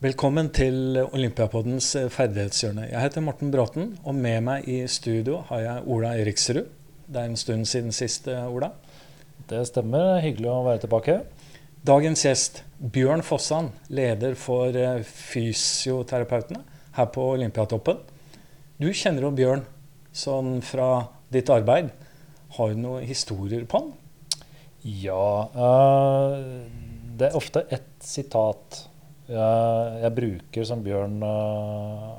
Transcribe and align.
Velkommen 0.00 0.46
til 0.48 0.96
Olympiapoddens 0.96 1.90
ferdighetshjørne. 2.08 2.86
Jeg 2.88 3.02
heter 3.02 3.20
Morten 3.20 3.50
Bråten, 3.52 3.90
og 4.00 4.14
med 4.16 4.38
meg 4.46 4.64
i 4.64 4.78
studio 4.88 5.42
har 5.50 5.60
jeg 5.60 5.82
Ola 5.92 6.14
Eriksrud. 6.16 6.70
Det 7.04 7.20
er 7.20 7.28
en 7.28 7.36
stund 7.36 7.66
siden 7.68 7.92
sist, 7.92 8.24
Ola. 8.32 8.70
Det 9.50 9.60
stemmer. 9.68 10.22
Hyggelig 10.24 10.48
å 10.48 10.62
være 10.64 10.80
tilbake. 10.86 11.18
Dagens 11.84 12.24
gjest, 12.24 12.62
Bjørn 12.80 13.20
Fossan, 13.20 13.68
leder 13.92 14.38
for 14.40 14.72
fysioterapeutene 15.04 16.64
her 16.96 17.12
på 17.12 17.26
Olympiatoppen. 17.34 18.00
Du 18.80 18.88
kjenner 18.96 19.28
jo 19.28 19.36
Bjørn 19.36 19.68
sånn 20.16 20.62
fra 20.64 21.10
ditt 21.28 21.52
arbeid. 21.52 21.92
Har 22.56 22.72
du 22.72 22.86
noen 22.86 23.04
historier 23.04 23.68
på 23.68 23.84
han? 23.84 23.92
Ja. 24.80 25.44
Uh, 25.52 26.64
det 27.20 27.28
er 27.28 27.36
ofte 27.36 27.68
ett 27.68 27.92
sitat 28.00 28.86
jeg, 29.30 30.00
jeg, 30.02 30.12
bruker 30.16 30.66
som 30.68 30.82
Bjørn 30.84 31.20
uh, 31.22 32.10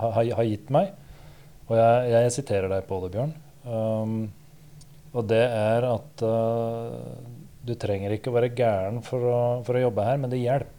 har, 0.00 0.18
har, 0.18 0.44
gitt 0.48 0.72
meg. 0.74 0.92
Og 1.68 1.76
jeg, 1.78 2.10
jeg, 2.12 2.34
siterer 2.34 2.72
deg 2.72 2.86
på 2.88 2.98
det, 3.04 3.12
Bjørn. 3.14 3.34
Um, 3.64 4.16
og 5.14 5.26
det 5.30 5.42
er 5.42 5.86
at 5.86 6.24
uh, 6.26 6.96
du 7.66 7.74
trenger 7.78 8.14
ikke 8.14 8.32
å 8.32 8.36
være 8.36 8.52
gæren 8.56 9.00
for 9.04 9.26
å, 9.30 9.40
for 9.66 9.76
å 9.76 9.84
jobbe 9.84 10.06
her, 10.06 10.20
men 10.20 10.32
det 10.32 10.42
hjelper. 10.42 10.76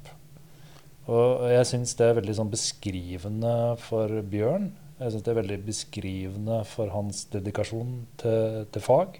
Og 1.12 1.48
jeg 1.50 1.66
syns 1.68 1.96
det 1.98 2.08
er 2.08 2.20
veldig 2.20 2.36
sånn 2.38 2.52
beskrivende 2.52 3.56
for 3.82 4.22
Bjørn. 4.32 4.70
Jeg 5.02 5.16
syns 5.16 5.26
det 5.26 5.34
er 5.34 5.40
veldig 5.40 5.58
beskrivende 5.66 6.60
for 6.70 6.92
hans 6.94 7.24
dedikasjon 7.34 7.98
til, 8.22 8.62
til, 8.70 8.86
fag. 8.86 9.18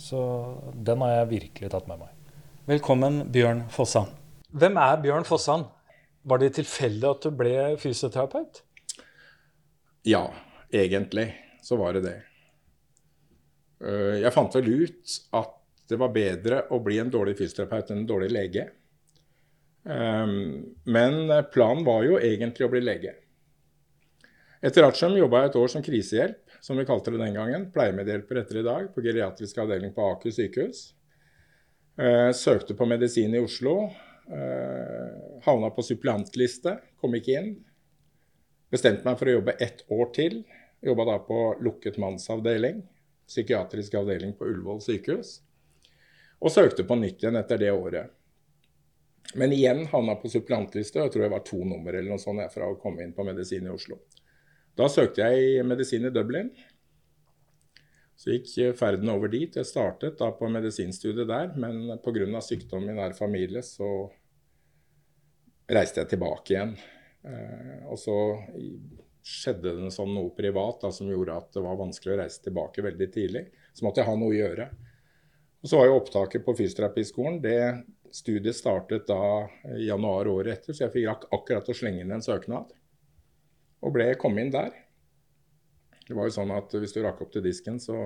Så 0.00 0.20
den 0.74 1.04
har 1.06 1.20
jeg 1.20 1.32
virkelig 1.36 1.70
tatt 1.70 1.86
med 1.90 2.02
meg. 2.02 2.34
Velkommen, 2.66 3.22
Bjørn 3.30 3.62
Fossan. 3.72 4.10
Hvem 4.54 4.76
er 4.78 5.00
Bjørn 5.02 5.24
Fossan? 5.26 5.64
Var 6.22 6.38
det 6.38 6.52
tilfeldig 6.54 7.08
at 7.08 7.24
du 7.26 7.34
ble 7.34 7.54
fysioterapeut? 7.82 8.60
Ja, 10.06 10.28
egentlig 10.70 11.32
så 11.64 11.74
var 11.80 11.96
det 11.96 12.04
det. 12.04 12.14
Eh, 13.82 14.20
jeg 14.22 14.32
fant 14.36 14.54
vel 14.54 14.70
ut 14.84 15.16
at 15.34 15.58
det 15.90 15.98
var 15.98 16.14
bedre 16.14 16.62
å 16.70 16.78
bli 16.86 17.00
en 17.02 17.10
dårlig 17.10 17.34
fysioterapeut 17.40 17.90
enn 17.90 18.04
en 18.04 18.08
dårlig 18.12 18.30
lege. 18.30 18.68
Eh, 19.90 20.38
men 20.86 21.20
planen 21.50 21.82
var 21.90 22.06
jo 22.06 22.22
egentlig 22.22 22.68
å 22.68 22.72
bli 22.76 22.86
lege. 22.86 23.16
Etter 24.64 24.86
Artium 24.86 25.18
jobba 25.18 25.42
jeg 25.42 25.50
et 25.50 25.60
år 25.64 25.74
som 25.74 25.82
krisehjelp, 25.84 26.58
som 26.62 26.78
vi 26.78 26.86
kalte 26.88 27.10
det 27.10 27.24
den 27.26 27.34
gangen. 27.36 27.68
Pleiemedhjelper 27.74 28.44
etter 28.44 28.62
i 28.62 28.66
dag, 28.70 28.86
på 28.94 29.02
geriatrisk 29.02 29.58
avdeling 29.66 29.90
på 29.98 30.06
Aker 30.14 30.38
sykehus. 30.38 30.92
Eh, 31.98 32.30
søkte 32.30 32.78
på 32.78 32.86
medisin 32.86 33.34
i 33.34 33.42
Oslo. 33.42 33.80
Eh, 34.30 35.40
havna 35.44 35.70
på 35.70 35.82
suppleantliste, 35.82 36.78
kom 37.00 37.14
ikke 37.18 37.36
inn. 37.38 37.54
Bestemte 38.72 39.04
meg 39.06 39.18
for 39.20 39.30
å 39.30 39.38
jobbe 39.38 39.56
ett 39.62 39.84
år 39.92 40.10
til. 40.16 40.40
Jobba 40.84 41.06
da 41.08 41.18
på 41.24 41.40
lukket 41.64 41.98
mannsavdeling, 42.00 42.82
psykiatrisk 43.28 43.94
avdeling 44.00 44.34
på 44.36 44.48
Ullevål 44.48 44.82
sykehus. 44.84 45.38
Og 46.40 46.52
søkte 46.52 46.84
på 46.84 46.96
nytt 47.00 47.22
igjen 47.22 47.38
etter 47.40 47.60
det 47.60 47.72
året. 47.72 48.12
Men 49.34 49.52
igjen 49.52 49.86
havna 49.88 50.16
på 50.20 50.28
suppleantliste, 50.28 51.00
og 51.00 51.06
jeg 51.06 51.14
tror 51.14 51.24
jeg 51.24 51.32
var 51.32 51.44
to 51.46 51.60
nummer 51.64 51.94
eller 51.94 52.12
noe 52.12 52.22
sånt 52.22 52.44
fra 52.52 52.68
å 52.68 52.76
komme 52.80 53.04
inn 53.04 53.14
på 53.16 53.24
medisin 53.24 53.66
i 53.66 53.72
Oslo. 53.72 53.96
Da 54.76 54.88
søkte 54.90 55.24
jeg 55.30 55.64
medisin 55.66 56.04
i 56.04 56.12
Dublin. 56.12 56.50
Så 58.16 58.30
gikk 58.30 58.76
ferden 58.78 59.10
over 59.10 59.30
dit. 59.32 59.56
Jeg 59.56 59.66
startet 59.66 60.18
da 60.20 60.30
på 60.34 60.48
medisinstudiet 60.52 61.28
der, 61.28 61.50
men 61.58 61.98
pga. 62.04 62.40
sykdom 62.40 62.86
i 62.88 62.94
nær 62.94 63.16
familie 63.18 63.62
så 63.66 63.88
reiste 65.70 66.02
jeg 66.02 66.14
tilbake 66.14 66.54
igjen. 66.54 66.76
Eh, 67.24 67.82
og 67.88 67.98
så 67.98 68.16
skjedde 69.24 69.72
det 69.80 69.90
sånn 69.94 70.12
noe 70.14 70.30
privat 70.36 70.84
da, 70.84 70.92
som 70.92 71.08
gjorde 71.08 71.36
at 71.40 71.50
det 71.56 71.64
var 71.64 71.80
vanskelig 71.80 72.14
å 72.14 72.20
reise 72.20 72.42
tilbake 72.44 72.84
veldig 72.84 73.10
tidlig. 73.12 73.46
Så 73.72 73.86
måtte 73.86 74.02
jeg 74.02 74.10
ha 74.10 74.16
noe 74.20 74.30
å 74.30 74.38
gjøre. 74.38 74.68
Og 75.64 75.70
Så 75.70 75.80
var 75.80 75.88
jo 75.88 75.98
opptaket 75.98 76.44
på 76.44 76.54
fysioterapiskolen. 76.58 77.40
Det 77.40 77.58
studiet 78.14 78.56
startet 78.56 79.08
da 79.08 79.48
i 79.74 79.88
januar 79.88 80.28
året 80.30 80.58
etter, 80.58 80.76
så 80.76 80.84
jeg 80.84 80.94
fikk 80.94 81.28
akkurat 81.32 81.68
å 81.68 81.76
slenge 81.76 82.04
inn 82.04 82.12
en 82.14 82.22
søknad 82.22 82.70
og 83.84 83.92
ble 83.92 84.12
kom 84.20 84.38
inn 84.40 84.52
der. 84.54 84.72
Det 86.04 86.16
var 86.16 86.28
jo 86.28 86.34
sånn 86.36 86.52
at 86.54 86.74
Hvis 86.76 86.92
du 86.92 87.02
rakk 87.04 87.22
opp 87.24 87.32
til 87.32 87.44
disken, 87.44 87.78
så 87.80 87.96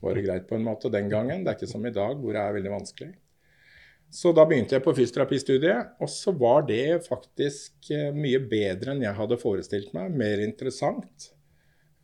var 0.00 0.14
det 0.14 0.26
greit 0.26 0.46
på 0.48 0.58
en 0.58 0.66
måte 0.66 0.90
den 0.92 1.08
gangen. 1.10 1.42
Det 1.42 1.52
er 1.52 1.58
ikke 1.58 1.70
som 1.70 1.86
i 1.86 1.94
dag, 1.94 2.20
hvor 2.20 2.36
det 2.36 2.42
er 2.42 2.54
veldig 2.54 2.74
vanskelig. 2.76 3.14
Så 4.10 4.32
da 4.32 4.46
begynte 4.48 4.76
jeg 4.76 4.84
på 4.84 4.94
fysioterapistudiet, 4.96 5.96
og 6.00 6.08
så 6.08 6.32
var 6.32 6.62
det 6.68 7.02
faktisk 7.04 7.90
eh, 7.92 8.14
mye 8.14 8.40
bedre 8.40 8.94
enn 8.94 9.02
jeg 9.04 9.18
hadde 9.18 9.40
forestilt 9.40 9.90
meg. 9.96 10.14
Mer 10.16 10.40
interessant. 10.40 11.28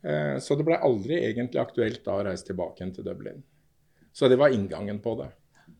Eh, 0.05 0.35
så 0.43 0.57
det 0.57 0.67
ble 0.67 0.77
aldri 0.85 1.17
egentlig 1.23 1.63
aktuelt 1.63 2.03
da 2.05 2.19
å 2.19 2.25
reise 2.27 2.45
tilbake 2.51 2.83
igjen 2.83 2.93
til 2.99 3.07
Dublin. 3.07 3.41
Så 4.13 4.29
det 4.29 4.37
var 4.37 4.53
inngangen 4.53 5.01
på 5.01 5.15
det. 5.23 5.31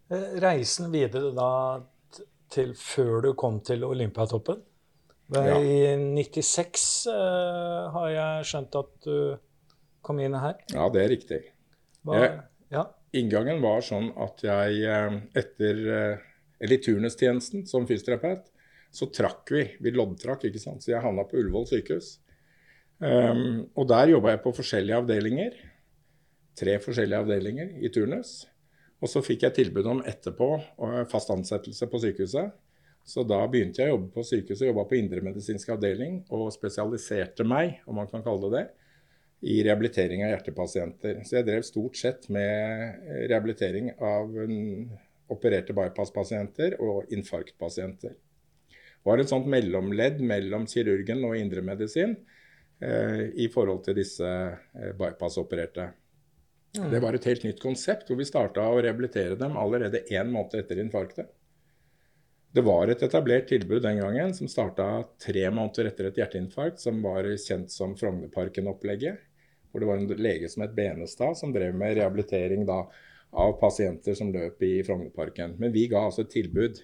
Eh, 0.10 0.32
reisen 0.42 0.90
videre 0.96 1.30
da 1.36 1.52
til 2.56 2.74
før 2.78 3.22
du 3.28 3.32
kom 3.38 3.60
til 3.66 3.86
Olympiatoppen? 3.86 4.64
Ja. 5.34 5.58
I 5.58 5.96
96 5.98 7.08
uh, 7.10 7.14
eh, 7.16 7.86
har 7.96 8.10
jeg 8.14 8.50
skjønt 8.52 8.76
at 8.78 8.92
du 9.08 9.16
kom 10.06 10.20
inn 10.22 10.38
her. 10.38 10.60
Ja, 10.70 10.86
det 10.94 11.02
er 11.02 11.10
riktig. 11.16 11.40
Hva, 12.06 12.20
jeg, 12.22 12.36
ja. 12.76 12.84
Inngangen 13.18 13.62
var 13.64 13.82
sånn 13.86 14.12
at 14.22 14.44
jeg 14.46 14.84
eh, 14.86 15.16
etter 15.40 15.82
eh, 15.98 16.26
Eller 16.62 16.78
i 16.78 16.84
turnustjenesten 16.84 17.66
som 17.68 17.88
fysioterapeut, 17.88 18.46
så 18.96 19.10
trakk 19.12 19.52
vi. 19.52 19.64
Vi 19.84 19.92
loddtrakk, 19.92 20.46
ikke 20.48 20.62
sant. 20.62 20.84
Så 20.84 20.94
jeg 20.94 21.04
havna 21.04 21.26
på 21.28 21.36
Ullevål 21.42 21.66
sykehus. 21.68 22.14
Um, 23.04 23.66
og 23.76 23.90
der 23.92 24.14
jobba 24.14 24.32
jeg 24.32 24.40
på 24.46 24.54
forskjellige 24.56 25.02
avdelinger. 25.02 25.58
Tre 26.56 26.78
forskjellige 26.80 27.20
avdelinger 27.26 27.74
i 27.84 27.92
turnus. 27.92 28.46
Og 29.04 29.12
så 29.12 29.20
fikk 29.26 29.44
jeg 29.44 29.58
tilbud 29.58 29.90
om 29.92 30.00
etterpå 30.08 30.48
fast 31.12 31.34
ansettelse 31.36 31.90
på 31.92 32.02
sykehuset. 32.06 32.56
Så 33.06 33.22
da 33.28 33.44
begynte 33.46 33.84
jeg 33.84 33.92
å 33.92 33.96
jobbe 33.96 34.10
på 34.16 34.24
sykehuset, 34.26 34.66
jobba 34.66 34.88
på 34.90 34.98
indremedisinsk 34.98 35.70
avdeling 35.76 36.24
og 36.34 36.50
spesialiserte 36.56 37.46
meg, 37.46 37.78
om 37.86 38.00
man 38.02 38.10
kan 38.10 38.24
kalle 38.26 38.50
det 38.50 38.58
det, 38.58 38.66
i 39.46 39.60
rehabilitering 39.66 40.24
av 40.26 40.32
hjertepasienter. 40.34 41.20
Så 41.28 41.38
jeg 41.38 41.46
drev 41.46 41.66
stort 41.68 42.00
sett 42.00 42.26
med 42.34 43.04
rehabilitering 43.30 43.92
av 44.02 44.32
opererte 45.32 45.76
bypass-pasienter 45.78 46.80
og 46.82 47.12
infarktpasienter. 47.14 48.16
Var 49.06 49.22
et 49.22 49.30
sånt 49.30 49.46
mellomledd 49.54 50.24
mellom 50.26 50.66
kirurgen 50.70 51.22
og 51.28 51.38
indremedisin 51.38 52.16
eh, 52.82 53.28
i 53.38 53.46
forhold 53.54 53.84
til 53.86 54.00
disse 54.00 54.26
eh, 54.26 54.92
bypass-opererte. 54.98 55.92
Mm. 56.80 56.90
Det 56.90 57.02
var 57.04 57.16
et 57.16 57.28
helt 57.30 57.46
nytt 57.46 57.62
konsept 57.62 58.10
hvor 58.10 58.18
vi 58.18 58.26
starta 58.26 58.66
å 58.66 58.80
rehabilitere 58.82 59.38
dem 59.38 59.60
allerede 59.62 60.08
én 60.10 60.34
måned 60.34 60.58
etter 60.58 60.82
infarktet. 60.82 61.30
Det 62.56 62.64
var 62.64 62.88
et 62.88 63.02
etablert 63.04 63.50
tilbud 63.52 63.82
den 63.84 63.98
gangen 64.00 64.32
som 64.34 64.48
starta 64.48 64.86
tre 65.20 65.42
måneder 65.52 65.90
etter 65.90 66.08
et 66.08 66.20
hjerteinfarkt, 66.22 66.80
som 66.80 67.02
var 67.04 67.28
kjent 67.42 67.74
som 67.74 67.98
Frognerparken-opplegget. 68.00 69.18
Hvor 69.72 69.84
det 69.84 69.90
var 69.90 70.00
en 70.00 70.24
lege 70.24 70.48
som 70.48 70.64
het 70.64 70.76
Benestad, 70.78 71.36
som 71.36 71.52
drev 71.52 71.76
med 71.76 71.98
rehabilitering 71.98 72.64
da, 72.68 72.86
av 73.36 73.58
pasienter 73.60 74.16
som 74.16 74.32
løp 74.32 74.64
i 74.64 74.78
Frognerparken. 74.88 75.58
Men 75.60 75.74
vi 75.76 75.90
ga 75.92 76.06
altså 76.08 76.24
et 76.24 76.32
tilbud 76.32 76.80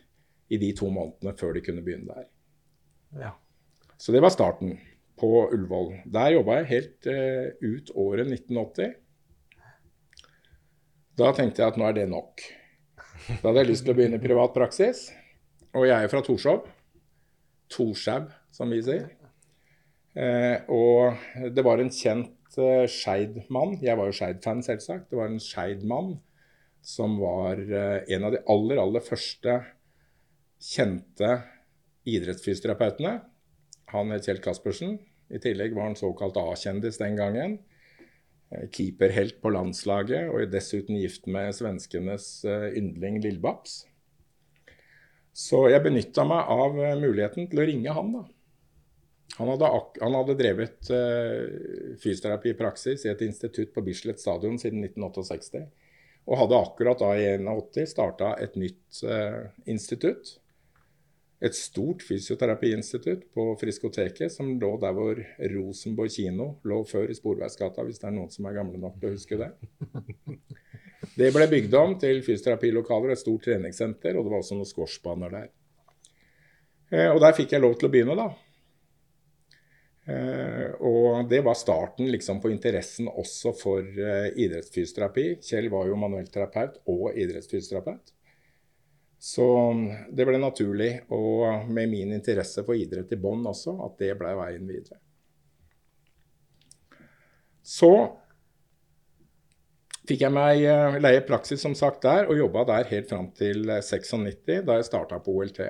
i 0.52 0.60
de 0.60 0.74
to 0.76 0.90
månedene 0.92 1.38
før 1.40 1.56
de 1.56 1.64
kunne 1.64 1.86
begynne 1.86 2.18
der. 2.18 2.28
Ja. 3.22 3.32
Så 3.96 4.12
det 4.12 4.20
var 4.26 4.36
starten 4.36 4.76
på 5.22 5.32
Ullevål. 5.54 6.02
Der 6.12 6.36
jobba 6.36 6.60
jeg 6.60 6.72
helt 6.74 7.08
uh, 7.08 7.48
ut 7.64 7.94
året 7.96 8.28
1980. 8.28 9.00
Da 11.16 11.32
tenkte 11.38 11.64
jeg 11.64 11.72
at 11.72 11.80
nå 11.80 11.88
er 11.88 11.96
det 12.02 12.10
nok. 12.12 12.44
Da 13.30 13.42
hadde 13.46 13.64
jeg 13.64 13.72
lyst 13.72 13.88
til 13.88 13.96
å 13.96 14.00
begynne 14.02 14.20
i 14.20 14.28
privat 14.28 14.52
praksis. 14.58 15.08
Og 15.72 15.88
jeg 15.88 16.04
er 16.04 16.12
fra 16.12 16.20
Torshov. 16.26 16.66
Torshau, 17.72 18.26
som 18.52 18.72
vi 18.74 18.82
sier. 18.84 19.08
Eh, 20.20 20.68
og 20.68 21.16
det 21.56 21.64
var 21.64 21.80
en 21.80 21.92
kjent 21.96 22.58
eh, 22.60 22.88
Skeid-mann. 22.92 23.78
Jeg 23.80 23.96
var 23.96 24.10
jo 24.10 24.18
Skeid-fan, 24.18 24.64
selvsagt. 24.66 25.08
Det 25.12 25.20
var 25.20 25.32
en 25.32 25.40
Skeid-mann 25.40 26.18
som 26.84 27.16
var 27.22 27.62
eh, 27.62 28.02
en 28.12 28.28
av 28.28 28.36
de 28.36 28.42
aller, 28.52 28.82
aller 28.82 29.06
første 29.06 29.62
kjente 30.62 31.30
idrettsfysioterapeutene. 32.10 33.20
Han 33.94 34.12
het 34.12 34.28
Kjell 34.28 34.42
Caspersen. 34.44 34.98
I 35.32 35.40
tillegg 35.40 35.76
var 35.78 35.88
han 35.88 36.00
såkalt 36.00 36.40
A-kjendis 36.42 37.00
den 37.00 37.16
gangen. 37.20 37.60
Eh, 38.52 38.68
keeperhelt 38.74 39.40
på 39.40 39.54
landslaget 39.56 40.28
og 40.34 40.52
dessuten 40.52 41.00
gift 41.00 41.32
med 41.32 41.56
svenskenes 41.56 42.42
eh, 42.44 42.74
yndling 42.76 43.22
Lillebabs. 43.24 43.86
Så 45.32 45.64
jeg 45.72 45.84
benytta 45.84 46.26
meg 46.28 46.52
av 46.52 46.78
eh, 46.82 46.98
muligheten 47.00 47.48
til 47.52 47.62
å 47.62 47.68
ringe 47.68 47.96
han. 47.96 48.14
da. 48.18 48.24
Han 49.38 49.48
hadde, 49.48 49.70
han 50.02 50.16
hadde 50.18 50.36
drevet 50.36 50.90
uh, 50.92 51.96
fysioterapi 52.02 52.52
i 52.52 52.58
praksis 52.60 53.06
i 53.06 53.12
et 53.14 53.24
institutt 53.24 53.72
på 53.74 53.84
Bislett 53.86 54.20
stadion 54.20 54.60
siden 54.60 54.84
1968. 54.84 55.64
Og 56.28 56.38
hadde 56.38 56.60
akkurat 56.60 57.00
da 57.02 57.14
i 57.16 57.26
1981 57.38 57.94
starta 57.94 58.34
et 58.44 58.60
nytt 58.60 59.02
uh, 59.08 59.48
institutt. 59.72 60.38
et 61.42 61.56
stort 61.58 62.04
fysioterapiinstitutt 62.06 63.24
på 63.34 63.48
Friskoteket, 63.58 64.30
som 64.30 64.60
lå 64.62 64.76
der 64.78 64.92
hvor 64.94 65.18
Rosenborg 65.56 66.12
kino 66.14 66.52
lå 66.62 66.84
før 66.86 67.10
i 67.10 67.16
Sporveisgata, 67.18 67.82
hvis 67.82 67.98
det 67.98 68.12
er 68.12 68.14
noen 68.14 68.30
som 68.30 68.46
er 68.46 68.60
gamle 68.60 68.78
nok 68.78 69.00
til 69.00 69.10
å 69.10 69.16
huske 69.16 69.40
det. 69.40 69.50
Det 71.02 71.32
ble 71.34 71.48
bygd 71.50 71.74
om 71.80 71.96
til 72.02 72.22
fysioterapilokaler, 72.26 73.14
et 73.14 73.22
stort 73.22 73.48
treningssenter, 73.48 74.18
og 74.18 74.26
det 74.26 74.34
var 74.34 74.44
også 74.44 74.58
noen 74.58 74.70
squashbaner 74.70 75.34
der. 75.34 75.50
Eh, 76.92 77.10
og 77.10 77.22
der 77.24 77.36
fikk 77.38 77.56
jeg 77.56 77.64
lov 77.64 77.78
til 77.80 77.90
å 77.90 77.94
begynne, 77.94 78.18
da. 78.20 78.30
Eh, 80.12 80.70
og 80.86 81.30
det 81.30 81.42
var 81.46 81.58
starten 81.58 82.10
liksom, 82.12 82.42
på 82.44 82.52
interessen 82.54 83.10
også 83.10 83.54
for 83.58 83.86
uh, 83.86 84.30
idrettsfysioterapi. 84.34 85.28
Kjell 85.46 85.70
var 85.74 85.90
jo 85.90 86.00
manuellterapeut 86.02 86.82
og 86.92 87.12
idrettsfysioterapeut. 87.16 88.14
Så 89.22 89.46
det 90.10 90.26
ble 90.26 90.40
naturlig, 90.42 90.92
og 91.14 91.70
med 91.70 91.92
min 91.92 92.14
interesse 92.16 92.64
for 92.66 92.78
idrett 92.78 93.14
i 93.14 93.20
bånn 93.22 93.46
også, 93.46 93.76
at 93.86 94.00
det 94.02 94.16
ble 94.18 94.34
veien 94.40 94.66
videre. 94.66 94.98
Så 97.62 97.92
fikk 100.12 100.26
jeg 100.26 100.36
meg 100.36 100.66
uh, 100.68 101.00
leie 101.02 101.24
praksis 101.28 101.64
som 101.64 101.76
sagt 101.78 102.04
der, 102.06 102.28
og 102.28 102.40
jobba 102.40 102.66
der 102.68 102.90
helt 102.92 103.10
fram 103.12 103.32
til 103.38 103.64
96, 103.70 104.62
da 104.68 104.78
jeg 104.78 104.88
starta 104.90 105.22
på 105.24 105.36
OLT. 105.40 105.62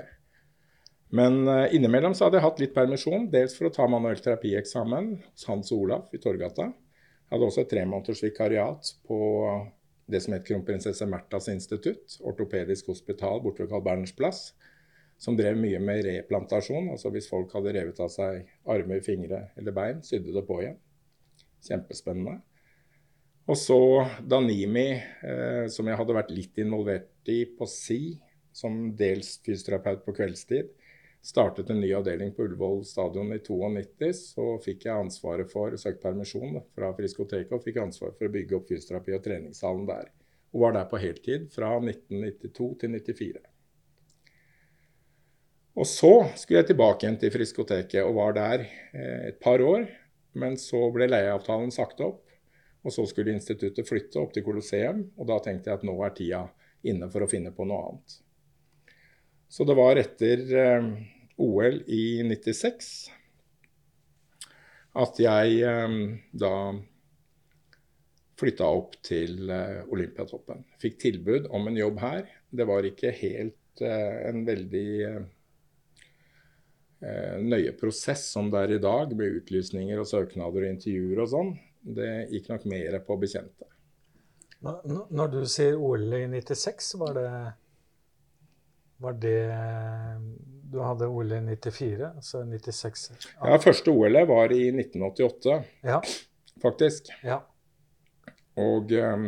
Men 1.17 1.43
uh, 1.47 1.67
innimellom 1.75 2.15
så 2.17 2.27
hadde 2.27 2.39
jeg 2.39 2.47
hatt 2.47 2.63
litt 2.63 2.73
permisjon, 2.75 3.29
dels 3.33 3.53
for 3.57 3.69
å 3.69 3.75
ta 3.75 3.87
manuell 3.91 4.21
terapieksamen 4.23 5.13
hos 5.19 5.45
Hans 5.49 5.71
Olaf 5.75 6.15
i 6.15 6.21
Torgata. 6.23 6.71
Jeg 6.71 7.35
hadde 7.37 7.47
også 7.47 7.63
et 7.63 7.71
tre 7.71 7.85
måneders 7.87 8.23
vikariat 8.25 8.91
på 9.07 9.19
det 10.11 10.19
som 10.23 10.35
het 10.35 10.43
Kronprinsesse 10.47 11.05
Märthas 11.07 11.47
institutt, 11.51 12.17
ortopedisk 12.27 12.89
hospital 12.91 13.39
borte 13.43 13.63
ved 13.63 13.71
Carl 13.71 13.83
Berners 13.85 14.11
plass, 14.15 14.49
som 15.21 15.37
drev 15.37 15.59
mye 15.59 15.79
med 15.79 16.03
replantasjon. 16.07 16.89
Altså 16.91 17.11
hvis 17.13 17.29
folk 17.31 17.53
hadde 17.55 17.75
revet 17.77 17.99
av 18.03 18.09
seg 18.11 18.49
armer, 18.73 19.03
fingre 19.05 19.45
eller 19.59 19.75
bein, 19.75 20.01
sydde 20.03 20.33
det 20.35 20.43
på 20.47 20.59
igjen. 20.63 20.79
Kjempespennende. 21.63 22.41
Og 23.49 23.57
så 23.57 23.79
Danimi, 24.21 24.89
eh, 24.97 25.65
som 25.73 25.87
jeg 25.89 25.97
hadde 25.97 26.15
vært 26.15 26.33
litt 26.35 26.61
involvert 26.61 27.31
i 27.31 27.43
på 27.57 27.65
si, 27.69 28.17
som 28.53 28.91
dels 28.99 29.37
fysioterapeut 29.45 30.05
på 30.05 30.13
kveldstid 30.19 30.69
startet 31.21 31.69
en 31.69 31.79
ny 31.81 31.91
avdeling 31.93 32.33
på 32.33 32.43
Ullevål 32.47 32.81
stadion 32.85 33.29
i 33.33 33.39
92, 33.39 34.09
så 34.33 34.47
fikk 34.63 34.87
jeg 34.87 35.05
ansvaret 35.05 35.51
for 35.51 35.75
søkt 35.77 36.01
permisjon 36.01 36.57
fra 36.75 36.91
Friskoteket 36.97 37.53
og 37.53 37.63
fikk 37.65 37.77
ansvaret 37.83 38.17
for 38.17 38.27
å 38.27 38.33
bygge 38.33 38.57
opp 38.57 38.67
fysioterapi- 38.71 39.15
og 39.17 39.23
treningssalen 39.25 39.85
der. 39.89 40.09
Og 40.51 40.65
var 40.65 40.75
der 40.75 40.89
på 40.89 40.99
heltid 40.99 41.47
fra 41.53 41.75
1992 41.77 42.71
til 42.81 42.97
1994. 42.97 43.45
Og 45.77 45.87
så 45.87 46.11
skulle 46.35 46.59
jeg 46.59 46.73
tilbake 46.73 47.05
igjen 47.05 47.21
til 47.21 47.31
Friskoteket 47.31 48.03
og 48.03 48.17
var 48.17 48.35
der 48.35 48.65
eh, 48.65 49.29
et 49.29 49.39
par 49.39 49.61
år. 49.63 49.85
Men 50.33 50.57
så 50.59 50.85
ble 50.95 51.09
leieavtalen 51.11 51.71
sagt 51.75 52.01
opp, 52.03 52.23
og 52.81 52.93
så 52.93 53.05
skulle 53.09 53.35
instituttet 53.35 53.87
flytte 53.87 54.19
opp 54.21 54.33
til 54.33 54.45
Colosseum. 54.45 55.03
Og 55.21 55.29
da 55.29 55.37
tenkte 55.43 55.69
jeg 55.69 55.81
at 55.81 55.87
nå 55.87 55.95
er 56.05 56.13
tida 56.17 56.43
inne 56.87 57.09
for 57.13 57.23
å 57.23 57.29
finne 57.29 57.53
på 57.53 57.65
noe 57.69 57.81
annet. 57.91 58.19
Så 59.51 59.65
det 59.67 59.75
var 59.77 59.99
etter 59.99 60.45
eh, 60.57 60.85
OL 61.43 61.81
i 61.91 62.05
96 62.23 62.87
at 65.01 65.19
jeg 65.19 65.59
eh, 65.67 65.97
da 66.31 66.53
flytta 68.41 68.69
opp 68.79 68.95
til 69.05 69.51
eh, 69.51 69.83
Olympiatoppen. 69.91 70.63
Fikk 70.81 70.97
tilbud 71.03 71.51
om 71.53 71.67
en 71.69 71.77
jobb 71.77 72.01
her. 72.01 72.31
Det 72.49 72.67
var 72.69 72.87
ikke 72.87 73.13
helt 73.21 73.57
en 73.81 74.41
veldig 74.45 74.89
nøye 77.41 77.71
prosess 77.79 78.27
som 78.35 78.49
det 78.51 78.59
er 78.59 78.73
i 78.75 78.81
dag, 78.83 79.13
med 79.17 79.39
utlysninger 79.39 79.97
og 79.97 80.05
søknader 80.05 80.67
og 80.67 80.73
intervjuer 80.75 81.21
og 81.23 81.29
sånn. 81.31 81.53
Det 81.81 82.11
gikk 82.29 82.49
nok 82.51 82.65
mer 82.69 82.99
på 83.05 83.17
bekjente. 83.21 83.67
Når 84.61 85.31
du 85.33 85.39
sier 85.49 85.79
OL 85.81 86.05
i 86.13 86.27
96, 86.29 86.93
var 87.01 87.15
det 87.17 87.29
var 89.01 89.13
det 89.17 89.49
Du 90.71 90.77
hadde 90.79 91.07
OL 91.09 91.31
i 91.33 91.39
94, 91.41 92.11
altså 92.15 92.43
96? 92.45 93.07
Ja, 93.41 93.57
første 93.59 93.91
OL-et 93.91 94.27
var 94.29 94.53
i 94.53 94.67
1988, 94.69 95.55
ja. 95.89 95.97
faktisk. 96.61 97.09
Ja. 97.25 97.41
Og 98.61 98.93
um, 98.93 99.25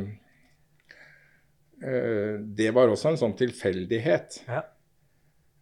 det 1.82 2.70
var 2.78 2.94
også 2.94 3.12
en 3.12 3.20
sånn 3.20 3.36
tilfeldighet. 3.36 4.40
Ja. 4.48 4.62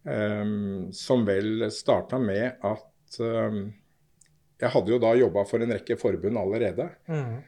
Um, 0.04 0.92
som 0.94 1.24
vel 1.26 1.66
starta 1.74 2.20
med 2.22 2.60
at 2.62 3.18
um, 3.22 3.64
Jeg 4.62 4.70
hadde 4.70 4.94
jo 4.94 5.00
da 5.02 5.10
jobba 5.18 5.42
for 5.48 5.64
en 5.64 5.74
rekke 5.74 5.98
forbund 5.98 6.38
allerede. 6.38 6.86
Mm. 7.10 7.42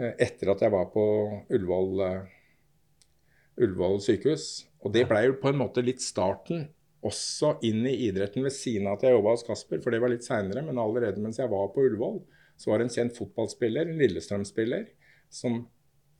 Uh, 0.00 0.12
etter 0.16 0.50
at 0.50 0.64
jeg 0.64 0.74
var 0.74 0.90
på 0.90 1.04
Ullevål, 1.52 2.02
uh, 2.02 3.60
Ullevål 3.60 4.00
sykehus. 4.04 4.50
Og 4.82 4.94
det 4.94 5.06
blei 5.10 5.26
jo 5.28 5.38
på 5.40 5.52
en 5.52 5.60
måte 5.60 5.84
litt 5.84 6.02
starten 6.02 6.66
også 7.06 7.54
inn 7.64 7.84
i 7.88 7.94
idretten 8.08 8.44
ved 8.44 8.52
siden 8.52 8.88
av 8.88 8.98
at 8.98 9.06
jeg 9.06 9.14
jobba 9.14 9.32
hos 9.32 9.44
Kasper, 9.46 9.80
for 9.80 9.94
det 9.94 10.00
var 10.02 10.12
litt 10.12 10.26
seinere. 10.26 10.64
Men 10.66 10.80
allerede 10.80 11.22
mens 11.22 11.40
jeg 11.40 11.50
var 11.52 11.70
på 11.74 11.84
Ullevål, 11.86 12.20
så 12.60 12.72
var 12.72 12.80
det 12.80 12.88
en 12.88 12.96
kjent 12.96 13.16
fotballspiller, 13.16 13.88
en 13.88 14.00
Lillestrøm-spiller, 14.00 14.90
som 15.32 15.62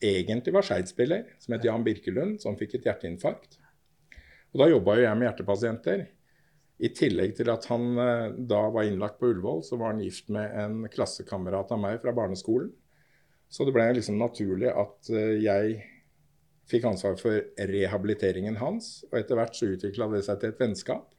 egentlig 0.01 0.55
var 0.55 0.65
Skeid-spiller, 0.65 1.27
som 1.41 1.53
het 1.53 1.67
Jan 1.67 1.83
Birkelund, 1.85 2.39
som 2.41 2.57
fikk 2.57 2.79
et 2.79 2.87
hjerteinfarkt. 2.89 3.59
Og 4.51 4.63
da 4.63 4.71
jobba 4.71 4.97
jo 4.97 5.05
jeg 5.05 5.19
med 5.19 5.27
hjertepasienter. 5.29 6.07
I 6.81 6.89
tillegg 6.97 7.35
til 7.37 7.49
at 7.53 7.67
han 7.69 7.91
eh, 8.01 8.27
da 8.49 8.63
var 8.73 8.87
innlagt 8.87 9.19
på 9.21 9.29
Ullevål, 9.29 9.61
så 9.67 9.77
var 9.77 9.93
han 9.93 10.01
gift 10.01 10.31
med 10.33 10.55
en 10.57 10.85
klassekamerat 10.89 11.73
av 11.75 11.81
meg 11.81 11.99
fra 12.01 12.13
barneskolen. 12.17 12.71
Så 13.51 13.67
det 13.67 13.73
ble 13.75 13.85
liksom 13.97 14.17
naturlig 14.17 14.71
at 14.71 15.11
eh, 15.13 15.37
jeg 15.43 15.81
fikk 16.71 16.87
ansvar 16.89 17.17
for 17.19 17.37
rehabiliteringen 17.69 18.57
hans. 18.61 19.01
Og 19.11 19.19
etter 19.19 19.37
hvert 19.37 19.57
så 19.57 19.69
utvikla 19.75 20.07
det 20.13 20.23
seg 20.25 20.41
til 20.41 20.53
et 20.53 20.63
vennskap. 20.63 21.09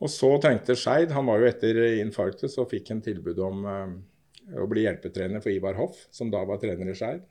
Og 0.00 0.08
så 0.08 0.30
trengte 0.40 0.76
Skeid 0.80 1.12
Han 1.12 1.28
var 1.28 1.42
jo 1.42 1.48
etter 1.50 1.78
infarktet, 2.00 2.48
så 2.52 2.64
fikk 2.68 2.88
han 2.88 3.02
tilbud 3.04 3.40
om 3.44 3.66
uh, 3.68 3.90
å 4.56 4.66
bli 4.68 4.86
hjelpetrener 4.86 5.44
for 5.44 5.52
Ivar 5.52 5.76
Hoff, 5.76 6.06
som 6.10 6.32
da 6.32 6.40
var 6.48 6.60
trener 6.62 6.88
i 6.88 6.96
Skeid. 6.96 7.26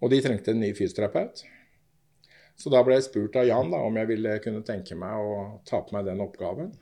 Og 0.00 0.08
de 0.12 0.22
trengte 0.24 0.54
en 0.54 0.62
ny 0.64 0.72
fysioterapeut. 0.72 1.44
Så 2.60 2.68
da 2.72 2.82
ble 2.84 2.98
jeg 2.98 3.06
spurt 3.08 3.38
av 3.40 3.46
Jan 3.48 3.72
da, 3.72 3.80
om 3.88 3.96
jeg 3.96 4.08
ville 4.10 4.36
kunne 4.44 4.60
tenke 4.66 4.96
meg 4.98 5.16
å 5.16 5.36
ta 5.68 5.80
på 5.80 5.96
meg 5.96 6.08
den 6.10 6.20
oppgaven. 6.20 6.74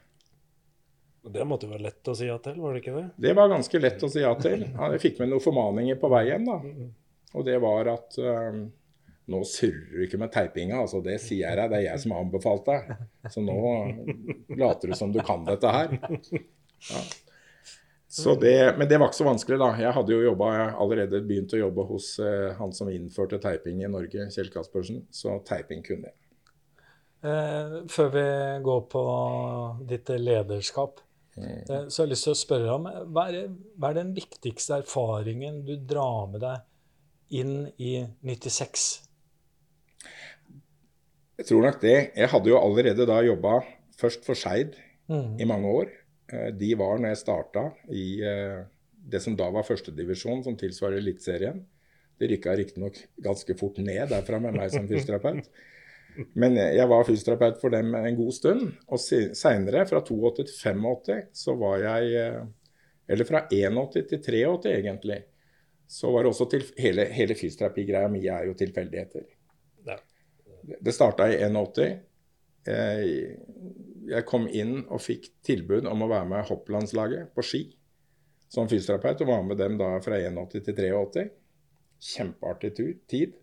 Det 1.29 1.45
måtte 1.45 1.69
jo 1.69 1.75
være 1.75 1.85
lett 1.85 2.09
å 2.09 2.15
si 2.17 2.27
ja 2.27 2.39
til, 2.43 2.57
var 2.63 2.75
det 2.75 2.81
ikke 2.83 2.95
det? 2.97 3.05
Det 3.21 3.35
var 3.37 3.51
ganske 3.53 3.81
lett 3.83 4.03
å 4.03 4.11
si 4.11 4.23
ja 4.23 4.33
til. 4.41 4.65
Jeg 4.65 5.03
fikk 5.03 5.21
med 5.21 5.31
noen 5.31 5.45
formaninger 5.45 5.99
på 6.01 6.11
veien. 6.11 6.49
da. 6.49 6.59
Og 7.37 7.45
det 7.47 7.59
var 7.63 7.91
at 7.93 8.17
um, 8.19 8.63
nå 9.29 9.43
surrer 9.45 9.93
du 9.93 10.05
ikke 10.07 10.21
med 10.23 10.33
teipinga, 10.33 10.81
altså 10.81 11.03
det 11.05 11.19
sier 11.21 11.45
jeg 11.45 11.59
deg, 11.61 11.71
det 11.71 11.81
er 11.83 11.87
jeg 11.91 12.03
som 12.05 12.15
har 12.17 12.25
anbefalt 12.25 12.71
deg. 12.71 12.95
Så 13.35 13.45
nå 13.45 13.59
later 14.57 14.89
du 14.89 14.97
som 14.99 15.13
du 15.13 15.21
kan 15.25 15.45
dette 15.47 15.75
her. 15.75 15.99
Ja. 16.89 17.03
Det, 18.09 18.55
men 18.79 18.89
det 18.89 18.97
var 18.97 19.11
ikke 19.11 19.19
så 19.19 19.27
vanskelig, 19.27 19.59
da. 19.61 19.73
Jeg 19.83 19.93
hadde 19.93 20.15
jo 20.15 20.23
jobbet, 20.31 20.55
jeg 20.57 20.77
allerede 20.85 21.19
begynt 21.29 21.53
å 21.53 21.61
jobbe 21.61 21.85
hos 21.91 22.15
uh, 22.23 22.55
han 22.57 22.73
som 22.73 22.89
innførte 22.89 23.41
teiping 23.43 23.83
i 23.85 23.91
Norge, 23.93 24.31
Kjell 24.33 24.49
Kaspersen, 24.55 25.03
så 25.13 25.37
teiping 25.45 25.85
kunne 25.85 26.09
jeg. 26.09 26.17
Eh, 27.19 27.73
før 27.91 28.11
vi 28.15 28.25
går 28.63 28.83
på 28.93 29.03
ditt 29.91 30.11
lederskap, 30.23 31.01
mm. 31.35 31.45
eh, 31.67 31.85
så 31.91 32.03
har 32.03 32.07
jeg 32.07 32.13
lyst 32.13 32.29
til 32.29 32.35
å 32.35 32.39
spørre 32.39 32.77
om 32.77 32.87
hva 33.11 33.25
er, 33.33 33.49
hva 33.75 33.91
er 33.91 33.99
den 33.99 34.13
viktigste 34.15 34.79
erfaringen 34.85 35.65
du 35.67 35.75
drar 35.83 36.29
med 36.31 36.45
deg 36.47 37.41
inn 37.41 37.57
i 37.75 37.97
96? 38.23 38.87
Jeg 41.39 41.51
tror 41.51 41.67
nok 41.67 41.83
det. 41.83 41.97
Jeg 42.15 42.31
hadde 42.31 42.51
jo 42.51 42.61
allerede 42.61 43.07
da 43.11 43.19
jobba 43.27 43.61
først 43.99 44.25
for 44.27 44.39
Skeid 44.39 44.79
mm. 45.11 45.39
i 45.43 45.47
mange 45.47 45.75
år. 45.83 45.91
Eh, 46.33 46.51
de 46.59 46.75
var, 46.79 47.01
når 47.01 47.15
jeg 47.15 47.23
starta, 47.23 47.65
i 47.95 48.21
eh, 48.25 48.61
det 49.09 49.23
som 49.25 49.37
da 49.39 49.49
var 49.55 49.67
førstedivisjon, 49.67 50.45
som 50.45 50.59
tilsvarer 50.59 51.01
Eliteserien. 51.01 51.63
Det 52.19 52.29
rykka 52.33 52.57
riktignok 52.59 52.99
ganske 53.23 53.55
fort 53.59 53.79
ned 53.79 54.11
derfra 54.11 54.41
med 54.43 54.57
meg 54.59 54.73
som 54.75 54.89
fysioterapeut. 54.91 55.47
Men 56.35 56.57
jeg 56.59 56.89
var 56.91 57.07
fysioterapeut 57.07 57.61
for 57.61 57.71
dem 57.71 57.93
en 57.95 58.17
god 58.19 58.35
stund. 58.35 58.73
Og 58.91 58.99
seinere, 58.99 59.85
fra 59.87 60.01
82 60.03 60.33
til 60.41 60.55
85, 60.75 61.29
så 61.45 61.55
var 61.61 61.83
jeg 61.85 62.15
eh, 62.19 62.47
Eller 63.09 63.25
fra 63.25 63.47
81 63.49 64.09
til 64.11 64.21
83, 64.21 64.73
egentlig 64.75 65.23
så 65.89 66.11
var 66.13 66.23
det 66.23 66.29
også 66.29 66.45
til, 66.53 66.65
hele, 66.79 67.07
hele 67.17 67.35
fysioterapigreia 67.35 68.11
mi 68.13 68.27
er 68.29 68.45
jo 68.51 68.55
tilfeldigheter. 68.61 69.25
Ja. 69.89 69.97
Det 70.85 70.93
starta 70.93 71.31
i 71.33 71.39
81. 71.41 71.95
Jeg 74.09 74.27
kom 74.29 74.47
inn 74.49 74.81
og 74.87 75.03
fikk 75.05 75.29
tilbud 75.47 75.89
om 75.91 76.05
å 76.05 76.11
være 76.11 76.29
med 76.31 76.49
hopplandslaget 76.49 77.35
på 77.37 77.45
ski 77.45 77.63
som 78.49 78.69
fysioterapeut. 78.69 79.23
Og 79.25 79.31
var 79.31 79.45
med 79.47 79.61
dem 79.61 79.77
da 79.81 79.93
fra 80.05 80.19
81 80.21 80.65
til 80.65 80.75
83. 80.79 81.27
Kjempeartig 82.09 82.73
tur, 82.77 82.91
tid. 83.11 83.37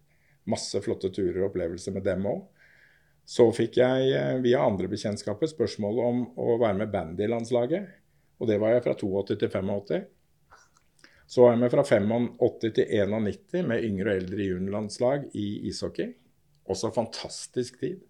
Masse 0.49 0.81
flotte 0.85 1.11
turer 1.13 1.41
og 1.41 1.49
opplevelser 1.49 1.95
med 1.95 2.05
dem 2.07 2.27
òg. 2.29 2.43
Så 3.25 3.47
fikk 3.57 3.79
jeg 3.81 4.09
eh, 4.13 4.35
via 4.43 4.61
andre 4.61 4.89
bekjentskaper 4.91 5.49
spørsmål 5.49 6.01
om 6.03 6.19
å 6.37 6.59
være 6.61 6.83
med 6.83 6.91
bandylandslaget. 6.93 7.87
Og 8.37 8.49
det 8.49 8.59
var 8.61 8.75
jeg 8.75 8.83
fra 8.85 8.93
82 8.99 9.39
til 9.41 9.49
85. 9.49 10.03
Så 11.25 11.41
var 11.41 11.55
jeg 11.55 11.61
med 11.63 11.73
fra 11.73 11.81
85 11.81 12.27
til 12.75 12.91
91 12.93 13.65
med 13.65 13.87
yngre 13.87 14.13
og 14.13 14.19
eldre 14.21 14.45
juniorlandslag 14.51 15.25
i 15.33 15.47
ishockey. 15.71 16.11
Også 16.69 16.93
fantastisk 16.93 17.79
tid. 17.81 18.03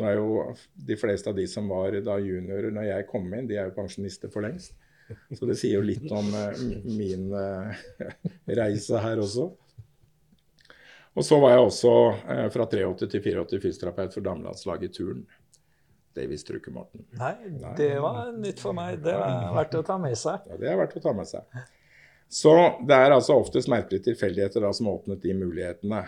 Nå 0.00 0.06
er 0.08 0.16
jo 0.16 0.54
De 0.88 0.96
fleste 0.96 1.30
av 1.30 1.36
de 1.36 1.44
som 1.50 1.68
var 1.68 1.96
da 2.04 2.16
juniorer 2.22 2.72
når 2.72 2.88
jeg 2.88 3.08
kom 3.10 3.26
inn, 3.34 3.48
de 3.48 3.58
er 3.58 3.68
jo 3.68 3.76
pensjonister 3.76 4.32
for 4.32 4.44
lengst. 4.46 4.74
Så 5.36 5.48
det 5.48 5.58
sier 5.60 5.76
jo 5.76 5.84
litt 5.84 6.08
om 6.14 6.30
uh, 6.32 6.62
min 6.88 7.28
uh, 7.34 7.82
reise 8.62 9.00
her 9.02 9.20
også. 9.20 9.50
Og 11.12 11.26
så 11.26 11.36
var 11.42 11.56
jeg 11.56 11.66
også 11.66 11.92
uh, 11.92 12.46
fra 12.54 12.66
83 12.70 13.10
til 13.12 13.24
84 13.26 13.60
fysioterapeut 13.66 14.16
for 14.16 14.24
damelandslaget 14.24 14.88
i 14.88 14.94
turn. 14.96 15.22
Det 16.16 16.26
visste 16.28 16.52
du 16.52 16.60
ikke, 16.60 16.72
Morten. 16.72 17.04
Nei, 17.16 17.34
det 17.76 17.94
var 18.04 18.32
nytt 18.36 18.60
for 18.60 18.76
meg. 18.76 18.98
Det 19.04 19.14
er 19.16 19.52
verdt 19.56 19.78
å 19.78 19.84
ta 19.86 19.96
med 20.00 20.16
seg. 20.20 20.48
Ja, 20.48 20.58
det 20.60 20.72
er 20.72 20.80
verdt 20.80 20.98
å 21.00 21.04
ta 21.04 21.14
med 21.16 21.28
seg. 21.28 21.62
Så 22.32 22.52
det 22.88 22.96
er 22.96 23.12
altså 23.12 23.36
oftest 23.40 23.68
merkelige 23.72 24.10
tilfeldigheter 24.10 24.64
da, 24.64 24.72
som 24.76 24.90
åpnet 24.92 25.20
de 25.24 25.34
mulighetene. 25.36 26.02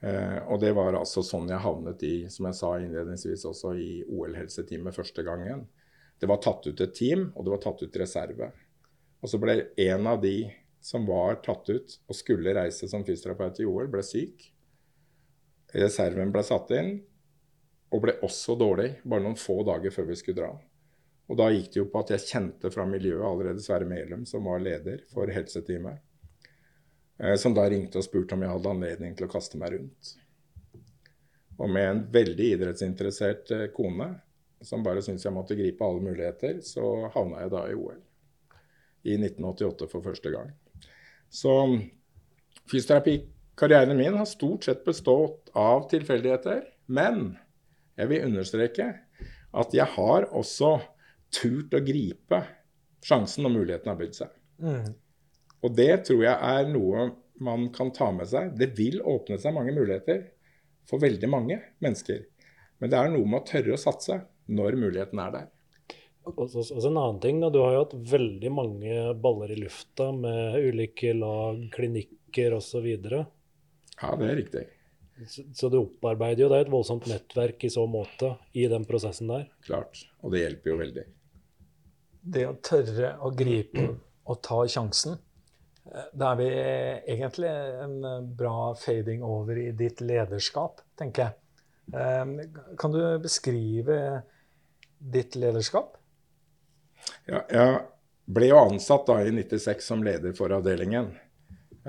Eh, 0.00 0.38
og 0.48 0.62
det 0.62 0.72
var 0.76 0.96
altså 0.96 1.22
sånn 1.24 1.50
jeg 1.50 1.60
havnet 1.60 2.02
i, 2.06 2.14
som 2.32 2.48
jeg 2.48 2.56
sa 2.56 2.72
innledningsvis, 2.80 3.44
også 3.48 3.74
i 3.76 3.90
OL-helseteamet 4.08 4.96
første 4.96 5.24
gangen. 5.26 5.66
Det 6.20 6.28
var 6.28 6.40
tatt 6.44 6.66
ut 6.68 6.80
et 6.80 6.96
team, 6.96 7.28
og 7.34 7.44
det 7.44 7.54
var 7.54 7.62
tatt 7.64 7.84
ut 7.84 8.00
reserve. 8.00 8.50
Og 9.20 9.28
så 9.28 9.40
ble 9.40 9.58
en 9.84 10.08
av 10.08 10.22
de 10.22 10.50
som 10.80 11.04
var 11.08 11.42
tatt 11.44 11.68
ut 11.68 11.98
og 12.08 12.16
skulle 12.16 12.54
reise 12.56 12.88
som 12.88 13.04
fysioterapeut 13.04 13.60
i 13.60 13.68
OL, 13.68 13.90
ble 13.92 14.02
syk. 14.04 14.48
Reserven 15.76 16.32
ble 16.32 16.42
satt 16.44 16.72
inn, 16.76 16.94
og 17.90 18.04
ble 18.04 18.16
også 18.24 18.56
dårlig 18.58 18.92
bare 19.02 19.24
noen 19.24 19.38
få 19.38 19.60
dager 19.66 19.92
før 19.92 20.08
vi 20.08 20.18
skulle 20.18 20.40
dra. 20.40 20.50
Og 21.30 21.38
da 21.38 21.50
gikk 21.52 21.68
det 21.72 21.78
jo 21.82 21.88
på 21.90 22.00
at 22.02 22.12
jeg 22.14 22.26
kjente 22.26 22.70
fra 22.74 22.86
miljøet 22.88 23.26
allerede 23.26 23.62
Sverre 23.62 23.86
Melum, 23.86 24.24
som 24.26 24.46
var 24.48 24.62
leder 24.62 25.04
for 25.12 25.30
helseteamet, 25.30 26.00
som 27.40 27.54
da 27.56 27.66
ringte 27.68 28.00
og 28.00 28.06
spurte 28.06 28.36
om 28.36 28.42
jeg 28.44 28.52
hadde 28.54 28.72
anledning 28.74 29.16
til 29.16 29.26
å 29.26 29.32
kaste 29.32 29.60
meg 29.60 29.74
rundt. 29.74 30.14
Og 31.60 31.68
med 31.68 31.86
en 31.86 32.02
veldig 32.12 32.46
idrettsinteressert 32.56 33.52
eh, 33.52 33.66
kone 33.76 34.14
som 34.64 34.84
bare 34.84 35.02
syntes 35.04 35.24
jeg 35.26 35.34
måtte 35.34 35.56
gripe 35.56 35.84
alle 35.84 36.04
muligheter, 36.04 36.60
så 36.64 37.10
havna 37.14 37.44
jeg 37.44 37.52
da 37.52 37.64
i 37.68 37.76
OL. 37.76 38.00
I 39.08 39.16
1988 39.16 39.88
for 39.88 40.04
første 40.04 40.32
gang. 40.32 40.50
Så 41.32 41.52
fysioterapikarrieren 42.68 43.96
min 43.96 44.18
har 44.20 44.28
stort 44.28 44.66
sett 44.68 44.84
bestått 44.84 45.52
av 45.56 45.86
tilfeldigheter. 45.92 46.64
Men 46.92 47.38
jeg 47.96 48.10
vil 48.12 48.26
understreke 48.28 48.90
at 49.50 49.76
jeg 49.76 49.88
har 49.96 50.28
også 50.36 50.74
turt 51.32 51.76
å 51.76 51.82
gripe 51.84 52.42
sjansen 53.04 53.46
når 53.46 53.56
muligheten 53.56 53.92
har 53.92 54.00
bydd 54.00 54.18
seg. 54.18 54.36
Mm. 54.60 54.92
Og 55.64 55.74
det 55.76 55.92
tror 56.08 56.24
jeg 56.24 56.36
er 56.36 56.68
noe 56.70 57.10
man 57.40 57.68
kan 57.72 57.92
ta 57.92 58.10
med 58.12 58.28
seg. 58.28 58.52
Det 58.56 58.72
vil 58.76 59.00
åpne 59.00 59.38
seg 59.40 59.54
mange 59.56 59.72
muligheter 59.76 60.26
for 60.88 61.02
veldig 61.02 61.30
mange 61.30 61.60
mennesker. 61.84 62.24
Men 62.80 62.92
det 62.92 62.98
er 62.98 63.12
noe 63.12 63.28
med 63.28 63.42
å 63.42 63.48
tørre 63.48 63.76
å 63.76 63.80
satse 63.80 64.20
når 64.50 64.76
muligheten 64.80 65.20
er 65.22 65.34
der. 65.36 65.48
Og 66.30 66.50
så 66.52 66.62
en 66.76 66.98
annen 67.00 67.20
ting, 67.20 67.40
Du 67.40 67.58
har 67.62 67.74
jo 67.74 67.84
hatt 67.84 67.94
veldig 68.12 68.50
mange 68.52 69.14
baller 69.20 69.52
i 69.52 69.56
lufta 69.60 70.10
med 70.12 70.58
ulike 70.60 71.14
lag, 71.16 71.62
klinikker 71.72 72.56
osv. 72.58 72.86
Ja, 74.00 74.12
det 74.16 74.28
er 74.28 74.36
riktig. 74.36 74.66
Så 75.56 75.68
du 75.68 75.80
opparbeider 75.82 76.46
jo 76.46 76.50
deg 76.52 76.64
et 76.64 76.72
voldsomt 76.72 77.08
nettverk 77.10 77.64
i 77.64 77.72
så 77.72 77.84
måte 77.90 78.34
i 78.56 78.66
den 78.72 78.86
prosessen 78.88 79.32
der. 79.32 79.48
Klart. 79.66 80.04
Og 80.24 80.32
det 80.32 80.44
hjelper 80.44 80.72
jo 80.72 80.76
veldig. 80.80 81.04
Det 82.20 82.46
å 82.48 82.54
tørre 82.64 83.14
å 83.24 83.32
gripe 83.36 83.86
og 84.24 84.40
ta 84.44 84.62
sjansen. 84.68 85.18
Eh, 85.90 86.08
da 86.12 86.32
er 86.32 86.40
vi 86.40 86.48
egentlig 87.14 87.52
en 87.84 88.26
bra 88.36 88.74
fading 88.78 89.24
over 89.26 89.58
i 89.58 89.70
ditt 89.76 90.02
lederskap, 90.04 90.82
tenker 90.98 91.28
jeg. 91.28 91.38
Eh, 91.94 92.74
kan 92.78 92.94
du 92.94 93.00
beskrive 93.22 94.22
ditt 94.98 95.38
lederskap? 95.38 95.96
Ja, 97.26 97.42
jeg 97.48 97.80
ble 98.30 98.50
jo 98.52 98.60
ansatt 98.60 99.08
da 99.08 99.18
i 99.24 99.32
96 99.34 99.86
som 99.92 100.04
leder 100.04 100.34
for 100.36 100.52
avdelingen. 100.54 101.10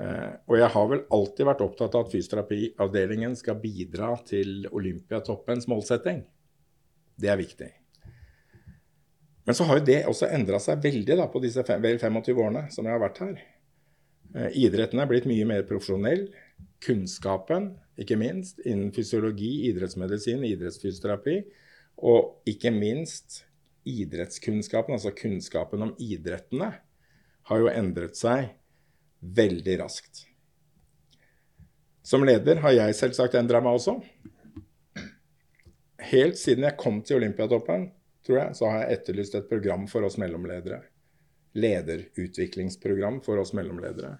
Eh, 0.00 0.30
og 0.48 0.56
jeg 0.56 0.72
har 0.72 0.88
vel 0.88 1.04
alltid 1.12 1.46
vært 1.46 1.62
opptatt 1.66 1.94
av 1.98 2.06
at 2.06 2.14
fysioterapiavdelingen 2.14 3.36
skal 3.38 3.60
bidra 3.60 4.14
til 4.26 4.66
Olympiatoppens 4.72 5.68
målsetting. 5.70 6.24
Det 7.20 7.30
er 7.30 7.40
viktig. 7.40 7.68
Men 9.44 9.58
så 9.58 9.66
har 9.68 9.80
jo 9.80 9.86
det 9.86 9.98
også 10.08 10.30
endra 10.32 10.60
seg 10.62 10.82
veldig 10.82 11.18
da, 11.18 11.26
på 11.28 11.42
disse 11.42 11.64
fem, 11.66 11.82
vel 11.82 11.98
25 12.00 12.38
årene 12.38 12.68
som 12.72 12.86
jeg 12.86 12.94
har 12.94 13.02
vært 13.02 13.20
her. 13.24 13.42
Eh, 14.34 14.54
idretten 14.64 15.00
er 15.02 15.08
blitt 15.10 15.28
mye 15.28 15.46
mer 15.48 15.64
profesjonell. 15.68 16.26
Kunnskapen, 16.82 17.72
ikke 18.00 18.16
minst, 18.18 18.62
innen 18.64 18.92
fysiologi, 18.94 19.68
idrettsmedisin, 19.68 20.42
idrettsfysioterapi, 20.48 21.36
og 22.02 22.48
ikke 22.48 22.72
minst 22.74 23.42
idrettskunnskapen, 23.88 24.96
altså 24.96 25.12
kunnskapen 25.14 25.84
om 25.84 25.94
idrettene, 26.00 26.72
har 27.50 27.58
jo 27.58 27.70
endret 27.70 28.18
seg 28.18 28.52
veldig 29.22 29.78
raskt. 29.82 30.24
Som 32.02 32.24
leder 32.26 32.62
har 32.64 32.74
jeg 32.74 32.98
selvsagt 32.98 33.36
endra 33.38 33.60
meg 33.62 33.78
også. 33.78 33.98
Helt 36.12 36.38
siden 36.38 36.66
jeg 36.66 36.78
kom 36.80 36.98
til 37.06 37.20
Olympiatoppen, 37.20 37.90
tror 38.26 38.38
jeg, 38.40 38.56
så 38.58 38.70
har 38.70 38.82
jeg 38.82 38.98
etterlyst 38.98 39.36
et 39.38 39.50
program 39.50 39.86
for 39.90 40.06
oss 40.06 40.18
mellomledere. 40.18 40.82
Lederutviklingsprogram 41.58 43.20
for 43.24 43.42
oss 43.42 43.52
mellomledere. 43.56 44.16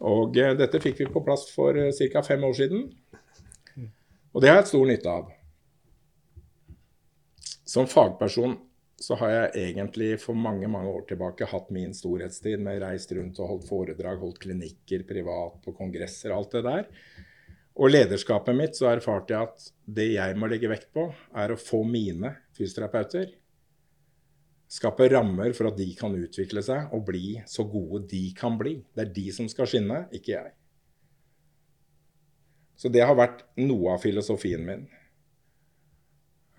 Og 0.00 0.38
eh, 0.40 0.54
dette 0.58 0.80
fikk 0.82 1.02
vi 1.02 1.10
på 1.12 1.22
plass 1.24 1.46
for 1.52 1.76
eh, 1.76 1.92
ca. 2.12 2.22
fem 2.26 2.44
år 2.46 2.56
siden. 2.56 2.88
Og 4.30 4.42
det 4.42 4.50
har 4.50 4.60
jeg 4.60 4.70
stor 4.72 4.88
nytte 4.88 5.12
av. 5.12 5.30
Som 7.70 7.88
fagperson 7.90 8.56
så 9.00 9.16
har 9.16 9.30
jeg 9.32 9.70
egentlig 9.70 10.10
for 10.20 10.36
mange 10.36 10.68
mange 10.68 10.90
år 10.92 11.06
tilbake 11.08 11.48
hatt 11.48 11.70
min 11.72 11.94
storhetstid 11.96 12.60
med 12.60 12.82
reist 12.82 13.12
rundt 13.16 13.38
og 13.40 13.54
holdt 13.54 13.68
foredrag, 13.68 14.20
holdt 14.20 14.42
klinikker 14.42 15.06
privat, 15.08 15.56
på 15.64 15.72
kongresser, 15.76 16.34
alt 16.36 16.52
det 16.56 16.64
der. 16.66 16.88
Og 17.80 17.92
lederskapet 17.94 18.56
mitt 18.56 18.76
så 18.76 18.90
erfarte 18.90 19.32
jeg 19.32 19.48
at 19.48 19.68
det 20.00 20.08
jeg 20.12 20.36
må 20.36 20.50
legge 20.50 20.68
vekt 20.68 20.90
på, 20.92 21.06
er 21.32 21.52
å 21.52 21.60
få 21.60 21.80
mine 21.88 22.34
fysioterapeuter 22.58 23.30
Skape 24.70 25.08
rammer 25.10 25.50
for 25.56 25.66
at 25.70 25.78
de 25.80 25.88
kan 25.98 26.14
utvikle 26.14 26.62
seg 26.62 26.92
og 26.94 27.02
bli 27.08 27.40
så 27.50 27.64
gode 27.66 28.04
de 28.12 28.22
kan 28.38 28.54
bli. 28.58 28.76
Det 28.94 29.02
er 29.02 29.14
de 29.16 29.24
som 29.34 29.48
skal 29.50 29.66
skinne, 29.66 30.04
ikke 30.14 30.36
jeg. 30.36 30.52
Så 32.78 32.88
det 32.92 33.02
har 33.02 33.18
vært 33.18 33.42
noe 33.60 33.96
av 33.96 34.04
filosofien 34.04 34.62
min. 34.64 34.84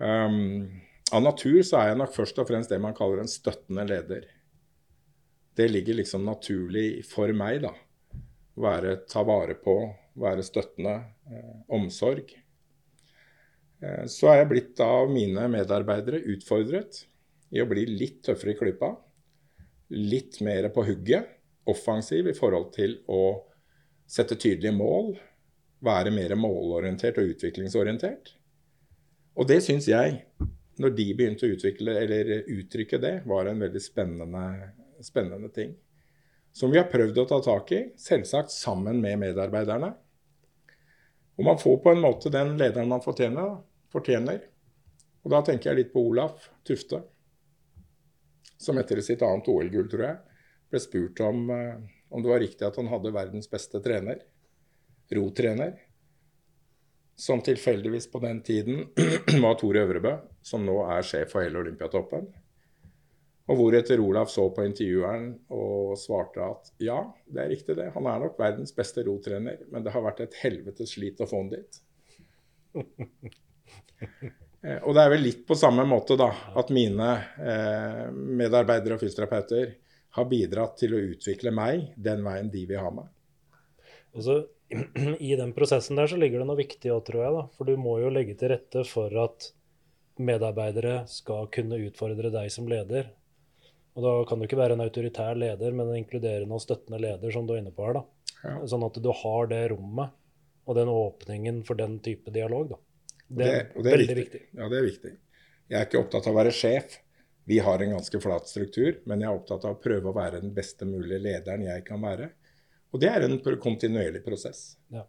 Um, 0.02 0.82
av 1.14 1.24
natur 1.24 1.62
så 1.64 1.80
er 1.80 1.90
jeg 1.90 2.00
nok 2.02 2.12
først 2.14 2.38
og 2.42 2.48
fremst 2.50 2.72
det 2.72 2.78
man 2.82 2.94
kaller 2.96 3.22
en 3.22 3.30
støttende 3.30 3.86
leder. 3.88 4.28
Det 5.56 5.70
ligger 5.70 5.98
liksom 5.98 6.24
naturlig 6.28 7.02
for 7.08 7.32
meg, 7.36 7.62
da. 7.64 7.72
Være, 8.60 8.98
ta 9.08 9.24
vare 9.24 9.56
på, 9.56 9.76
være 10.20 10.44
støttende. 10.44 10.94
Eh, 11.32 11.54
omsorg. 11.72 12.32
Eh, 13.80 14.04
så 14.08 14.30
er 14.32 14.42
jeg 14.42 14.50
blitt 14.52 14.84
av 14.84 15.08
mine 15.12 15.48
medarbeidere 15.52 16.22
utfordret 16.34 17.02
i 17.52 17.60
å 17.60 17.68
bli 17.68 17.84
litt 17.86 18.22
tøffere 18.26 18.54
i 18.54 18.58
klypa. 18.58 18.92
Litt 19.92 20.40
mer 20.44 20.70
på 20.74 20.84
hugget. 20.88 21.28
Offensiv 21.68 22.26
i 22.26 22.34
forhold 22.34 22.72
til 22.74 22.96
å 23.12 23.22
sette 24.08 24.38
tydelige 24.40 24.74
mål. 24.74 25.12
Være 25.84 26.12
mer 26.14 26.34
målorientert 26.38 27.20
og 27.20 27.34
utviklingsorientert. 27.34 28.32
Og 29.38 29.48
det 29.48 29.62
syns 29.64 29.88
jeg 29.88 30.22
når 30.80 30.94
de 30.96 31.06
begynte 31.14 31.46
å 31.46 31.52
utvikle, 31.52 31.94
eller 32.00 32.30
uttrykke 32.50 33.00
det, 33.00 33.14
var 33.28 33.48
en 33.48 33.60
veldig 33.60 33.82
spennende, 33.82 34.44
spennende 35.04 35.50
ting. 35.52 35.74
Som 36.52 36.72
vi 36.72 36.80
har 36.80 36.88
prøvd 36.92 37.20
å 37.22 37.26
ta 37.28 37.38
tak 37.44 37.72
i, 37.76 37.82
selvsagt 38.00 38.52
sammen 38.52 39.00
med 39.00 39.20
medarbeiderne. 39.20 39.92
Og 41.36 41.46
man 41.46 41.60
får 41.60 41.78
på 41.84 41.92
en 41.92 42.02
måte 42.02 42.32
den 42.32 42.56
lederen 42.60 42.90
man 42.92 43.04
fortjener. 43.04 43.60
fortjener. 43.92 44.40
Og 45.22 45.30
da 45.32 45.42
tenker 45.44 45.70
jeg 45.70 45.78
litt 45.78 45.92
på 45.92 46.02
Olaf 46.08 46.48
Tufte, 46.66 47.02
som 48.62 48.78
etter 48.80 49.00
sitt 49.04 49.22
annet 49.26 49.48
OL-gull, 49.50 49.88
tror 49.90 50.06
jeg, 50.06 50.42
ble 50.72 50.80
spurt 50.82 51.22
om, 51.26 51.48
eh, 51.50 51.80
om 52.12 52.24
det 52.24 52.30
var 52.32 52.44
riktig 52.44 52.66
at 52.68 52.78
han 52.80 52.90
hadde 52.92 53.14
verdens 53.14 53.50
beste 53.50 53.82
trener, 53.84 54.22
rotrener 55.12 55.80
som 57.22 57.42
tilfeldigvis 57.44 58.10
på 58.10 58.18
den 58.18 58.42
tiden 58.42 58.86
var 59.42 59.54
Tor 59.54 59.76
Øvrebø, 59.76 60.16
som 60.42 60.64
nå 60.66 60.78
er 60.90 61.04
sjef 61.06 61.34
for 61.34 61.44
hele 61.44 61.60
Olympiatoppen. 61.60 62.26
Og 63.50 63.58
hvoretter 63.58 64.00
Olaf 64.00 64.30
så 64.30 64.46
på 64.54 64.64
intervjueren 64.64 65.32
og 65.52 65.96
svarte 66.00 66.44
at 66.46 66.70
ja, 66.82 67.00
det 67.26 67.42
er 67.42 67.50
riktig 67.52 67.76
det. 67.78 67.90
Han 67.96 68.06
er 68.08 68.22
nok 68.22 68.38
verdens 68.40 68.74
beste 68.74 69.04
rotrener, 69.06 69.58
men 69.70 69.84
det 69.84 69.92
har 69.94 70.04
vært 70.04 70.22
et 70.24 70.38
helvetes 70.42 70.94
slit 70.96 71.20
å 71.20 71.28
få 71.30 71.42
han 71.42 71.52
dit. 71.52 71.82
Eh, 74.62 74.78
og 74.82 74.94
det 74.94 75.04
er 75.04 75.12
vel 75.12 75.24
litt 75.26 75.46
på 75.48 75.58
samme 75.58 75.84
måte 75.88 76.16
da, 76.20 76.30
at 76.58 76.70
mine 76.74 77.08
eh, 77.42 78.08
medarbeidere 78.12 78.96
og 78.96 79.02
fysioterapeuter 79.02 79.72
har 80.16 80.28
bidratt 80.28 80.76
til 80.80 80.94
å 80.94 81.02
utvikle 81.12 81.52
meg 81.54 81.92
den 81.96 82.22
veien 82.26 82.50
de 82.52 82.66
vil 82.68 82.82
ha 82.82 82.92
meg. 82.94 83.08
Altså, 84.12 84.42
I 85.30 85.34
den 85.40 85.54
prosessen 85.56 85.98
der 85.98 86.10
så 86.10 86.18
ligger 86.20 86.42
det 86.42 86.50
noe 86.50 86.60
viktig 86.60 86.92
òg, 86.92 87.02
tror 87.08 87.24
jeg. 87.24 87.34
da, 87.38 87.48
For 87.56 87.68
du 87.68 87.80
må 87.80 87.98
jo 88.02 88.12
legge 88.12 88.36
til 88.38 88.52
rette 88.52 88.84
for 88.88 89.12
at 89.24 89.50
medarbeidere 90.22 91.02
skal 91.08 91.48
kunne 91.52 91.80
utfordre 91.88 92.30
deg 92.32 92.52
som 92.52 92.68
leder. 92.68 93.10
Og 93.96 94.04
da 94.04 94.12
kan 94.28 94.40
du 94.40 94.46
ikke 94.46 94.60
være 94.60 94.76
en 94.76 94.84
autoritær 94.84 95.36
leder, 95.36 95.74
men 95.76 95.88
en 95.88 96.00
inkluderende 96.00 96.56
og 96.56 96.62
støttende 96.64 97.00
leder, 97.02 97.32
som 97.32 97.48
du 97.48 97.54
er 97.54 97.60
inne 97.60 97.72
på 97.74 97.88
her. 97.88 98.00
da. 98.00 98.36
Ja. 98.42 98.54
Sånn 98.68 98.84
at 98.86 98.96
du 99.00 99.10
har 99.16 99.50
det 99.50 99.64
rommet 99.72 100.14
og 100.62 100.76
den 100.78 100.92
åpningen 100.92 101.60
for 101.66 101.78
den 101.80 101.98
type 102.04 102.32
dialog. 102.32 102.76
da. 102.76 102.80
Det 103.32 103.48
er, 103.48 103.64
det, 103.72 103.82
det 103.82 103.92
er 103.92 103.96
veldig 103.96 104.18
viktig. 104.18 104.40
viktig. 104.40 104.60
Ja, 104.60 104.68
det 104.68 104.78
er 104.78 104.86
viktig. 104.86 105.14
Jeg 105.72 105.78
er 105.78 105.88
ikke 105.88 106.02
opptatt 106.02 106.28
av 106.28 106.34
å 106.34 106.38
være 106.40 106.52
sjef. 106.56 106.98
Vi 107.48 107.58
har 107.64 107.82
en 107.82 107.96
ganske 107.96 108.20
flat 108.22 108.46
struktur, 108.50 109.00
men 109.10 109.22
jeg 109.22 109.30
er 109.30 109.40
opptatt 109.40 109.64
av 109.66 109.74
å 109.74 109.80
prøve 109.82 110.10
å 110.10 110.14
være 110.14 110.42
den 110.44 110.52
beste 110.54 110.86
mulige 110.86 111.18
lederen 111.24 111.64
jeg 111.66 111.84
kan 111.86 112.02
være. 112.02 112.28
Og 112.92 113.00
det 113.02 113.08
er 113.08 113.24
en 113.26 113.38
kontinuerlig 113.40 114.22
prosess. 114.24 114.76
Ja. 114.92 115.06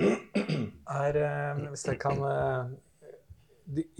Er, 0.00 1.16
eh, 1.20 1.60
hvis 1.70 1.84
jeg 1.86 2.00
kan 2.02 2.18
eh, 2.26 2.72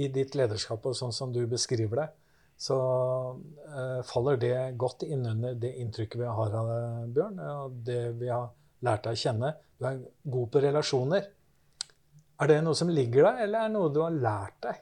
I 0.03 0.09
ditt 0.13 0.35
lederskap 0.35 0.87
og 0.89 0.97
sånn 0.99 1.15
som 1.15 1.33
du 1.33 1.45
beskriver 1.49 2.01
det, 2.03 2.09
så 2.57 2.77
uh, 3.35 4.01
faller 4.07 4.37
det 4.39 4.57
godt 4.79 5.03
innunder 5.03 5.57
det 5.59 5.73
inntrykket 5.83 6.21
vi 6.21 6.29
har 6.39 6.53
av 6.55 6.69
deg, 6.71 7.09
Bjørn, 7.17 7.41
og 7.51 7.81
det 7.87 8.03
vi 8.21 8.29
har 8.31 8.53
lært 8.87 9.09
deg 9.09 9.17
å 9.17 9.23
kjenne. 9.25 9.51
Du 9.81 9.89
er 9.89 9.99
god 10.37 10.53
på 10.53 10.63
relasjoner. 10.63 11.27
Er 12.45 12.51
det 12.51 12.63
noe 12.67 12.77
som 12.77 12.91
ligger 12.93 13.31
der, 13.31 13.45
eller 13.47 13.65
er 13.65 13.71
det 13.71 13.77
noe 13.79 13.93
du 13.95 14.01
har 14.05 14.17
lært 14.17 14.59
deg? 14.67 14.81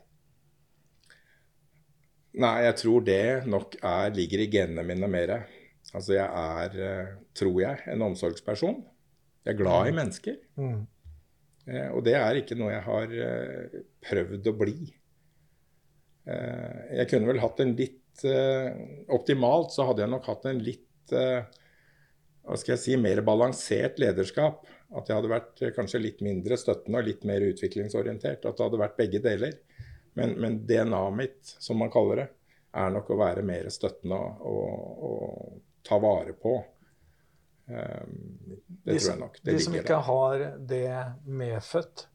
Nei, 2.42 2.54
jeg 2.64 2.78
tror 2.80 3.04
det 3.06 3.24
nok 3.46 3.76
er, 3.78 4.14
ligger 4.16 4.42
i 4.42 4.48
genene 4.50 4.86
mine 4.88 5.10
mer. 5.12 5.34
Altså 5.92 6.16
jeg 6.16 6.26
er, 6.26 6.78
eh, 6.80 7.12
tror 7.36 7.60
jeg, 7.60 7.84
en 7.92 8.06
omsorgsperson. 8.08 8.80
Jeg 9.44 9.54
er 9.54 9.58
glad 9.58 9.90
i 9.90 9.92
mm. 9.92 9.98
mennesker. 10.00 10.38
Mm. 10.56 10.80
Eh, 11.70 11.88
og 11.94 12.02
det 12.06 12.16
er 12.18 12.40
ikke 12.40 12.58
noe 12.58 12.72
jeg 12.72 12.84
har 12.86 13.16
eh, 13.26 13.80
prøvd 14.02 14.50
å 14.50 14.54
bli. 14.58 14.76
Eh, 16.26 16.78
jeg 16.98 17.10
kunne 17.10 17.30
vel 17.30 17.42
hatt 17.42 17.62
en 17.64 17.76
litt 17.78 17.98
Optimalt 19.08 19.70
så 19.72 19.86
hadde 19.88 20.02
jeg 20.02 20.10
nok 20.12 20.26
hatt 20.28 20.42
en 20.50 20.58
litt 20.60 21.08
hva 21.08 22.58
skal 22.60 22.74
jeg 22.74 22.80
si, 22.82 22.96
mer 23.00 23.22
balansert 23.24 23.96
lederskap. 24.02 24.66
At 24.92 25.08
jeg 25.08 25.18
hadde 25.18 25.32
vært 25.32 25.62
kanskje 25.76 26.02
litt 26.02 26.20
mindre 26.24 26.58
støttende 26.60 27.00
og 27.00 27.06
litt 27.08 27.24
mer 27.28 27.44
utviklingsorientert. 27.46 28.44
At 28.44 28.58
det 28.58 28.66
hadde 28.66 28.80
vært 28.82 28.98
begge 28.98 29.22
deler. 29.24 29.56
Men, 30.18 30.34
men 30.40 30.58
DNA-et 30.68 31.16
mitt, 31.16 31.54
som 31.64 31.80
man 31.80 31.92
kaller 31.92 32.22
det, 32.22 32.28
er 32.76 32.92
nok 32.92 33.10
å 33.12 33.18
være 33.20 33.44
mer 33.44 33.68
støttende 33.72 34.16
og, 34.16 34.46
og, 34.48 35.02
og 35.08 35.84
ta 35.86 35.98
vare 36.00 36.34
på. 36.36 36.54
Um, 37.66 38.56
det 38.84 38.92
de, 38.92 38.98
tror 38.98 39.10
jeg 39.10 39.20
nok. 39.20 39.36
Det 39.42 39.52
de 39.52 39.64
som 39.64 39.76
ikke 39.76 39.94
der. 39.94 40.06
har 40.08 40.46
det 40.72 40.86
medfødt, 41.42 42.06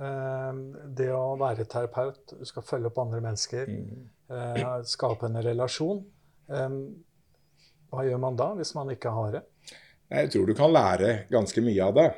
um, 0.00 0.64
det 0.96 1.10
å 1.14 1.36
være 1.40 1.68
terapeut, 1.70 2.34
du 2.36 2.48
skal 2.48 2.66
følge 2.66 2.90
opp 2.90 3.00
andre 3.04 3.22
mennesker, 3.24 3.70
mm. 3.70 4.08
uh, 4.32 4.80
skape 4.88 5.30
en 5.30 5.40
relasjon. 5.44 6.02
Um, 6.50 6.82
hva 7.90 8.04
gjør 8.06 8.20
man 8.22 8.36
da, 8.38 8.52
hvis 8.58 8.74
man 8.76 8.92
ikke 8.92 9.12
har 9.14 9.32
det? 9.38 9.44
Jeg 10.10 10.30
tror 10.32 10.48
du 10.48 10.56
kan 10.58 10.72
lære 10.74 11.24
ganske 11.30 11.62
mye 11.62 11.86
av 11.86 11.96
det. 11.96 12.08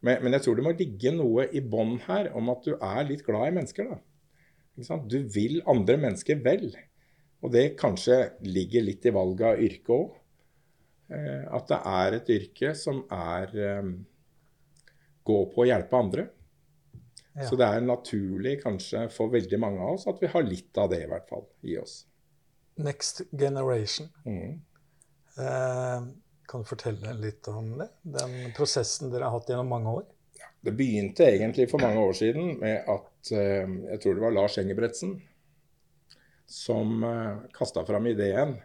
Men, 0.00 0.22
men 0.24 0.34
jeg 0.34 0.44
tror 0.44 0.56
det 0.58 0.64
må 0.66 0.72
ligge 0.76 1.12
noe 1.14 1.46
i 1.54 1.62
bånn 1.62 1.98
her 2.06 2.30
om 2.36 2.48
at 2.52 2.64
du 2.66 2.72
er 2.74 3.02
litt 3.06 3.24
glad 3.26 3.50
i 3.50 3.56
mennesker. 3.58 3.90
da. 3.90 4.00
Du 5.06 5.18
vil 5.30 5.60
andre 5.68 5.98
mennesker 6.00 6.40
vel. 6.44 6.72
Og 7.40 7.52
det 7.54 7.76
kanskje 7.80 8.22
ligger 8.44 8.84
litt 8.84 9.06
i 9.06 9.14
valget 9.14 9.46
av 9.48 9.62
yrke 9.66 9.96
òg. 9.96 10.16
Eh, 11.10 11.46
at 11.50 11.70
det 11.70 11.80
er 11.90 12.16
et 12.18 12.32
yrke 12.36 12.74
som 12.78 13.02
er 13.14 13.54
um, 13.80 13.94
gå 15.26 15.38
på 15.52 15.64
å 15.64 15.68
hjelpe 15.68 15.98
andre. 15.98 16.26
Ja. 17.34 17.46
Så 17.46 17.58
det 17.58 17.66
er 17.66 17.84
naturlig 17.84 18.56
kanskje 18.64 19.06
for 19.14 19.32
veldig 19.32 19.58
mange 19.62 19.82
av 19.84 19.96
oss 19.96 20.08
at 20.10 20.20
vi 20.22 20.30
har 20.30 20.46
litt 20.46 20.78
av 20.80 20.90
det 20.92 21.04
i 21.04 21.10
hvert 21.10 21.28
fall 21.30 21.46
i 21.66 21.76
oss. 21.80 22.02
Next 22.80 23.22
generation. 23.30 24.10
Mm. 24.24 24.60
Eh, 25.38 26.08
kan 26.50 26.64
du 26.64 26.66
fortelle 26.66 27.12
litt 27.20 27.48
om 27.48 27.76
det? 27.78 27.88
Den 28.02 28.34
prosessen 28.56 29.12
dere 29.12 29.28
har 29.28 29.38
hatt 29.38 29.50
gjennom 29.52 29.70
mange 29.70 29.92
år? 30.00 30.06
Ja, 30.40 30.48
det 30.66 30.74
begynte 30.74 31.28
egentlig 31.28 31.68
for 31.70 31.82
mange 31.82 32.02
år 32.02 32.16
siden 32.18 32.56
med 32.58 32.88
at 32.90 33.30
eh, 33.36 33.70
jeg 33.92 34.02
tror 34.02 34.16
det 34.16 34.24
var 34.24 34.34
Lars 34.34 34.58
Engebretsen 34.58 35.14
som 36.50 37.04
eh, 37.06 37.46
kasta 37.54 37.86
fram 37.86 38.10
ideen 38.10 38.56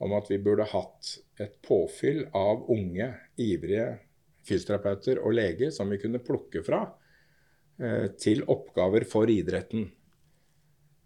om 0.00 0.16
at 0.16 0.30
vi 0.32 0.40
burde 0.40 0.64
hatt 0.72 1.12
et 1.40 1.60
påfyll 1.64 2.24
av 2.32 2.64
unge, 2.72 3.10
ivrige 3.36 3.90
fysioterapeuter 4.48 5.20
og 5.20 5.36
leger 5.36 5.72
som 5.74 5.92
vi 5.92 6.00
kunne 6.00 6.24
plukke 6.24 6.64
fra 6.64 6.80
eh, 7.76 8.08
til 8.20 8.44
oppgaver 8.48 9.04
for 9.08 9.28
idretten. 9.30 9.90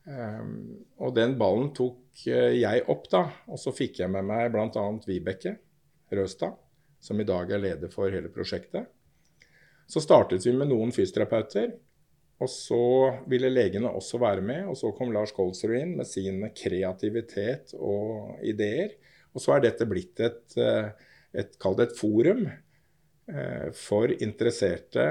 Um, 0.08 0.86
og 1.04 1.12
den 1.18 1.34
ballen 1.36 1.66
tok 1.76 2.22
uh, 2.30 2.54
jeg 2.56 2.86
opp, 2.88 3.10
da. 3.12 3.26
Og 3.52 3.60
så 3.60 3.74
fikk 3.76 3.98
jeg 4.00 4.08
med 4.08 4.24
meg 4.24 4.46
bl.a. 4.54 4.84
Vibeke 5.04 5.58
Røstad, 6.14 6.56
som 7.00 7.20
i 7.20 7.26
dag 7.28 7.50
er 7.52 7.62
leder 7.62 7.92
for 7.92 8.12
hele 8.12 8.30
prosjektet. 8.32 8.88
Så 9.88 10.02
startet 10.04 10.44
vi 10.46 10.52
med 10.56 10.70
noen 10.70 10.92
fysioterapeuter. 10.92 11.76
Og 12.38 12.50
så 12.52 12.82
ville 13.26 13.50
legene 13.50 13.90
også 13.90 14.20
være 14.22 14.44
med, 14.46 14.68
og 14.70 14.76
så 14.78 14.92
kom 14.94 15.10
Lars 15.10 15.32
Kolsrud 15.34 15.74
inn 15.74 15.96
med 15.98 16.06
sin 16.06 16.44
kreativitet 16.54 17.72
og 17.74 18.38
ideer. 18.46 18.94
Og 19.34 19.42
så 19.42 19.56
er 19.56 19.64
dette 19.64 19.88
blitt 19.90 20.22
et, 20.22 20.54
et 21.34 21.58
kall 21.58 21.74
det 21.80 21.88
et 21.88 21.98
forum 21.98 22.44
eh, 22.46 23.66
for 23.74 24.14
interesserte, 24.14 25.08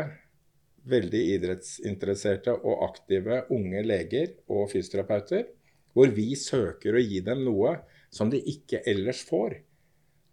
veldig 0.88 1.24
idrettsinteresserte 1.34 2.54
og 2.56 2.86
aktive 2.86 3.42
unge 3.52 3.84
leger 3.84 4.38
og 4.48 4.70
fysioterapeuter, 4.72 5.50
hvor 5.92 6.14
vi 6.16 6.30
søker 6.40 6.96
å 6.96 7.04
gi 7.04 7.20
dem 7.26 7.44
noe 7.44 7.76
som 8.14 8.32
de 8.32 8.40
ikke 8.40 8.86
ellers 8.88 9.20
får. 9.28 9.58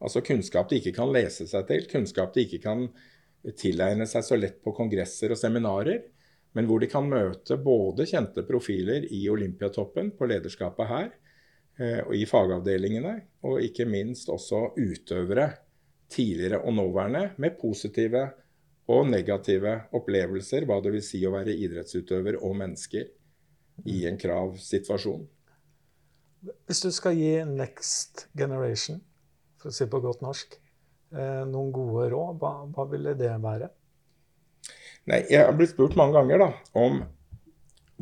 Altså 0.05 0.21
kunnskap 0.25 0.69
de 0.71 0.81
ikke 0.81 0.95
kan 0.99 1.13
lese 1.15 1.49
seg 1.49 1.67
til, 1.71 1.87
kunnskap 1.91 2.35
de 2.35 2.45
ikke 2.45 2.61
kan 2.65 2.89
tilegne 3.57 4.07
seg 4.09 4.25
så 4.25 4.37
lett 4.37 4.61
på 4.65 4.73
kongresser 4.77 5.33
og 5.33 5.41
seminarer 5.41 6.03
men 6.55 6.69
hvor 6.71 6.83
de 6.83 6.89
kan 6.91 7.07
møte 7.11 7.59
både 7.59 8.07
kjente 8.07 8.45
profiler 8.47 9.09
i 9.11 9.25
Olympiatoppen, 9.31 10.13
på 10.15 10.29
lederskapet 10.31 10.91
her, 10.91 11.11
eh, 11.81 12.01
og 12.07 12.15
i 12.15 12.23
fagavdelingene, 12.31 13.15
og 13.43 13.63
ikke 13.63 13.89
minst 13.91 14.31
også 14.31 14.69
utøvere, 14.79 15.51
tidligere 16.15 16.61
og 16.63 16.77
nåværende, 16.77 17.25
med 17.43 17.57
positive 17.59 18.23
og 18.95 19.09
negative 19.09 19.73
opplevelser, 19.97 20.67
hva 20.69 20.79
det 20.85 20.93
vil 20.95 21.03
si 21.03 21.25
å 21.27 21.33
være 21.35 21.57
idrettsutøver 21.59 22.39
og 22.39 22.55
mennesker 22.61 23.09
i 23.91 24.05
en 24.07 24.21
kravsituasjon. 24.21 25.25
Hvis 26.69 26.85
du 26.85 26.91
skal 26.95 27.17
gi 27.19 27.33
next 27.49 28.29
generation, 28.39 29.01
for 29.65 29.73
å 29.73 29.77
si 29.79 29.87
på 29.89 30.01
godt 30.05 30.21
norsk, 30.21 30.59
eh, 31.17 31.43
noen 31.49 31.71
gode 31.73 32.11
råd, 32.13 32.37
hva, 32.43 32.53
hva 32.69 32.85
ville 32.91 33.15
det 33.17 33.33
være? 33.41 33.71
Nei, 35.09 35.23
jeg 35.33 35.41
har 35.41 35.57
blitt 35.57 35.73
spurt 35.73 35.97
mange 35.97 36.19
ganger 36.19 36.43
da, 36.45 36.51
om 36.77 37.01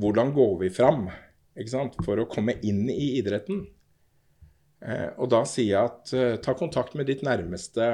hvordan 0.02 0.32
går 0.34 0.56
vi 0.64 0.72
fram 0.74 1.06
for 2.02 2.18
å 2.18 2.26
komme 2.30 2.56
inn 2.66 2.88
i 2.90 3.12
idretten. 3.20 3.62
Eh, 4.82 5.10
og 5.22 5.30
da 5.30 5.44
sier 5.46 5.68
jeg 5.70 5.92
at 5.92 6.12
eh, 6.18 6.36
ta 6.42 6.56
kontakt 6.58 6.96
med 6.98 7.06
ditt 7.06 7.22
nærmeste 7.22 7.92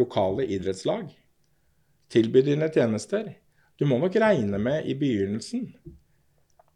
lokale 0.00 0.46
idrettslag. 0.48 1.10
Tilby 2.10 2.46
dine 2.46 2.70
tjenester. 2.72 3.28
Du 3.76 3.84
må 3.88 4.00
nok 4.00 4.16
regne 4.22 4.60
med 4.62 4.88
i 4.88 4.96
begynnelsen 4.96 5.68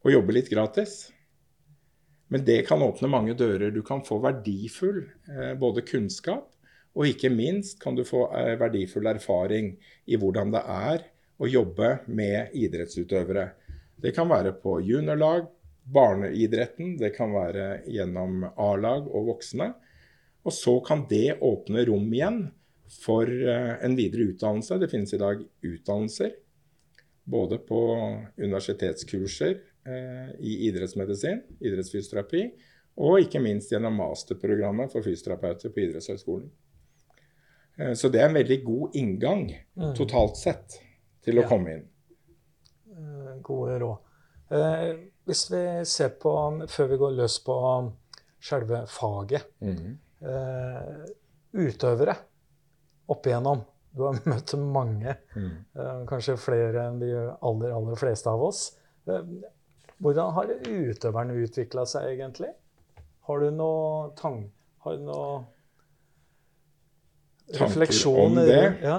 å 0.05 0.13
jobbe 0.13 0.37
litt 0.37 0.53
gratis. 0.53 1.14
Men 2.35 2.43
det 2.45 2.65
kan 2.67 2.83
åpne 2.83 3.07
mange 3.07 3.37
dører. 3.39 3.71
Du 3.71 3.85
kan 3.87 4.01
få 4.03 4.17
verdifull 4.19 5.05
eh, 5.31 5.53
både 5.55 5.85
kunnskap, 5.87 6.49
og 6.99 7.07
ikke 7.07 7.29
minst 7.31 7.77
kan 7.79 7.95
du 7.95 8.01
få 8.03 8.25
eh, 8.35 8.57
verdifull 8.59 9.07
erfaring 9.07 9.69
i 10.11 10.19
hvordan 10.19 10.51
det 10.51 10.63
er 10.67 11.05
å 11.39 11.47
jobbe 11.47 11.93
med 12.11 12.57
idrettsutøvere. 12.59 13.45
Det 14.03 14.11
kan 14.17 14.27
være 14.33 14.51
på 14.59 14.81
juniorlag, 14.83 15.47
barneidretten, 15.95 16.97
det 16.99 17.13
kan 17.15 17.31
være 17.37 17.69
gjennom 17.95 18.49
A-lag 18.51 19.07
og 19.15 19.29
voksne. 19.31 19.69
Og 20.43 20.57
så 20.59 20.81
kan 20.83 21.05
det 21.07 21.37
åpne 21.39 21.85
rom 21.87 22.09
igjen 22.19 22.41
for 22.99 23.31
eh, 23.31 23.77
en 23.79 23.95
videre 23.95 24.33
utdannelse. 24.33 24.81
Det 24.83 24.91
finnes 24.91 25.15
i 25.15 25.23
dag 25.23 25.47
utdannelser 25.71 26.35
både 27.31 27.63
på 27.63 27.85
universitetskurser 28.43 29.55
i 29.85 30.53
idrettsmedisin, 30.69 31.43
idrettsfysioterapi, 31.61 32.45
og 33.03 33.25
ikke 33.25 33.43
minst 33.43 33.73
gjennom 33.73 33.97
masterprogrammet 33.99 34.93
for 34.93 35.05
fysioterapeuter 35.05 35.73
på 35.75 35.83
Idrettshøgskolen. 35.83 36.47
Eh, 37.77 37.93
så 37.99 38.11
det 38.13 38.23
er 38.23 38.29
en 38.29 38.39
veldig 38.39 38.61
god 38.65 38.99
inngang 39.01 39.49
mm. 39.51 39.91
totalt 39.99 40.39
sett 40.39 40.79
til 41.25 41.41
å 41.41 41.45
ja. 41.45 41.51
komme 41.51 41.79
inn. 41.79 41.91
gode 43.43 43.79
råd. 43.83 44.11
Hvis 45.25 45.47
vi 45.51 45.63
ser 45.89 46.13
på, 46.21 46.33
før 46.71 46.89
vi 46.93 46.99
går 47.01 47.15
løs 47.19 47.39
på 47.43 47.55
selve 48.45 48.83
faget 48.93 49.47
mm. 49.65 49.95
Utøvere 51.57 52.15
opp 53.11 53.27
igjennom. 53.27 53.65
Du 53.97 54.05
har 54.05 54.21
møtt 54.31 54.55
mange, 54.61 55.17
mm. 55.35 55.51
kanskje 56.09 56.37
flere 56.41 56.87
enn 56.91 57.01
de 57.01 57.11
aller, 57.17 57.73
aller 57.73 57.99
fleste 57.99 58.31
av 58.31 58.45
oss. 58.45 58.69
Hvordan 60.05 60.35
har 60.37 60.51
utøverne 60.69 61.41
utvikla 61.41 61.87
seg 61.89 62.11
egentlig? 62.13 62.53
Har 63.25 63.41
du 63.41 63.51
noe 63.57 64.13
tang... 64.19 64.43
Har 64.85 64.99
du 64.99 65.07
noe 65.07 65.29
refleksjon, 67.55 68.37
ja, 68.81 68.99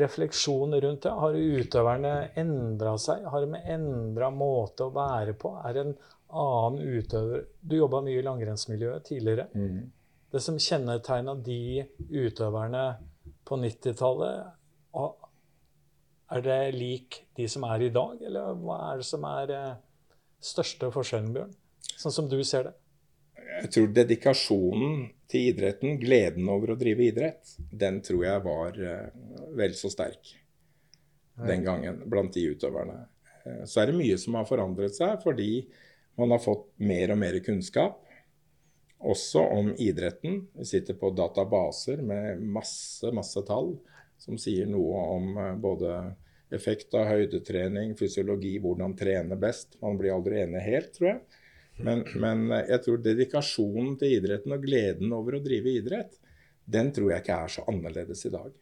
refleksjon 0.00 0.76
rundt 0.80 1.06
det? 1.06 1.12
Har 1.22 1.36
utøverne 1.36 2.12
endra 2.40 2.98
seg? 3.00 3.24
Har 3.32 3.44
de 3.44 3.60
endra 3.72 4.28
måte 4.32 4.88
å 4.88 4.92
være 4.92 5.32
på? 5.40 5.54
Er 5.64 5.76
det 5.76 5.84
en 5.86 5.94
annen 6.32 6.96
utøver 6.98 7.46
Du 7.60 7.76
jobba 7.76 8.00
mye 8.04 8.20
i 8.20 8.24
langrennsmiljøet 8.24 9.04
tidligere. 9.08 9.48
Mm. 9.52 9.90
Det 10.32 10.40
som 10.40 10.58
kjennetegna 10.60 11.34
de 11.44 11.84
utøverne 12.08 12.84
på 13.44 13.58
90-tallet, 13.60 14.52
er 16.32 16.44
det 16.44 16.60
lik 16.76 17.22
de 17.36 17.48
som 17.52 17.66
er 17.68 17.84
i 17.84 17.90
dag, 17.92 18.20
eller 18.24 18.60
hva 18.60 18.78
er 18.90 19.02
det 19.02 19.08
som 19.08 19.26
er 19.28 19.52
eh, 19.52 19.74
største 20.42 20.90
forskjellen, 20.94 21.32
Bjørn? 21.34 21.52
Sånn 21.96 22.14
som 22.14 22.28
du 22.30 22.38
ser 22.46 22.68
det? 22.68 22.74
Jeg 23.62 23.70
tror 23.74 23.90
dedikasjonen 23.94 25.02
til 25.30 25.52
idretten, 25.52 25.98
gleden 26.00 26.48
over 26.50 26.72
å 26.72 26.78
drive 26.78 27.06
idrett, 27.06 27.54
den 27.58 28.00
tror 28.04 28.24
jeg 28.26 28.44
var 28.44 28.78
uh, 28.78 29.10
vel 29.58 29.76
så 29.78 29.90
sterk 29.92 30.34
den 31.46 31.64
gangen 31.64 32.02
blant 32.10 32.34
de 32.34 32.46
utøverne. 32.52 32.98
Uh, 33.44 33.62
så 33.68 33.82
er 33.82 33.90
det 33.90 33.98
mye 34.00 34.18
som 34.20 34.38
har 34.38 34.48
forandret 34.48 34.96
seg 34.96 35.20
fordi 35.22 35.66
man 36.20 36.34
har 36.34 36.42
fått 36.42 36.66
mer 36.82 37.14
og 37.14 37.20
mer 37.22 37.38
kunnskap. 37.44 38.00
Også 39.02 39.40
om 39.56 39.72
idretten. 39.82 40.42
Vi 40.58 40.66
sitter 40.68 40.98
på 40.98 41.10
databaser 41.16 42.02
med 42.06 42.42
masse, 42.42 43.08
masse 43.14 43.40
tall 43.48 43.72
som 44.20 44.38
sier 44.38 44.68
noe 44.70 45.06
om 45.16 45.32
uh, 45.38 45.54
både 45.60 45.96
effekt 46.54 46.94
av 46.98 47.08
høydetrening, 47.10 47.94
fysiologi, 47.98 48.56
hvordan 48.62 48.96
trene 48.98 49.38
best. 49.40 49.78
Man 49.82 49.98
blir 50.00 50.14
aldri 50.14 50.42
enig 50.42 50.64
helt, 50.66 50.92
tror 50.96 51.08
jeg. 51.12 51.22
Men, 51.82 52.04
men, 52.20 52.44
jeg 52.68 52.82
tror 52.84 53.00
dedikasjonen 53.02 53.94
til 54.00 54.18
idretten 54.18 54.54
og 54.54 54.64
gleden 54.64 55.14
over 55.16 55.38
å 55.38 55.42
drive 55.44 55.72
idrett, 55.72 56.18
den 56.68 56.92
tror 56.94 57.14
jeg 57.14 57.24
ikke 57.24 57.38
er 57.44 57.54
så 57.54 57.64
annerledes 57.70 58.26
i 58.28 58.32
dag. 58.34 58.52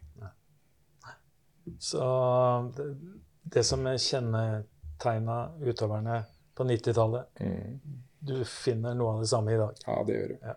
Så 1.79 2.05
det, 2.77 2.87
det 3.55 3.65
som 3.67 3.85
kjennetegna 3.85 5.37
utøverne 5.61 6.23
på 6.57 6.67
90-tallet 6.67 7.43
mm. 7.45 7.77
Du 8.21 8.35
finner 8.45 8.97
noe 8.97 9.15
av 9.15 9.23
det 9.23 9.29
samme 9.31 9.55
i 9.55 9.61
dag? 9.61 9.79
Ja, 9.87 10.01
det 10.05 10.17
gjør 10.17 10.33
du. 10.33 10.41
Ja. 10.45 10.57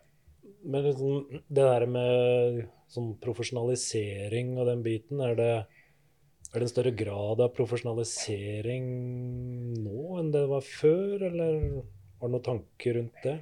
Men 0.64 0.84
liksom, 0.88 1.28
det 1.48 1.68
der 1.68 1.86
med 1.92 2.58
sånn 2.92 3.14
profesjonalisering 3.24 4.52
og 4.58 4.68
den 4.68 4.84
biten, 4.84 5.22
er 5.24 5.38
det 5.40 5.54
er 6.54 6.62
det 6.62 6.68
en 6.68 6.70
større 6.70 6.94
grad 6.94 7.42
av 7.42 7.50
profesjonalisering 7.58 8.86
nå 9.82 10.04
enn 10.20 10.30
det 10.36 10.44
var 10.52 10.62
før, 10.62 11.24
eller 11.32 11.56
har 12.22 12.30
du 12.30 12.36
noen 12.36 12.46
tanker 12.46 13.00
rundt 13.00 13.24
det? 13.26 13.40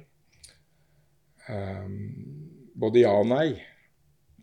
Um, 1.44 1.98
både 2.78 3.02
ja 3.02 3.12
og 3.18 3.28
nei, 3.28 3.58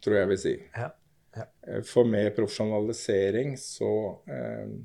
tror 0.03 0.19
jeg 0.19 0.29
vil 0.29 0.41
si. 0.43 0.53
Ja. 0.75 0.91
Ja. 1.33 1.47
Eh, 1.65 1.81
for 1.85 2.05
med 2.09 2.29
profesjonalisering 2.37 3.53
så 3.61 3.91
um, 4.25 4.79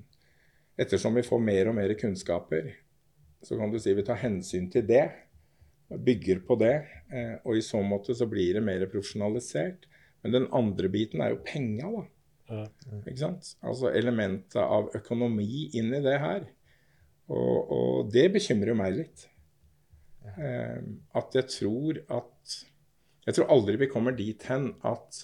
Ettersom 0.75 1.15
vi 1.15 1.23
får 1.23 1.39
mer 1.39 1.69
og 1.71 1.77
mer 1.77 1.93
kunnskaper, 1.95 2.73
så 3.47 3.55
kan 3.55 3.71
du 3.71 3.77
si 3.79 3.93
vi 3.95 4.03
tar 4.03 4.19
hensyn 4.19 4.65
til 4.73 4.83
det. 4.89 5.05
Bygger 5.87 6.41
på 6.49 6.57
det. 6.59 6.75
Uh, 7.13 7.37
og 7.45 7.61
i 7.61 7.63
så 7.63 7.79
måte 7.85 8.17
så 8.17 8.27
blir 8.27 8.57
det 8.57 8.65
mer 8.65 8.83
profesjonalisert. 8.89 9.87
Men 10.25 10.35
den 10.35 10.49
andre 10.57 10.91
biten 10.91 11.23
er 11.23 11.37
jo 11.37 11.45
penga, 11.47 11.93
da. 11.93 12.03
Ikke 12.51 13.21
sant? 13.21 13.55
Altså 13.65 13.93
elementet 13.97 14.61
av 14.61 14.91
økonomi 14.97 15.69
inn 15.79 15.93
i 15.97 16.03
det 16.05 16.17
her. 16.21 16.45
Og, 17.33 17.73
og 17.73 18.11
det 18.13 18.27
bekymrer 18.35 18.77
meg 18.77 18.99
litt. 18.99 19.27
Eh, 20.37 20.81
at 21.17 21.37
jeg 21.37 21.51
tror 21.53 22.01
at 22.13 22.55
Jeg 23.25 23.37
tror 23.37 23.53
aldri 23.53 23.79
vi 23.81 23.89
kommer 23.89 24.13
dit 24.13 24.43
hen 24.51 24.67
at 24.85 25.23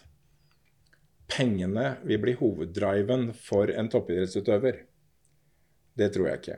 pengene 1.28 1.98
vil 2.08 2.20
bli 2.22 2.32
hoveddriven 2.38 3.26
for 3.36 3.68
en 3.68 3.90
toppidrettsutøver. 3.92 4.78
Det 6.00 6.08
tror 6.14 6.30
jeg 6.30 6.40
ikke. 6.40 6.56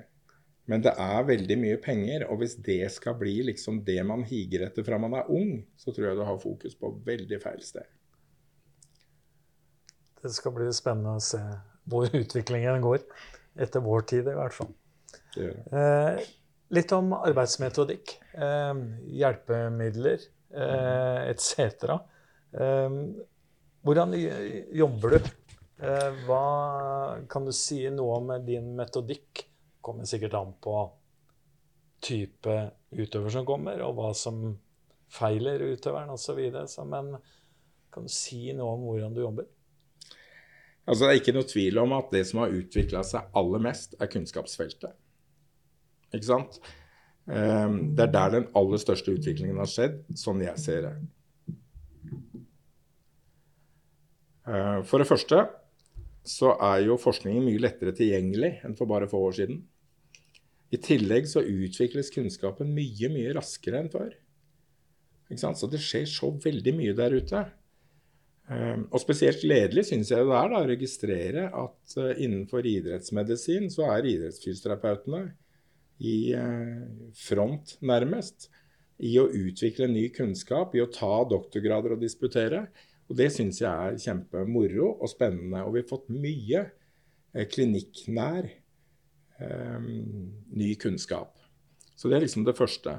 Men 0.71 0.85
det 0.85 0.93
er 1.03 1.27
veldig 1.27 1.57
mye 1.59 1.81
penger, 1.83 2.29
og 2.31 2.39
hvis 2.41 2.55
det 2.63 2.85
skal 2.95 3.17
bli 3.19 3.41
liksom 3.49 3.81
det 3.83 3.99
man 4.07 4.23
higer 4.29 4.69
etter 4.69 4.87
fra 4.87 5.01
man 5.03 5.17
er 5.19 5.31
ung, 5.35 5.57
så 5.75 5.91
tror 5.91 6.13
jeg 6.13 6.21
du 6.21 6.25
har 6.29 6.39
fokus 6.39 6.79
på 6.79 6.93
veldig 7.11 7.41
feil 7.43 7.59
sted. 7.67 7.91
Det 10.23 10.31
skal 10.31 10.55
bli 10.55 10.69
spennende 10.75 11.17
å 11.19 11.25
se 11.25 11.41
hvor 11.91 12.07
utviklingen 12.15 12.85
går. 12.85 13.03
Etter 13.63 13.83
vår 13.85 14.07
tid, 14.13 14.29
i 14.31 14.37
hvert 14.37 14.55
fall. 14.55 14.71
Eh, 15.37 16.23
litt 16.73 16.95
om 16.95 17.13
arbeidsmetodikk. 17.19 18.15
Eh, 18.33 18.73
hjelpemidler 19.19 20.23
eh, 20.23 21.21
etc. 21.33 21.99
Eh, 22.55 22.99
hvordan 23.83 24.15
jobber 24.79 25.17
du? 25.17 25.31
Eh, 25.83 26.25
hva 26.29 26.43
kan 27.31 27.49
du 27.49 27.53
si 27.57 27.83
noe 27.91 28.21
om 28.21 28.35
din 28.47 28.73
metodikk? 28.79 29.49
Kommer 29.83 30.07
sikkert 30.07 30.37
an 30.39 30.53
på 30.63 30.77
type 32.03 32.55
utøver 32.95 33.35
som 33.35 33.47
kommer, 33.47 33.83
og 33.83 33.97
hva 33.99 34.13
som 34.15 34.45
feiler 35.13 35.63
utøveren 35.73 36.15
osv. 36.15 36.39
Men 36.87 37.17
kan 37.93 38.07
du 38.07 38.13
si 38.13 38.53
noe 38.55 38.77
om 38.77 38.87
hvordan 38.87 39.19
du 39.19 39.25
jobber? 39.25 39.51
Altså, 40.83 41.05
det 41.05 41.11
er 41.13 41.21
ikke 41.21 41.35
noe 41.37 41.47
tvil 41.47 41.79
om 41.83 41.95
at 41.95 42.11
det 42.15 42.25
som 42.27 42.43
har 42.43 42.55
utvikla 42.55 43.05
seg 43.07 43.35
aller 43.39 43.63
mest, 43.63 43.95
er 44.03 44.11
kunnskapsfeltet. 44.11 44.97
Ikke 46.13 46.27
sant? 46.27 46.59
Um, 47.27 47.95
det 47.95 48.09
er 48.09 48.15
der 48.17 48.33
den 48.35 48.49
aller 48.59 48.81
største 48.83 49.15
utviklingen 49.15 49.61
har 49.63 49.71
skjedd, 49.71 50.01
sånn 50.19 50.43
jeg 50.43 50.59
ser 50.59 50.89
det. 50.89 50.95
Uh, 54.43 54.81
for 54.83 54.99
det 54.99 55.07
første 55.07 55.45
så 56.27 56.57
er 56.63 56.83
jo 56.89 56.99
forskningen 56.99 57.47
mye 57.47 57.63
lettere 57.63 57.95
tilgjengelig 57.95 58.57
enn 58.67 58.75
for 58.79 58.91
bare 58.91 59.09
få 59.11 59.23
år 59.29 59.39
siden. 59.39 59.63
I 60.73 60.81
tillegg 60.83 61.27
så 61.31 61.43
utvikles 61.45 62.11
kunnskapen 62.15 62.71
mye, 62.75 63.11
mye 63.13 63.35
raskere 63.37 63.83
enn 63.83 63.91
før. 63.93 64.13
Så 65.33 65.69
det 65.71 65.81
skjer 65.81 66.07
så 66.11 66.29
veldig 66.43 66.75
mye 66.77 66.95
der 66.97 67.15
ute. 67.17 67.43
Ehm, 68.53 68.87
og 68.91 69.01
spesielt 69.03 69.43
gledelig 69.45 69.87
syns 69.89 70.11
jeg 70.13 70.27
det 70.27 70.37
er 70.37 70.51
da, 70.53 70.61
å 70.61 70.69
registrere 70.69 71.45
at 71.49 71.95
uh, 72.01 72.11
innenfor 72.13 72.67
idrettsmedisin 72.69 73.69
så 73.73 73.87
er 73.95 74.09
idrettsfysioterapeutene 74.11 75.23
i 76.03 76.17
uh, 76.37 76.83
front, 77.17 77.77
nærmest, 77.87 78.51
i 79.03 79.15
å 79.19 79.29
utvikle 79.29 79.89
ny 79.91 80.09
kunnskap, 80.15 80.75
i 80.77 80.83
å 80.83 80.91
ta 80.93 81.23
doktorgrader 81.31 81.97
og 81.97 82.03
disputere. 82.03 82.67
Og 83.11 83.19
det 83.19 83.31
syns 83.35 83.61
jeg 83.63 83.71
er 83.71 84.01
kjempemoro 84.01 84.93
og 84.95 85.11
spennende. 85.11 85.65
Og 85.67 85.77
vi 85.77 85.83
har 85.83 85.91
fått 85.91 86.11
mye 86.13 86.67
uh, 86.67 87.47
klinikknær 87.51 88.51
um, 89.39 89.89
ny 90.59 90.75
kunnskap. 90.83 91.35
Så 91.97 92.11
det 92.11 92.19
er 92.19 92.27
liksom 92.27 92.47
det 92.47 92.59
første. 92.59 92.99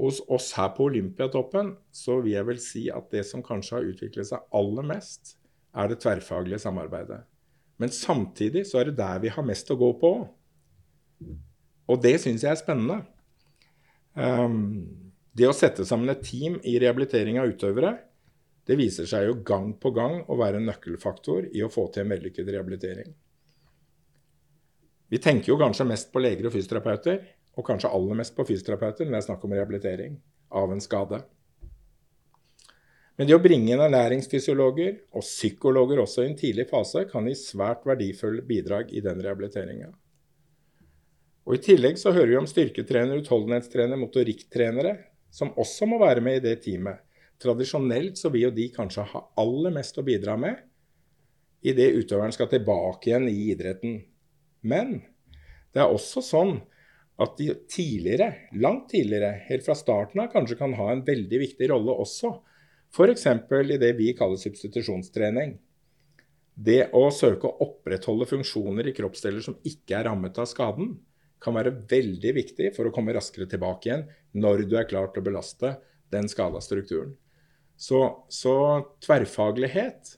Hos 0.00 0.18
oss 0.32 0.50
her 0.58 0.72
på 0.74 0.88
Olympiatoppen 0.88 1.76
så 1.94 2.18
vil 2.24 2.34
jeg 2.34 2.48
vel 2.48 2.60
si 2.62 2.88
at 2.90 3.06
det 3.14 3.22
som 3.28 3.44
kanskje 3.46 3.76
har 3.76 3.88
utviklet 3.92 4.28
seg 4.30 4.48
aller 4.58 4.86
mest, 4.88 5.36
er 5.74 5.90
det 5.90 6.00
tverrfaglige 6.02 6.62
samarbeidet. 6.62 7.20
Men 7.78 7.90
samtidig 7.94 8.64
så 8.68 8.80
er 8.80 8.90
det 8.90 8.98
der 8.98 9.22
vi 9.22 9.32
har 9.34 9.46
mest 9.46 9.70
å 9.70 9.78
gå 9.78 9.90
på. 10.00 10.12
Og 11.90 12.02
det 12.02 12.16
syns 12.22 12.46
jeg 12.46 12.54
er 12.54 12.60
spennende. 12.60 13.00
Um, 14.14 15.04
det 15.34 15.48
å 15.50 15.54
sette 15.56 15.86
sammen 15.86 16.10
et 16.12 16.22
team 16.26 16.60
i 16.62 16.76
rehabilitering 16.82 17.40
av 17.42 17.50
utøvere, 17.50 17.96
det 18.64 18.78
viser 18.80 19.08
seg 19.10 19.26
jo 19.28 19.38
gang 19.44 19.72
på 19.76 19.90
gang 19.94 20.22
å 20.30 20.38
være 20.40 20.60
en 20.60 20.68
nøkkelfaktor 20.70 21.50
i 21.52 21.62
å 21.64 21.70
få 21.72 21.88
til 21.92 22.04
en 22.04 22.14
vellykket 22.14 22.48
rehabilitering. 22.48 23.10
Vi 25.12 25.20
tenker 25.22 25.52
jo 25.52 25.58
kanskje 25.60 25.86
mest 25.86 26.08
på 26.14 26.22
leger 26.22 26.48
og 26.48 26.54
fysioterapeuter, 26.54 27.20
og 27.54 27.66
kanskje 27.66 27.90
aller 27.94 28.18
mest 28.18 28.34
på 28.36 28.46
fysioterapeuter 28.48 29.06
når 29.06 29.16
det 29.16 29.20
er 29.20 29.26
snakk 29.28 29.46
om 29.46 29.54
rehabilitering 29.54 30.18
av 30.54 30.72
en 30.72 30.82
skade. 30.82 31.20
Men 33.14 33.28
det 33.28 33.36
å 33.36 33.42
bringe 33.42 33.70
inn 33.70 33.82
ernæringsfysiologer 33.82 34.96
og 35.14 35.22
psykologer 35.22 36.02
også 36.02 36.24
i 36.24 36.32
en 36.32 36.38
tidlig 36.38 36.66
fase 36.70 37.04
kan 37.10 37.28
gi 37.30 37.36
svært 37.38 37.86
verdifulle 37.86 38.42
bidrag 38.46 38.90
i 38.90 39.02
den 39.04 39.22
rehabiliteringa. 39.22 39.92
Og 41.44 41.58
I 41.58 41.62
tillegg 41.62 41.98
så 42.00 42.10
hører 42.14 42.32
vi 42.32 42.38
om 42.40 42.48
styrketrenere, 42.48 43.20
utholdenhetstrenere, 43.20 44.00
motorikktrenere, 44.00 44.94
som 45.30 45.52
også 45.60 45.86
må 45.86 46.00
være 46.02 46.24
med 46.24 46.40
i 46.40 46.44
det 46.48 46.56
teamet. 46.64 47.02
Tradisjonelt 47.42 48.18
så 48.18 48.30
vil 48.32 48.48
jo 48.48 48.54
de 48.56 48.70
kanskje 48.72 49.04
ha 49.10 49.26
aller 49.38 49.74
mest 49.74 49.98
å 50.00 50.06
bidra 50.06 50.38
med 50.40 50.62
idet 51.64 51.94
utøveren 51.96 52.34
skal 52.34 52.50
tilbake 52.52 53.08
igjen 53.08 53.28
i 53.30 53.36
idretten. 53.52 53.98
Men 54.60 55.02
Det 55.74 55.82
er 55.82 55.90
også 55.90 56.20
sånn 56.22 56.52
at 57.22 57.36
de 57.38 57.52
tidligere, 57.70 58.32
langt 58.58 58.88
tidligere, 58.90 59.36
helt 59.46 59.66
fra 59.66 59.76
starten 59.78 60.24
av, 60.24 60.32
kanskje 60.32 60.58
kan 60.58 60.74
ha 60.78 60.90
en 60.90 61.04
veldig 61.06 61.40
viktig 61.44 61.68
rolle 61.70 61.94
også. 62.02 62.32
F.eks. 62.94 63.26
i 63.26 63.78
det 63.78 63.92
vi 63.98 64.10
kaller 64.18 64.40
substitusjonstrening. 64.40 65.56
Det 66.54 66.90
å 66.94 67.08
søke 67.14 67.50
å 67.50 67.68
opprettholde 67.68 68.26
funksjoner 68.30 68.90
i 68.90 68.94
kroppsdeler 68.94 69.42
som 69.42 69.58
ikke 69.66 69.98
er 69.98 70.08
rammet 70.08 70.38
av 70.38 70.50
skaden, 70.50 70.96
kan 71.42 71.54
være 71.58 71.74
veldig 71.90 72.32
viktig 72.34 72.70
for 72.74 72.88
å 72.88 72.94
komme 72.94 73.14
raskere 73.14 73.46
tilbake 73.50 73.90
igjen 73.90 74.06
når 74.40 74.64
du 74.70 74.78
er 74.78 74.88
klar 74.88 75.10
til 75.12 75.20
å 75.20 75.26
belaste 75.26 75.74
den 76.14 76.30
skada 76.30 76.62
strukturen. 76.64 77.12
Så, 77.76 78.00
så 78.30 78.54
tverrfaglighet, 79.02 80.14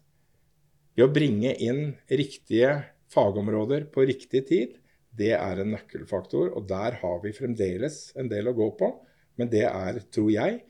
ved 0.97 1.05
å 1.05 1.13
bringe 1.13 1.53
inn 1.61 1.97
riktige 2.09 2.77
fagområder 3.13 3.89
på 3.93 4.05
riktig 4.09 4.45
tid, 4.49 4.77
det 5.19 5.33
er 5.37 5.63
en 5.63 5.75
nøkkelfaktor. 5.75 6.53
Og 6.57 6.69
der 6.71 6.99
har 7.03 7.21
vi 7.25 7.35
fremdeles 7.37 8.01
en 8.21 8.31
del 8.33 8.51
å 8.51 8.57
gå 8.57 8.71
på. 8.79 8.93
Men 9.37 9.51
det 9.53 9.67
er, 9.69 10.01
tror 10.13 10.31
jeg, 10.33 10.63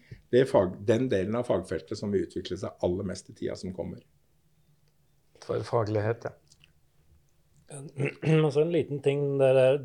fag, 0.50 0.74
den 0.88 1.06
delen 1.11 1.38
av 1.38 1.46
fagfeltet 1.46 1.98
som 1.98 2.11
vil 2.12 2.26
utvikle 2.26 2.59
seg 2.59 2.82
aller 2.87 3.06
mest 3.06 3.30
i 3.30 3.37
tida 3.37 3.54
som 3.59 3.74
kommer. 3.76 4.02
Tverrfaglighet, 5.44 6.26
ja. 6.26 6.35
Altså 7.76 8.62
en 8.64 8.70
liten 8.70 9.00
ting 9.02 9.40
der, 9.40 9.78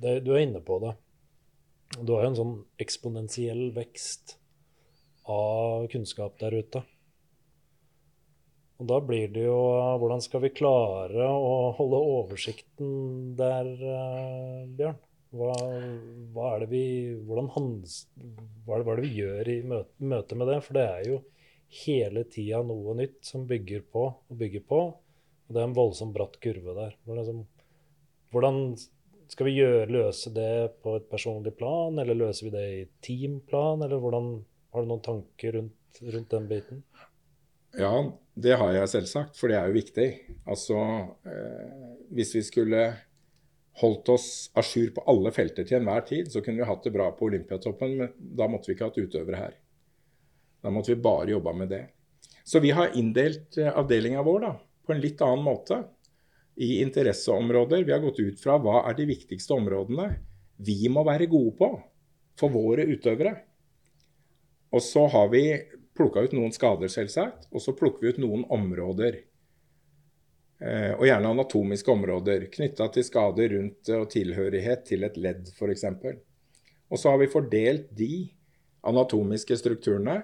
der, 0.00 0.22
Du 0.24 0.32
er 0.32 0.46
inne 0.46 0.62
på 0.64 0.78
det. 0.80 0.94
Du 2.00 2.14
har 2.16 2.24
jo 2.24 2.32
en 2.32 2.38
sånn 2.38 2.54
eksponentiell 2.80 3.70
vekst 3.76 4.38
av 5.32 5.86
kunnskap 5.92 6.38
der 6.40 6.56
ute. 6.56 6.82
Og 8.76 8.88
da 8.90 8.98
blir 9.00 9.30
det 9.32 9.46
jo 9.46 9.56
Hvordan 10.00 10.22
skal 10.24 10.42
vi 10.44 10.52
klare 10.56 11.28
å 11.32 11.72
holde 11.78 12.00
oversikten 12.16 13.36
der, 13.38 13.70
uh, 13.80 14.64
Bjørn? 14.76 14.98
Hva, 15.36 15.54
hva, 16.32 16.50
er 16.56 16.64
vi, 16.70 16.82
hans, 17.52 17.96
hva, 18.64 18.76
er 18.76 18.80
det, 18.80 18.84
hva 18.86 18.92
er 18.94 19.00
det 19.00 19.04
vi 19.04 19.16
gjør 19.18 19.48
i 19.52 19.56
møte, 19.68 20.06
møte 20.12 20.38
med 20.38 20.48
det? 20.48 20.60
For 20.64 20.78
det 20.78 20.84
er 20.86 21.08
jo 21.10 21.18
hele 21.82 22.22
tida 22.30 22.62
noe 22.64 22.94
nytt 22.96 23.18
som 23.26 23.44
bygger 23.48 23.82
på 23.92 24.04
og 24.06 24.38
bygger 24.40 24.64
på. 24.70 24.80
Og 25.46 25.54
det 25.54 25.60
er 25.60 25.68
en 25.68 25.76
voldsomt 25.76 26.14
bratt 26.14 26.38
kurve 26.42 26.76
der. 26.78 26.94
Hvordan, 27.04 27.42
hvordan 28.32 28.62
skal 29.30 29.48
vi 29.48 29.56
gjøre, 29.58 29.90
løse 29.92 30.32
det 30.34 30.78
på 30.82 30.96
et 30.98 31.10
personlig 31.10 31.52
plan, 31.58 31.98
eller 32.00 32.18
løser 32.18 32.48
vi 32.48 32.54
det 32.54 32.66
i 32.78 32.86
teamplan? 33.04 33.84
Eller 33.84 34.00
hvordan, 34.02 34.32
har 34.72 34.86
du 34.86 34.90
noen 34.90 35.04
tanker 35.04 35.58
rundt, 35.58 36.00
rundt 36.06 36.32
den 36.32 36.48
biten? 36.50 36.82
Ja, 37.76 37.92
det 38.34 38.56
har 38.56 38.72
jeg 38.72 38.88
selvsagt, 38.88 39.36
for 39.36 39.52
det 39.52 39.58
er 39.58 39.68
jo 39.68 39.76
viktig. 39.76 40.06
Altså, 40.48 40.78
eh, 41.28 41.90
hvis 42.16 42.32
vi 42.38 42.42
skulle 42.46 42.82
holdt 43.80 44.08
oss 44.14 44.28
a 44.56 44.64
jour 44.64 44.94
på 44.96 45.04
alle 45.12 45.32
felter 45.36 45.66
til 45.68 45.80
enhver 45.80 46.06
tid, 46.08 46.30
så 46.32 46.40
kunne 46.40 46.62
vi 46.62 46.68
hatt 46.68 46.86
det 46.86 46.94
bra 46.94 47.10
på 47.12 47.28
Olympiatoppen, 47.28 47.96
men 47.98 48.14
da 48.16 48.48
måtte 48.48 48.70
vi 48.70 48.76
ikke 48.76 48.88
hatt 48.88 49.00
utøvere 49.00 49.42
her. 49.42 49.58
Da 50.64 50.72
måtte 50.72 50.94
vi 50.94 51.02
bare 51.04 51.34
jobba 51.34 51.52
med 51.52 51.68
det. 51.74 51.82
Så 52.46 52.62
vi 52.64 52.72
har 52.76 52.96
inndelt 52.96 53.58
eh, 53.60 53.72
avdelinga 53.72 54.24
vår 54.24 54.40
da, 54.46 54.54
på 54.86 54.94
en 54.94 55.02
litt 55.02 55.20
annen 55.24 55.44
måte 55.44 55.82
i 56.56 56.78
interesseområder. 56.80 57.84
Vi 57.84 57.92
har 57.92 58.00
gått 58.04 58.22
ut 58.22 58.40
fra 58.40 58.56
hva 58.62 58.86
er 58.88 58.96
de 58.96 59.08
viktigste 59.10 59.52
områdene 59.58 60.14
vi 60.64 60.86
må 60.88 61.04
være 61.04 61.28
gode 61.28 61.52
på 61.58 61.68
for 62.40 62.52
våre 62.52 62.86
utøvere. 62.88 63.34
Og 64.72 64.82
så 64.84 65.04
har 65.12 65.28
vi 65.32 65.42
plukka 65.96 66.26
ut 66.26 66.34
noen 66.36 66.54
skader, 66.54 66.90
selvsagt, 66.92 67.48
og 67.52 67.62
så 67.62 67.74
plukker 67.76 68.04
vi 68.04 68.14
ut 68.14 68.22
noen 68.22 68.44
områder. 68.52 69.18
Eh, 70.56 70.92
og 70.96 71.04
gjerne 71.04 71.34
anatomiske 71.34 71.92
områder 71.92 72.46
knytta 72.52 72.88
til 72.94 73.04
skader 73.04 73.52
rundt 73.52 73.90
og 73.92 74.06
tilhørighet 74.12 74.86
til 74.88 75.04
et 75.04 75.18
ledd, 75.20 75.50
f.eks. 75.52 75.84
Og 76.88 77.00
så 77.00 77.12
har 77.12 77.20
vi 77.20 77.28
fordelt 77.32 77.90
de 77.96 78.28
anatomiske 78.86 79.58
strukturene, 79.58 80.20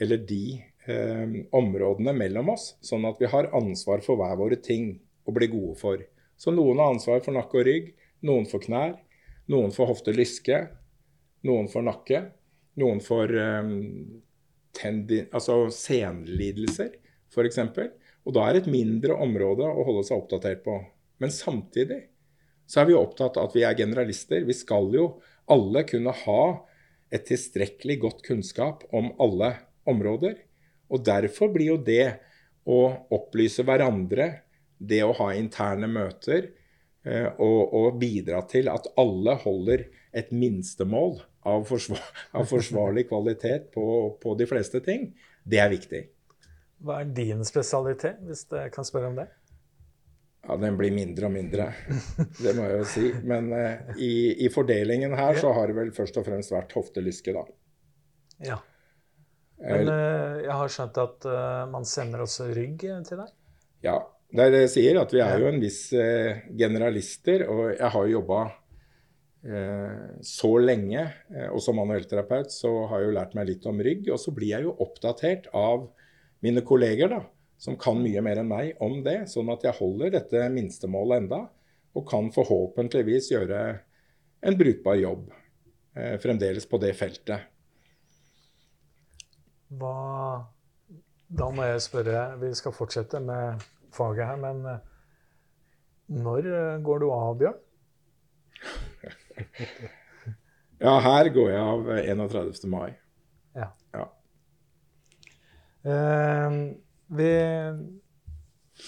eller 0.00 0.22
de 0.26 0.42
eh, 0.86 1.36
områdene 1.54 2.14
mellom 2.16 2.54
oss, 2.54 2.72
sånn 2.82 3.06
at 3.06 3.20
vi 3.22 3.30
har 3.30 3.50
ansvar 3.56 4.02
for 4.06 4.18
hver 4.18 4.38
våre 4.40 4.58
ting 4.62 4.96
å 5.28 5.34
bli 5.34 5.50
gode 5.52 5.76
for. 5.78 6.02
Så 6.38 6.54
noen 6.54 6.80
har 6.80 6.94
ansvar 6.94 7.22
for 7.22 7.34
nakke 7.36 7.60
og 7.60 7.68
rygg, 7.68 7.92
noen 8.26 8.46
for 8.50 8.62
knær, 8.62 8.96
noen 9.50 9.74
for 9.74 9.90
hofte-lyske, 9.90 10.64
noen 11.46 11.68
for 11.70 11.86
nakke, 11.86 12.24
noen 12.78 13.02
for 13.04 13.30
tendi, 13.30 14.22
altså 14.84 15.66
senlidelser 15.74 16.94
f.eks. 17.32 17.60
Og 18.28 18.34
da 18.36 18.46
er 18.48 18.60
et 18.60 18.70
mindre 18.70 19.16
område 19.16 19.66
å 19.66 19.84
holde 19.86 20.04
seg 20.06 20.20
oppdatert 20.20 20.62
på. 20.64 20.78
Men 21.22 21.32
samtidig 21.34 22.04
så 22.68 22.82
er 22.82 22.90
vi 22.90 22.98
opptatt 22.98 23.38
av 23.40 23.48
at 23.48 23.56
vi 23.56 23.64
er 23.64 23.78
generalister. 23.78 24.44
Vi 24.44 24.56
skal 24.56 24.90
jo 24.94 25.06
alle 25.48 25.84
kunne 25.88 26.12
ha 26.24 26.42
et 27.14 27.24
tilstrekkelig 27.30 27.96
godt 28.02 28.24
kunnskap 28.26 28.84
om 28.92 29.10
alle 29.22 29.54
områder. 29.88 30.36
Og 30.92 31.04
derfor 31.04 31.52
blir 31.54 31.72
jo 31.72 31.78
det 31.80 32.18
å 32.68 32.82
opplyse 33.16 33.64
hverandre, 33.64 34.28
det 34.78 35.00
å 35.04 35.14
ha 35.16 35.30
interne 35.34 35.88
møter 35.90 36.50
eh, 37.08 37.30
og, 37.40 37.72
og 37.74 37.96
bidra 38.00 38.42
til 38.50 38.68
at 38.70 38.90
alle 39.00 39.34
holder 39.40 39.86
et 40.12 40.30
minstemål 40.30 41.18
av, 41.48 41.64
forsvar, 41.68 42.04
av 42.38 42.46
forsvarlig 42.48 43.08
kvalitet 43.08 43.72
på, 43.74 43.88
på, 44.22 44.36
de 44.38 44.46
fleste 44.48 44.80
ting, 44.84 45.10
det 45.44 45.60
er 45.62 45.72
viktig. 45.72 46.04
Hva 46.84 47.02
er 47.02 47.12
din 47.14 47.42
spesialitet, 47.46 48.20
hvis 48.26 48.46
jeg 48.54 48.72
kan 48.74 48.86
spørre 48.86 49.10
om 49.10 49.18
det? 49.18 49.26
Ja, 50.46 50.56
Den 50.56 50.78
blir 50.78 50.94
mindre 50.94 51.28
og 51.28 51.34
mindre, 51.34 51.72
det 52.44 52.54
må 52.56 52.68
jeg 52.68 52.80
jo 52.80 52.88
si. 52.88 53.06
Men 53.26 53.50
uh, 53.52 53.94
i, 53.96 54.12
i, 54.46 54.50
fordelingen 54.52 55.16
her 55.18 55.40
så 55.40 55.52
har 55.56 55.68
det 55.68 55.78
vel 55.80 55.90
først 55.96 56.20
og 56.20 56.28
fremst 56.28 56.54
vært 56.54 56.76
hoftelyske, 56.78 57.34
da. 57.34 57.44
Ja. 58.46 58.60
Men 59.58 59.90
uh, 59.90 60.38
jeg 60.44 60.54
har 60.54 60.70
skjønt 60.70 61.02
at 61.02 61.26
uh, 61.26 61.66
man 61.72 61.88
sender 61.88 62.22
også 62.22 62.46
rygg 62.54 62.86
til 62.86 63.20
deg? 63.24 63.34
Ja. 63.84 63.98
Det 64.28 64.44
er 64.44 64.52
det 64.52 64.58
jeg 64.66 64.72
sier, 64.74 64.96
at 65.00 65.12
vi 65.12 65.22
er 65.24 65.40
jo 65.40 65.46
en 65.48 65.62
viss 65.62 65.86
generalister. 65.88 67.46
Og 67.48 67.62
jeg 67.70 67.88
har 67.94 68.02
jo 68.04 68.18
jobba 68.18 68.42
så 69.42 70.50
lenge. 70.58 71.04
Eh, 71.30 71.48
og 71.52 71.62
som 71.62 71.78
manuellterapeut 71.78 72.52
så 72.52 72.70
har 72.90 73.02
jeg 73.02 73.10
jo 73.10 73.16
lært 73.18 73.36
meg 73.38 73.50
litt 73.52 73.66
om 73.70 73.80
rygg. 73.84 74.08
Og 74.12 74.20
så 74.20 74.34
blir 74.34 74.54
jeg 74.56 74.66
jo 74.66 74.76
oppdatert 74.82 75.48
av 75.56 75.88
mine 76.44 76.62
kolleger, 76.66 77.10
da, 77.12 77.22
som 77.58 77.78
kan 77.78 78.00
mye 78.02 78.22
mer 78.24 78.42
enn 78.42 78.50
meg 78.50 78.82
om 78.84 79.00
det. 79.06 79.20
Sånn 79.30 79.50
at 79.54 79.66
jeg 79.66 79.78
holder 79.78 80.14
dette 80.14 80.44
minstemålet 80.54 81.24
enda, 81.24 81.44
og 81.96 82.06
kan 82.10 82.30
forhåpentligvis 82.34 83.32
gjøre 83.32 83.62
en 84.46 84.58
brukbar 84.58 84.98
jobb 85.00 85.30
eh, 85.98 86.18
fremdeles 86.22 86.68
på 86.68 86.82
det 86.82 86.94
feltet. 86.98 87.48
Hva 89.78 89.96
Da 91.28 91.50
må 91.52 91.66
jeg 91.66 91.82
spørre, 91.84 92.38
vi 92.40 92.54
skal 92.56 92.72
fortsette 92.72 93.18
med 93.20 93.64
faget 93.92 94.30
her, 94.30 94.38
men 94.40 94.62
når 96.08 96.46
går 96.80 97.02
du 97.02 97.10
av, 97.12 97.34
Bjørn? 97.36 97.58
ja, 100.86 100.94
her 101.04 101.30
går 101.34 101.50
jeg 101.50 101.62
av 101.62 101.88
31. 101.98 102.66
mai. 102.70 102.90
Ja. 103.58 103.70
ja. 103.94 104.04
Uh, 105.88 106.58
vi 107.18 107.30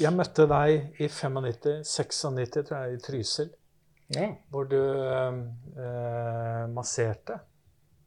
Jeg 0.01 0.15
møtte 0.15 0.47
deg 0.47 1.01
i 1.03 1.09
95, 1.11 1.83
96, 1.87 2.61
tror 2.69 2.77
jeg, 2.85 2.95
i 2.95 3.01
Trysil. 3.03 3.49
Ja. 4.15 4.29
Hvor 4.51 4.69
du 4.71 4.79
uh, 4.79 6.67
masserte. 6.71 7.41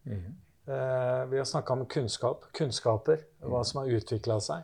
Mm 0.03 0.19
-hmm. 0.19 0.35
uh, 0.67 1.31
vi 1.31 1.37
har 1.37 1.45
snakka 1.45 1.73
om 1.73 1.85
kunnskap, 1.85 2.45
kunnskaper, 2.53 3.17
hva 3.39 3.57
mhm. 3.57 3.63
som 3.63 3.79
har 3.81 3.87
utvikla 3.87 4.39
seg. 4.39 4.63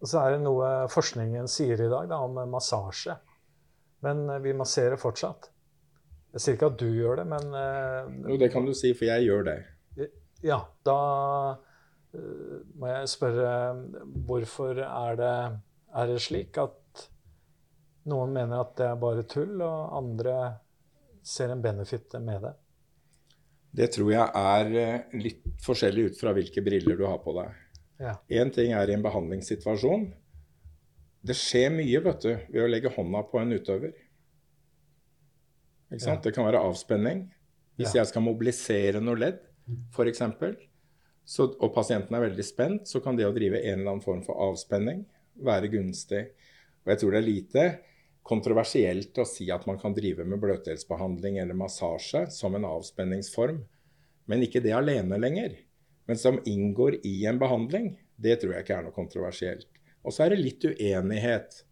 og 0.00 0.08
så 0.08 0.18
er 0.18 0.30
det 0.30 0.40
noe 0.40 0.88
forskningen 0.88 1.48
sier 1.48 1.80
i 1.80 1.88
dag 1.88 2.08
da, 2.08 2.16
om 2.16 2.50
massasje. 2.50 3.16
Men 4.04 4.24
eh, 4.28 4.40
vi 4.44 4.54
masserer 4.56 5.00
fortsatt. 5.00 5.50
Jeg 6.34 6.42
sier 6.42 6.56
ikke 6.58 6.72
at 6.72 6.80
du 6.80 6.88
gjør 6.90 7.20
det, 7.20 7.28
men 7.30 7.52
uh, 7.54 8.08
Jo, 8.32 8.38
det 8.40 8.50
kan 8.50 8.64
du 8.66 8.72
si, 8.74 8.90
for 8.98 9.06
jeg 9.06 9.28
gjør 9.28 9.44
det. 9.46 9.58
Ja, 10.42 10.58
da 10.84 10.96
uh, 11.54 12.56
må 12.74 12.90
jeg 12.90 13.12
spørre 13.12 13.52
hvorfor 14.26 14.80
er 14.82 15.20
det, 15.20 15.36
er 15.94 16.10
det 16.10 16.18
slik 16.24 16.58
at 16.58 17.04
noen 18.10 18.34
mener 18.34 18.64
at 18.64 18.74
det 18.80 18.88
er 18.90 18.98
bare 19.00 19.22
tull, 19.30 19.62
og 19.62 19.94
andre 19.94 20.34
ser 21.24 21.54
en 21.54 21.62
benefit 21.62 22.18
med 22.18 22.42
det? 22.48 22.52
Det 23.74 23.88
tror 23.94 24.10
jeg 24.10 24.26
er 24.26 25.14
litt 25.18 25.46
forskjellig 25.62 26.10
ut 26.10 26.18
fra 26.18 26.34
hvilke 26.34 26.62
briller 26.66 26.98
du 26.98 27.06
har 27.06 27.22
på 27.22 27.32
deg. 27.38 27.54
Én 28.02 28.10
ja. 28.42 28.50
ting 28.54 28.74
er 28.74 28.90
i 28.90 28.98
en 28.98 29.06
behandlingssituasjon. 29.06 30.10
Det 31.24 31.36
skjer 31.38 31.72
mye 31.72 32.02
vet 32.04 32.26
du, 32.26 32.32
ved 32.52 32.60
å 32.64 32.68
legge 32.68 32.92
hånda 32.92 33.22
på 33.30 33.40
en 33.40 33.54
utøver. 33.56 33.94
Ja. 35.94 36.18
Det 36.20 36.34
kan 36.34 36.46
være 36.46 36.60
avspenning. 36.60 37.26
Hvis 37.78 37.94
ja. 37.94 38.02
jeg 38.02 38.10
skal 38.10 38.24
mobilisere 38.26 39.00
noe 39.02 39.18
ledd, 39.18 39.40
f.eks., 39.94 40.22
og 41.40 41.70
pasienten 41.72 42.16
er 42.18 42.26
veldig 42.26 42.44
spent, 42.44 42.88
så 42.90 43.00
kan 43.00 43.16
det 43.16 43.24
å 43.24 43.32
drive 43.34 43.62
en 43.62 43.78
eller 43.80 43.94
annen 43.94 44.04
form 44.04 44.20
for 44.26 44.36
avspenning 44.44 45.06
være 45.40 45.70
gunstig. 45.72 46.26
Og 46.84 46.92
jeg 46.92 47.00
tror 47.00 47.14
det 47.14 47.20
er 47.20 47.26
lite 47.26 47.64
kontroversielt 48.24 49.18
å 49.20 49.26
si 49.28 49.48
at 49.52 49.64
man 49.68 49.78
kan 49.80 49.96
drive 49.96 50.26
med 50.28 50.40
bløtdelsbehandling 50.42 51.38
eller 51.40 51.56
massasje 51.56 52.26
som 52.32 52.56
en 52.56 52.68
avspenningsform, 52.68 53.62
men 54.28 54.44
ikke 54.44 54.62
det 54.64 54.76
alene 54.76 55.18
lenger. 55.20 55.56
Men 56.08 56.20
som 56.20 56.40
inngår 56.48 57.00
i 57.08 57.22
en 57.28 57.40
behandling, 57.40 57.94
det 58.20 58.38
tror 58.40 58.54
jeg 58.54 58.66
ikke 58.66 58.78
er 58.78 58.86
noe 58.86 58.96
kontroversielt. 58.96 59.68
Og 60.04 60.12
så 60.12 60.24
er 60.24 60.34
det 60.34 60.42
litt 60.42 60.66
uenighet 60.68 61.62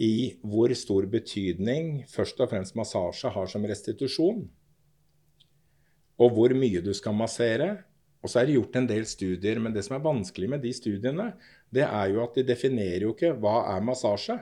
i 0.00 0.38
hvor 0.40 0.72
stor 0.78 1.06
betydning 1.12 2.06
først 2.08 2.40
og 2.40 2.50
fremst 2.52 2.76
massasje 2.78 3.32
har 3.34 3.50
som 3.52 3.66
restitusjon. 3.68 4.46
Og 6.20 6.36
hvor 6.36 6.54
mye 6.56 6.80
du 6.84 6.92
skal 6.96 7.16
massere. 7.16 7.70
Og 8.20 8.28
så 8.28 8.40
er 8.40 8.48
det 8.48 8.56
gjort 8.58 8.74
en 8.76 8.88
del 8.88 9.06
studier, 9.08 9.60
men 9.64 9.72
det 9.72 9.80
som 9.86 9.96
er 9.96 10.04
vanskelig 10.04 10.48
med 10.52 10.60
de 10.60 10.72
studiene, 10.76 11.30
det 11.72 11.86
er 11.86 12.10
jo 12.12 12.20
at 12.24 12.34
de 12.36 12.44
definerer 12.44 13.06
jo 13.06 13.14
ikke 13.14 13.32
hva 13.40 13.62
er 13.72 13.84
massasje. 13.84 14.36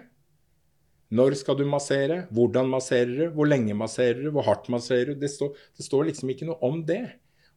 Når 1.14 1.38
skal 1.40 1.56
du 1.56 1.64
massere? 1.64 2.24
Hvordan 2.34 2.68
masserer 2.68 3.12
du? 3.14 3.24
Hvor 3.36 3.48
lenge 3.48 3.76
masserer 3.78 4.18
du? 4.26 4.32
Hvor 4.34 4.44
hardt 4.44 4.66
masserer 4.72 5.14
du? 5.14 5.22
Det 5.22 5.30
står, 5.32 5.54
det 5.78 5.86
står 5.86 6.10
liksom 6.10 6.34
ikke 6.34 6.48
noe 6.50 6.58
om 6.66 6.82
det. 6.84 7.04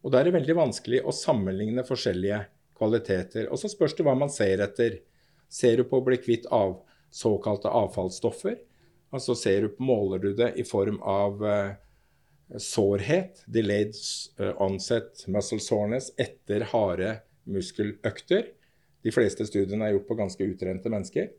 Og 0.01 0.13
da 0.13 0.21
er 0.21 0.29
det 0.29 0.37
veldig 0.37 0.57
vanskelig 0.57 1.01
å 1.03 1.13
sammenligne 1.13 1.83
forskjellige 1.85 2.45
kvaliteter. 2.77 3.49
Og 3.51 3.59
så 3.59 3.69
spørs 3.69 3.97
det 3.97 4.05
hva 4.07 4.15
man 4.17 4.31
ser 4.33 4.63
etter. 4.63 5.01
Ser 5.51 5.81
du 5.81 5.87
på 5.87 5.99
å 5.99 6.05
bli 6.05 6.17
kvitt 6.21 6.47
av 6.53 6.77
såkalte 7.11 7.71
avfallsstoffer? 7.75 8.55
Altså 9.11 9.35
ser 9.35 9.65
du, 9.65 9.75
måler 9.83 10.21
du 10.23 10.31
det 10.37 10.53
i 10.61 10.63
form 10.63 11.01
av 11.03 11.43
uh, 11.43 11.73
sårhet, 12.55 13.43
delayed 13.51 13.97
uh, 14.39 14.53
onset 14.63 15.25
muscle 15.27 15.59
soreness, 15.59 16.13
etter 16.15 16.63
harde 16.71 17.17
muskeløkter. 17.51 18.47
De 19.03 19.11
fleste 19.11 19.47
studiene 19.49 19.89
er 19.89 19.97
gjort 19.97 20.07
på 20.07 20.19
ganske 20.21 20.47
utrente 20.53 20.93
mennesker. 20.93 21.33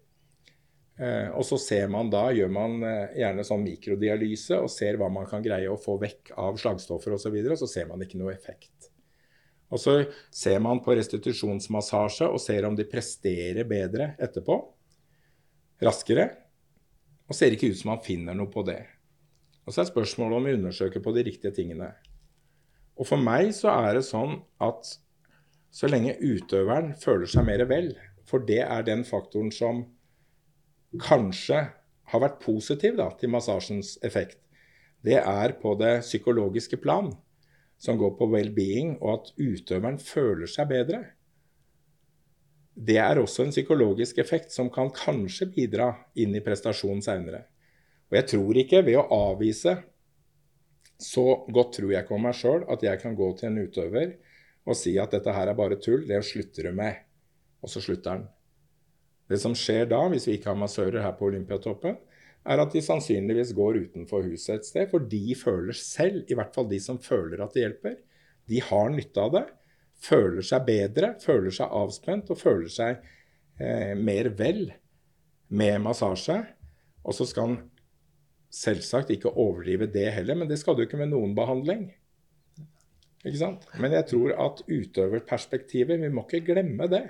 Uh, 1.00 1.32
og 1.32 1.46
så 1.48 1.56
ser 1.56 1.88
man 1.88 2.12
da, 2.12 2.26
gjør 2.36 2.52
man 2.52 2.82
gjerne 3.16 3.48
sånn 3.48 3.64
mikrodialyse 3.64 4.60
og 4.60 4.68
ser 4.70 5.00
hva 5.00 5.08
man 5.08 5.24
kan 5.30 5.44
greie 5.44 5.72
å 5.72 5.80
få 5.80 5.96
vekk 6.02 6.34
av 6.36 6.60
slagstoffer 6.60 7.16
osv., 7.16 7.32
og, 7.32 7.54
og 7.56 7.62
så 7.64 7.74
ser 7.78 7.88
man 7.88 8.04
ikke 8.04 8.20
noe 8.20 8.36
effekt. 8.36 8.91
Og 9.72 9.80
så 9.80 9.96
ser 10.34 10.60
man 10.60 10.82
på 10.84 10.94
restitusjonsmassasje 10.98 12.28
og 12.28 12.40
ser 12.42 12.66
om 12.68 12.76
de 12.76 12.84
presterer 12.88 13.64
bedre 13.68 14.12
etterpå. 14.20 14.58
Raskere. 15.82 16.28
Og 17.28 17.36
ser 17.36 17.54
ikke 17.54 17.72
ut 17.72 17.80
som 17.80 17.94
man 17.94 18.02
finner 18.04 18.36
noe 18.36 18.52
på 18.52 18.64
det. 18.68 18.82
Og 19.64 19.72
så 19.72 19.82
er 19.82 19.88
spørsmålet 19.88 20.36
om 20.36 20.48
vi 20.48 20.56
undersøker 20.58 21.00
på 21.00 21.14
de 21.16 21.24
riktige 21.24 21.54
tingene. 21.56 21.88
Og 22.98 23.08
for 23.08 23.20
meg 23.20 23.54
så 23.56 23.72
er 23.72 23.96
det 23.96 24.04
sånn 24.04 24.42
at 24.62 24.90
så 25.72 25.88
lenge 25.88 26.18
utøveren 26.20 26.92
føler 27.00 27.30
seg 27.30 27.46
mer 27.48 27.64
vel, 27.70 27.94
for 28.28 28.44
det 28.44 28.60
er 28.66 28.84
den 28.84 29.06
faktoren 29.08 29.48
som 29.54 29.86
kanskje 31.00 31.62
har 32.12 32.20
vært 32.20 32.42
positiv 32.42 32.98
da, 32.98 33.08
til 33.16 33.32
massasjens 33.32 33.94
effekt, 34.04 34.36
det 35.02 35.16
er 35.18 35.54
på 35.62 35.72
det 35.80 36.02
psykologiske 36.04 36.76
plan 36.82 37.08
som 37.82 37.98
går 37.98 38.14
på 38.18 38.28
well-being, 38.30 38.94
og 39.02 39.16
at 39.16 39.32
utøveren 39.42 39.98
føler 39.98 40.50
seg 40.50 40.70
bedre. 40.70 41.00
Det 42.72 42.96
er 43.02 43.18
også 43.20 43.44
en 43.44 43.52
psykologisk 43.52 44.20
effekt 44.22 44.54
som 44.54 44.70
kan 44.72 44.92
kanskje 44.94 45.50
bidra 45.52 45.90
inn 46.14 46.36
i 46.38 46.42
prestasjonen 46.44 47.02
seinere. 47.04 47.42
Og 48.08 48.20
jeg 48.20 48.28
tror 48.32 48.60
ikke 48.62 48.84
ved 48.86 49.00
å 49.00 49.08
avvise 49.32 49.80
Så 51.02 51.22
godt 51.50 51.72
tror 51.74 51.90
jeg 51.90 52.04
ikke 52.04 52.14
om 52.14 52.22
meg 52.22 52.36
sjøl 52.38 52.60
at 52.70 52.82
jeg 52.86 53.00
kan 53.02 53.16
gå 53.18 53.26
til 53.34 53.48
en 53.48 53.64
utøver 53.64 54.12
og 54.62 54.76
si 54.78 54.92
at 55.02 55.10
dette 55.10 55.32
her 55.34 55.50
er 55.50 55.56
bare 55.58 55.74
tull, 55.82 56.04
det 56.06 56.20
slutter 56.22 56.68
du 56.68 56.76
med. 56.78 57.00
Og 57.58 57.72
så 57.72 57.80
slutter 57.82 58.12
han. 58.12 58.28
Det 59.26 59.40
som 59.42 59.56
skjer 59.58 59.88
da, 59.90 59.98
hvis 60.12 60.28
vi 60.28 60.36
ikke 60.38 60.52
har 60.52 60.60
massører 60.60 61.02
her 61.02 61.16
på 61.18 61.26
Olympiatoppen, 61.26 61.96
er 62.42 62.62
at 62.62 62.74
de 62.74 62.82
sannsynligvis 62.82 63.52
går 63.56 63.78
utenfor 63.86 64.26
huset 64.26 64.58
et 64.58 64.68
sted. 64.68 64.88
For 64.90 65.04
de 65.06 65.36
føler 65.38 65.76
selv, 65.78 66.24
i 66.26 66.38
hvert 66.38 66.54
fall 66.54 66.68
de 66.70 66.80
som 66.82 67.00
føler 67.02 67.42
at 67.42 67.54
det 67.54 67.66
hjelper, 67.66 67.98
de 68.50 68.62
har 68.66 68.90
nytte 68.94 69.22
av 69.22 69.34
det. 69.36 69.44
Føler 70.02 70.42
seg 70.46 70.66
bedre, 70.66 71.12
føler 71.22 71.54
seg 71.54 71.74
avspent 71.82 72.32
og 72.34 72.40
føler 72.40 72.72
seg 72.72 73.04
eh, 73.62 73.92
mer 73.98 74.32
vel 74.38 74.64
med 75.54 75.82
massasje. 75.84 76.40
Og 77.06 77.14
så 77.14 77.26
skal 77.28 77.52
en 77.52 77.60
selvsagt 78.52 79.12
ikke 79.14 79.32
overdrive 79.32 79.88
det 79.90 80.10
heller, 80.18 80.38
men 80.38 80.50
det 80.50 80.58
skal 80.60 80.76
du 80.76 80.84
ikke 80.84 81.00
med 81.00 81.12
noen 81.14 81.36
behandling. 81.38 81.86
Ikke 83.22 83.38
sant? 83.38 83.68
Men 83.78 83.94
jeg 83.94 84.08
tror 84.10 84.34
at 84.34 84.64
utøverperspektivet, 84.66 86.00
vi 86.02 86.10
må 86.10 86.26
ikke 86.26 86.42
glemme 86.50 86.88
det. 86.90 87.04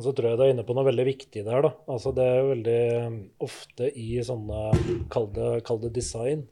Så 0.00 0.12
tror 0.16 0.30
jeg 0.30 0.38
du 0.40 0.42
er 0.46 0.54
inne 0.54 0.64
på 0.64 0.72
noe 0.76 0.86
veldig 0.88 1.04
viktig 1.04 1.44
der. 1.44 1.66
da. 1.66 1.70
Altså 1.90 2.14
Det 2.16 2.24
er 2.24 2.38
jo 2.38 2.50
veldig 2.54 2.80
um, 3.04 3.20
ofte 3.44 3.90
i 3.92 4.08
sånne, 4.24 4.60
kall 5.12 5.28
det, 5.34 5.92
design, 5.92 6.46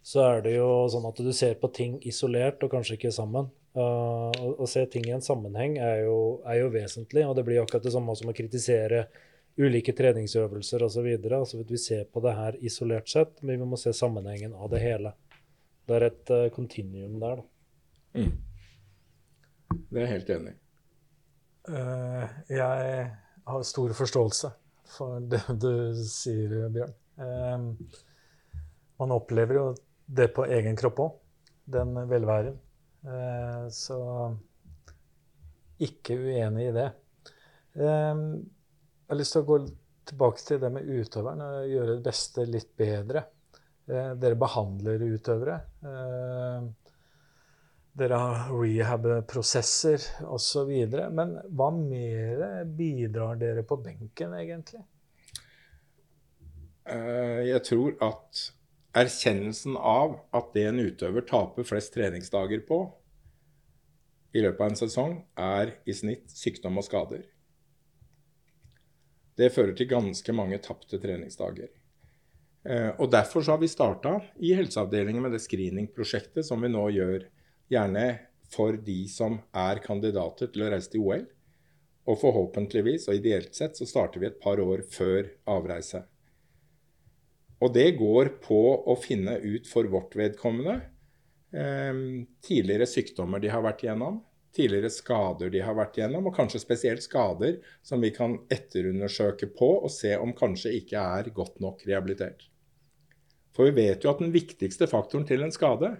så 0.00 0.22
er 0.24 0.44
det 0.46 0.54
jo 0.56 0.68
sånn 0.88 1.08
at 1.10 1.20
du 1.20 1.32
ser 1.36 1.58
på 1.60 1.68
ting 1.76 1.98
isolert 2.08 2.62
og 2.64 2.72
kanskje 2.72 2.96
ikke 2.96 3.12
sammen. 3.12 3.50
Uh, 3.76 4.32
å, 4.56 4.66
se 4.66 4.86
ting 4.90 5.04
i 5.06 5.12
en 5.12 5.24
sammenheng 5.24 5.76
er 5.76 6.06
jo, 6.06 6.40
er 6.48 6.62
jo, 6.62 6.70
vesentlig, 6.72 7.26
og 7.28 7.36
det 7.36 7.44
blir 7.46 7.60
akkurat 7.60 7.84
det 7.84 7.92
samme 7.94 8.16
som 8.16 8.30
å 8.32 8.36
kritisere 8.36 9.04
ulike 9.60 9.92
treningsøvelser 9.98 10.86
osv. 10.86 11.08
Altså 11.28 11.60
vi 11.60 11.80
ser 11.82 12.06
på 12.08 12.22
det 12.24 12.32
her 12.38 12.56
isolert 12.64 13.12
sett, 13.12 13.42
men 13.42 13.60
vi 13.60 13.68
må 13.68 13.80
se 13.80 13.92
sammenhengen 13.92 14.56
av 14.56 14.72
det 14.72 14.80
hele. 14.86 15.12
Det 15.84 15.98
er 15.98 16.08
et 16.08 16.32
uh, 16.32 16.46
kontinuum 16.54 17.20
der, 17.20 17.42
da. 17.42 18.22
Mm. 18.22 18.32
Det 19.90 20.00
er 20.00 20.06
jeg 20.06 20.14
helt 20.14 20.34
enig 20.38 20.54
i. 20.54 20.58
Eh, 21.68 22.28
jeg 22.48 23.08
har 23.48 23.64
stor 23.66 23.92
forståelse 23.96 24.50
for 24.88 25.24
det 25.28 25.42
du 25.64 25.72
sier, 26.08 26.68
Bjørn. 26.72 26.94
Eh, 27.20 27.96
man 28.98 29.14
opplever 29.14 29.60
jo 29.60 29.66
det 30.06 30.30
på 30.36 30.46
egen 30.48 30.78
kropp 30.78 31.02
òg, 31.04 31.18
den 31.68 31.92
velværen. 32.08 32.56
Eh, 33.04 33.66
så 33.74 33.98
ikke 35.84 36.16
uenig 36.18 36.70
i 36.70 36.74
det. 36.74 36.88
Jeg 37.78 38.14
har 39.06 39.18
lyst 39.20 39.36
til 39.36 39.44
å 39.44 39.46
gå 39.46 39.58
tilbake 40.08 40.42
til 40.42 40.58
det 40.58 40.72
med 40.74 40.88
utøveren 40.88 41.44
og 41.44 41.68
gjøre 41.70 41.98
det 41.98 42.04
beste 42.08 42.46
litt 42.48 42.72
bedre. 42.80 43.22
Dere 43.86 44.36
behandler 44.40 45.04
utøvere. 45.04 45.60
Dere 47.98 48.18
har 48.20 48.52
rehab-prosesser 48.54 50.04
osv. 50.30 50.70
Men 51.10 51.34
hva 51.50 51.72
mer 51.74 52.62
bidrar 52.78 53.40
dere 53.40 53.64
på 53.66 53.78
benken, 53.82 54.36
egentlig? 54.38 54.84
Eh, 56.88 57.48
jeg 57.48 57.64
tror 57.66 57.96
at 58.04 58.44
erkjennelsen 58.98 59.76
av 59.76 60.20
at 60.34 60.54
det 60.54 60.68
en 60.70 60.80
utøver 60.80 61.26
taper 61.28 61.66
flest 61.66 61.92
treningsdager 61.96 62.62
på 62.68 62.84
i 64.36 64.44
løpet 64.44 64.60
av 64.60 64.70
en 64.70 64.78
sesong, 64.78 65.18
er 65.40 65.74
i 65.88 65.94
snitt 65.96 66.30
sykdom 66.30 66.78
og 66.78 66.86
skader. 66.86 67.24
Det 69.38 69.50
fører 69.54 69.74
til 69.78 69.88
ganske 69.90 70.34
mange 70.34 70.58
tapte 70.62 70.98
treningsdager. 71.00 71.70
Eh, 72.68 72.90
og 72.98 73.10
Derfor 73.10 73.44
så 73.44 73.54
har 73.54 73.62
vi 73.62 73.70
starta 73.70 74.18
i 74.42 74.54
helseavdelingen 74.58 75.24
med 75.24 75.34
det 75.34 75.42
screeningprosjektet 75.44 76.46
som 76.46 76.62
vi 76.62 76.70
nå 76.72 76.84
gjør 76.94 77.26
Gjerne 77.68 78.06
for 78.48 78.78
de 78.84 79.02
som 79.12 79.40
er 79.52 79.82
kandidater 79.84 80.50
til 80.52 80.64
å 80.64 80.70
reise 80.72 80.92
til 80.92 81.04
OL. 81.04 81.26
Og 82.08 82.16
forhåpentligvis, 82.22 83.08
og 83.10 83.18
ideelt 83.18 83.56
sett, 83.56 83.76
så 83.76 83.84
starter 83.88 84.22
vi 84.22 84.30
et 84.30 84.40
par 84.40 84.60
år 84.62 84.84
før 84.88 85.28
avreise. 85.52 86.06
Og 87.60 87.74
det 87.74 87.90
går 87.98 88.38
på 88.44 88.60
å 88.88 88.94
finne 89.00 89.36
ut 89.42 89.66
for 89.68 89.88
vårt 89.90 90.14
vedkommende 90.16 90.78
eh, 91.52 92.00
tidligere 92.44 92.86
sykdommer 92.88 93.42
de 93.42 93.50
har 93.52 93.64
vært 93.66 93.82
igjennom, 93.84 94.22
tidligere 94.54 94.90
skader 94.94 95.50
de 95.52 95.62
har 95.66 95.76
vært 95.76 95.98
igjennom, 95.98 96.30
og 96.30 96.36
kanskje 96.38 96.62
spesielt 96.62 97.04
skader 97.04 97.58
som 97.84 98.00
vi 98.00 98.12
kan 98.14 98.38
etterundersøke 98.52 99.50
på 99.58 99.72
og 99.82 99.90
se 99.92 100.14
om 100.16 100.32
kanskje 100.38 100.76
ikke 100.78 101.02
er 101.18 101.32
godt 101.34 101.58
nok 101.64 101.84
rehabilitert. 101.88 102.46
For 103.56 103.68
vi 103.68 103.88
vet 103.88 104.06
jo 104.06 104.12
at 104.12 104.22
den 104.22 104.32
viktigste 104.32 104.86
faktoren 104.86 105.26
til 105.28 105.42
en 105.42 105.52
skade, 105.54 105.96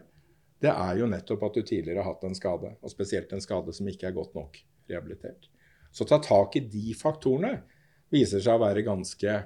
det 0.62 0.70
er 0.72 0.98
jo 0.98 1.06
nettopp 1.06 1.44
at 1.46 1.58
du 1.58 1.62
tidligere 1.62 2.02
har 2.02 2.12
hatt 2.12 2.24
en 2.26 2.34
skade, 2.34 2.72
og 2.82 2.90
spesielt 2.90 3.32
en 3.32 3.42
skade 3.42 3.72
som 3.74 3.88
ikke 3.90 4.08
er 4.08 4.16
godt 4.16 4.34
nok 4.34 4.58
rehabilitert. 4.90 5.48
Så 5.94 6.04
ta 6.08 6.18
tak 6.22 6.56
i 6.58 6.64
de 6.66 6.94
faktorene 6.98 7.60
viser 8.12 8.42
seg 8.42 8.58
å 8.58 8.64
være 8.64 8.84
ganske 8.86 9.36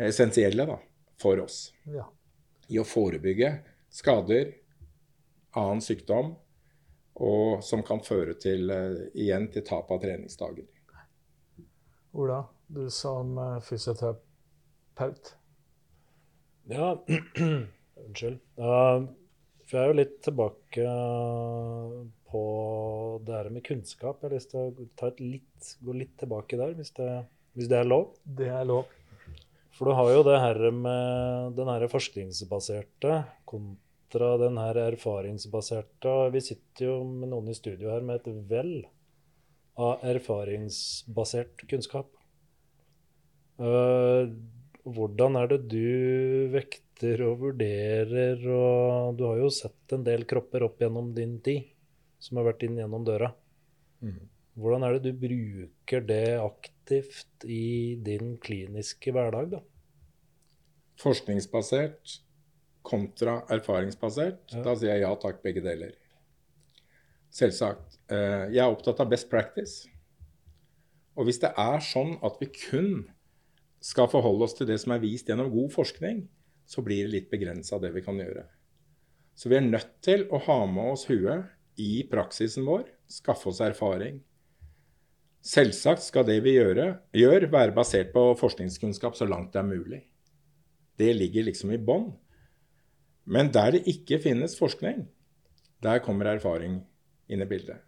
essensielle 0.00 0.66
da, 0.68 0.76
for 1.20 1.40
oss. 1.42 1.70
Ja. 1.88 2.06
I 2.70 2.78
å 2.80 2.86
forebygge 2.86 3.54
skader, 3.90 4.52
annen 5.58 5.82
sykdom, 5.82 6.34
og 7.20 7.64
som 7.66 7.82
kan 7.84 8.00
føre 8.04 8.36
til, 8.40 8.70
uh, 8.70 9.08
igjen 9.18 9.48
til 9.52 9.64
tap 9.66 9.90
av 9.92 10.00
treningsdager. 10.04 10.68
Ola, 12.16 12.42
du 12.66 12.86
som 12.90 13.36
uh, 13.38 13.58
fysioterapeut. 13.64 15.34
Ja, 16.70 16.94
unnskyld. 18.04 18.38
Uh, 18.56 19.10
for 19.70 19.78
jeg 19.78 19.86
er 19.86 19.92
jo 19.92 19.98
litt 20.00 20.16
tilbake 20.26 20.84
på 22.30 22.40
det 23.22 23.36
her 23.36 23.50
med 23.54 23.62
kunnskap. 23.66 24.18
Jeg 24.18 24.26
har 24.26 24.34
lyst 24.34 24.50
til 24.50 24.64
å 24.66 25.10
litt, 25.22 25.68
gå 25.86 25.94
litt 25.94 26.16
tilbake 26.18 26.58
der, 26.58 26.74
hvis 26.74 26.90
det, 26.96 27.10
hvis 27.54 27.70
det, 27.70 27.78
er 27.78 27.86
lov. 27.86 28.08
Det 28.24 28.48
er 28.50 28.66
lov. 28.66 28.90
For 29.78 29.86
du 29.86 29.94
har 29.94 30.10
jo 30.10 30.26
det 30.26 30.40
her 30.42 30.58
med 30.74 31.54
den 31.58 31.70
her 31.70 31.86
forskningsbaserte 31.92 33.22
kontra 33.48 34.32
den 34.42 34.58
her 34.58 34.82
erfaringsbaserte. 34.88 36.16
Vi 36.34 36.42
sitter 36.50 36.88
jo 36.88 36.98
med 37.06 37.30
noen 37.30 37.54
i 37.54 37.56
studio 37.56 37.94
her 37.94 38.02
med 38.02 38.20
et 38.26 38.42
vell 38.50 38.74
av 39.78 40.02
erfaringsbasert 40.10 41.62
kunnskap. 41.70 42.10
Uh, 43.60 44.34
hvordan 44.82 45.38
er 45.38 45.50
det 45.54 45.62
du 45.70 46.50
vekter 46.50 46.89
og 47.26 47.38
vurderer, 47.40 48.42
og 48.52 49.16
du 49.18 49.24
har 49.28 49.40
jo 49.40 49.50
sett 49.54 49.94
en 49.96 50.04
del 50.06 50.26
kropper 50.28 50.66
opp 50.66 50.82
gjennom 50.82 51.12
din 51.16 51.38
tid 51.44 51.70
som 52.20 52.38
har 52.38 52.50
vært 52.50 52.66
inn 52.66 52.78
gjennom 52.80 53.04
døra. 53.06 53.30
Mm. 54.04 54.20
Hvordan 54.60 54.84
er 54.84 54.96
det 54.96 55.12
du 55.12 55.20
bruker 55.22 56.04
det 56.04 56.24
aktivt 56.42 57.46
i 57.48 57.96
din 58.04 58.34
kliniske 58.42 59.14
hverdag, 59.14 59.54
da? 59.54 59.60
Forskningsbasert 61.00 62.18
kontra 62.84 63.40
erfaringsbasert. 63.52 64.42
Ja. 64.52 64.64
Da 64.64 64.74
sier 64.76 64.94
jeg 64.94 65.04
ja 65.04 65.12
takk, 65.20 65.40
begge 65.44 65.62
deler. 65.64 65.94
Selvsagt. 67.32 68.00
Eh, 68.10 68.50
jeg 68.54 68.60
er 68.64 68.72
opptatt 68.72 69.00
av 69.02 69.10
best 69.12 69.30
practice. 69.30 69.88
Og 71.16 71.28
hvis 71.28 71.40
det 71.42 71.52
er 71.58 71.82
sånn 71.84 72.16
at 72.26 72.36
vi 72.40 72.48
kun 72.52 72.92
skal 73.84 74.10
forholde 74.12 74.44
oss 74.44 74.56
til 74.56 74.68
det 74.68 74.78
som 74.82 74.92
er 74.94 75.02
vist 75.02 75.28
gjennom 75.30 75.50
god 75.52 75.72
forskning, 75.72 76.24
så 76.70 76.82
blir 76.86 77.06
det 77.06 77.14
litt 77.14 77.30
begrensa 77.32 77.80
det 77.82 77.90
vi 77.96 78.02
kan 78.04 78.18
gjøre. 78.20 78.44
Så 79.34 79.50
vi 79.50 79.58
er 79.58 79.66
nødt 79.66 79.96
til 80.04 80.26
å 80.30 80.38
ha 80.46 80.58
med 80.70 80.92
oss 80.92 81.08
huet 81.10 81.48
i 81.80 82.04
praksisen 82.10 82.66
vår, 82.68 82.84
skaffe 83.10 83.50
oss 83.50 83.62
erfaring. 83.64 84.20
Selvsagt 85.42 86.04
skal 86.04 86.26
det 86.28 86.38
vi 86.44 86.54
gjør, 86.58 86.82
gjør 87.16 87.48
være 87.50 87.74
basert 87.74 88.12
på 88.14 88.22
forskningskunnskap 88.38 89.16
så 89.18 89.26
langt 89.26 89.54
det 89.54 89.62
er 89.62 89.70
mulig. 89.70 90.02
Det 91.00 91.10
ligger 91.16 91.48
liksom 91.48 91.72
i 91.74 91.80
bånn. 91.80 92.10
Men 93.24 93.50
der 93.54 93.74
det 93.74 93.86
ikke 93.90 94.20
finnes 94.22 94.58
forskning, 94.58 95.06
der 95.82 96.02
kommer 96.04 96.28
erfaring 96.28 96.82
inn 97.30 97.42
i 97.42 97.48
bildet. 97.48 97.80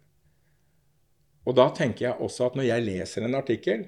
Og 1.47 1.55
da 1.59 1.69
tenker 1.75 2.07
jeg 2.07 2.23
også 2.23 2.49
at 2.49 2.57
når 2.57 2.67
jeg 2.71 2.87
leser 2.87 3.27
en 3.27 3.37
artikkel 3.37 3.85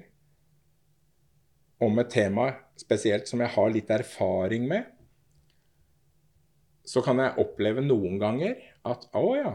om 1.82 1.98
et 2.00 2.12
tema 2.12 2.50
spesielt 2.80 3.28
som 3.28 3.42
jeg 3.42 3.52
har 3.52 3.72
litt 3.72 3.90
erfaring 3.92 4.68
med, 4.68 4.86
så 6.86 7.02
kan 7.02 7.18
jeg 7.20 7.36
oppleve 7.42 7.82
noen 7.82 8.20
ganger 8.22 8.60
at 8.86 9.08
å 9.18 9.34
ja, 9.36 9.52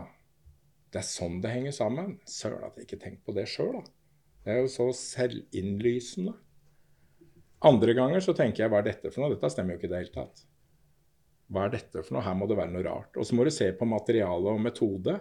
det 0.92 1.00
er 1.00 1.08
sånn 1.08 1.40
det 1.44 1.54
henger 1.54 1.76
sammen. 1.76 2.18
Søren 2.28 2.66
at 2.68 2.78
jeg 2.78 2.90
ikke 2.90 3.00
tenkte 3.00 3.30
på 3.30 3.36
det 3.38 3.48
sjøl, 3.48 3.78
da. 3.80 3.84
Det 4.42 4.54
er 4.54 4.64
jo 4.64 4.72
så 4.74 4.88
selvinnlysende. 4.98 6.34
Andre 7.70 7.94
ganger 7.96 8.24
så 8.26 8.34
tenker 8.36 8.64
jeg 8.64 8.74
hva 8.74 8.82
er 8.82 8.90
dette 8.90 9.12
for 9.14 9.24
noe? 9.24 9.36
Dette 9.36 9.52
stemmer 9.54 9.76
jo 9.76 9.80
ikke 9.80 9.88
i 9.88 9.92
det 9.94 10.02
hele 10.02 10.16
tatt. 10.16 10.42
Hva 11.52 11.68
er 11.68 11.76
dette 11.76 12.02
for 12.02 12.18
noe? 12.18 12.26
Her 12.26 12.36
må 12.40 12.48
det 12.50 12.58
være 12.58 12.74
noe 12.74 12.88
rart. 12.88 13.16
Og 13.22 13.28
så 13.28 13.38
må 13.38 13.46
du 13.46 13.52
se 13.54 13.70
på 13.78 13.88
materiale 13.88 14.52
og 14.52 14.64
metode, 14.64 15.16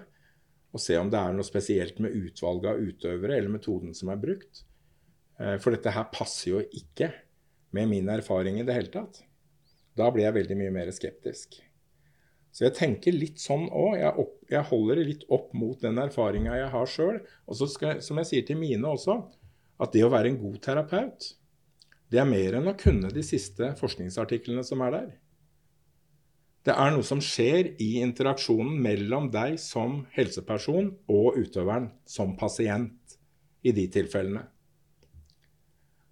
og 0.71 0.83
se 0.83 0.97
om 0.99 1.11
det 1.13 1.21
er 1.21 1.37
noe 1.37 1.47
spesielt 1.47 2.01
med 2.03 2.15
utvalget 2.17 2.71
av 2.73 2.83
utøvere 2.83 3.37
eller 3.37 3.53
metoden 3.53 3.95
som 3.97 4.11
er 4.13 4.21
brukt. 4.23 4.65
Eh, 5.41 5.57
for 5.63 5.75
dette 5.75 5.93
her 5.95 6.09
passer 6.13 6.53
jo 6.53 6.61
ikke 6.69 7.11
med 7.77 7.89
min 7.91 8.09
erfaring 8.13 8.61
i 8.61 8.67
det 8.67 8.77
hele 8.77 8.93
tatt. 8.93 9.23
Da 9.97 10.11
blir 10.13 10.27
jeg 10.27 10.37
veldig 10.37 10.59
mye 10.61 10.75
mer 10.75 10.93
skeptisk. 10.95 11.59
Så 12.51 12.67
jeg 12.67 12.77
tenker 12.77 13.15
litt 13.15 13.41
sånn 13.41 13.69
òg. 13.69 13.97
Jeg, 14.01 14.27
jeg, 14.51 14.67
holder 14.73 15.01
det 15.01 15.07
litt 15.07 15.27
opp 15.33 15.53
mot 15.55 15.79
den 15.81 16.01
erfaringa 16.03 16.59
jeg 16.59 16.73
har 16.73 16.91
sjøl. 16.91 17.21
Og 17.47 17.59
så 17.59 17.69
skal, 17.71 18.01
som 18.05 18.19
jeg 18.21 18.31
sier 18.31 18.47
til 18.47 18.59
mine 18.61 18.91
også, 18.91 19.21
at 19.81 19.95
det 19.95 20.05
å 20.05 20.13
være 20.13 20.33
en 20.33 20.41
god 20.41 20.59
terapeut, 20.65 21.33
det 22.11 22.19
er 22.19 22.27
mer 22.27 22.59
enn 22.59 22.69
å 22.69 22.77
kunne 22.79 23.13
de 23.15 23.23
siste 23.23 23.71
forskningsartiklene 23.79 24.65
som 24.67 24.83
er 24.83 24.97
der. 24.97 25.11
Det 26.67 26.75
er 26.75 26.91
noe 26.93 27.07
som 27.07 27.23
skjer 27.25 27.71
i 27.81 28.03
interaksjonen 28.03 28.75
mellom 28.83 29.31
deg 29.33 29.55
som 29.63 30.03
helseperson 30.13 30.91
og 31.09 31.39
utøveren 31.41 31.89
som 32.05 32.35
pasient 32.37 33.15
i 33.65 33.73
de 33.73 33.87
tilfellene. 33.95 34.43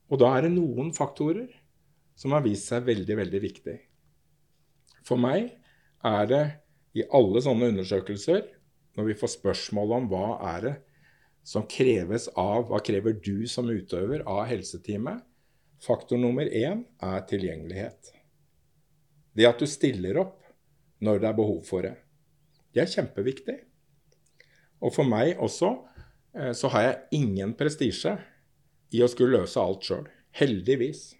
Og 0.09 0.21
da 0.21 0.33
er 0.37 0.47
det 0.47 0.55
noen 0.55 0.93
faktorer 0.97 1.51
som 2.19 2.35
har 2.35 2.45
vist 2.47 2.71
seg 2.71 2.87
veldig, 2.87 3.17
veldig 3.21 3.41
viktig. 3.45 3.77
For 5.07 5.21
meg 5.21 5.53
er 6.07 6.29
det 6.29 6.45
i 6.99 7.05
alle 7.15 7.43
sånne 7.45 7.71
undersøkelser, 7.73 8.45
når 8.99 9.11
vi 9.11 9.19
får 9.21 9.37
spørsmål 9.37 9.95
om 9.99 10.09
hva 10.11 10.29
er 10.57 10.65
det 10.65 10.77
som 11.49 11.65
kreves 11.71 12.27
av 12.37 12.67
Hva 12.69 12.81
krever 12.85 13.15
du 13.25 13.47
som 13.49 13.71
utøver 13.71 14.25
av 14.29 14.43
helseteamet? 14.51 15.23
Faktor 15.81 16.19
nummer 16.21 16.45
én 16.45 16.83
er 17.01 17.23
tilgjengelighet. 17.31 18.11
Det 19.33 19.47
at 19.49 19.63
du 19.63 19.65
stiller 19.71 20.19
opp 20.21 20.43
når 21.01 21.23
det 21.23 21.29
er 21.31 21.39
behov 21.39 21.63
for 21.65 21.87
det. 21.87 21.95
Det 22.75 22.83
er 22.83 22.91
kjempeviktig. 22.91 23.55
Og 24.83 24.93
for 24.93 25.09
meg 25.09 25.39
også 25.41 25.71
eh, 26.35 26.53
så 26.53 26.71
har 26.75 26.85
jeg 26.85 27.23
ingen 27.23 27.55
prestisje 27.57 28.17
i 28.95 29.03
å 29.05 29.11
skulle 29.11 29.41
løse 29.43 29.61
alt 29.61 29.86
sjøl. 29.86 30.09
Heldigvis. 30.39 31.12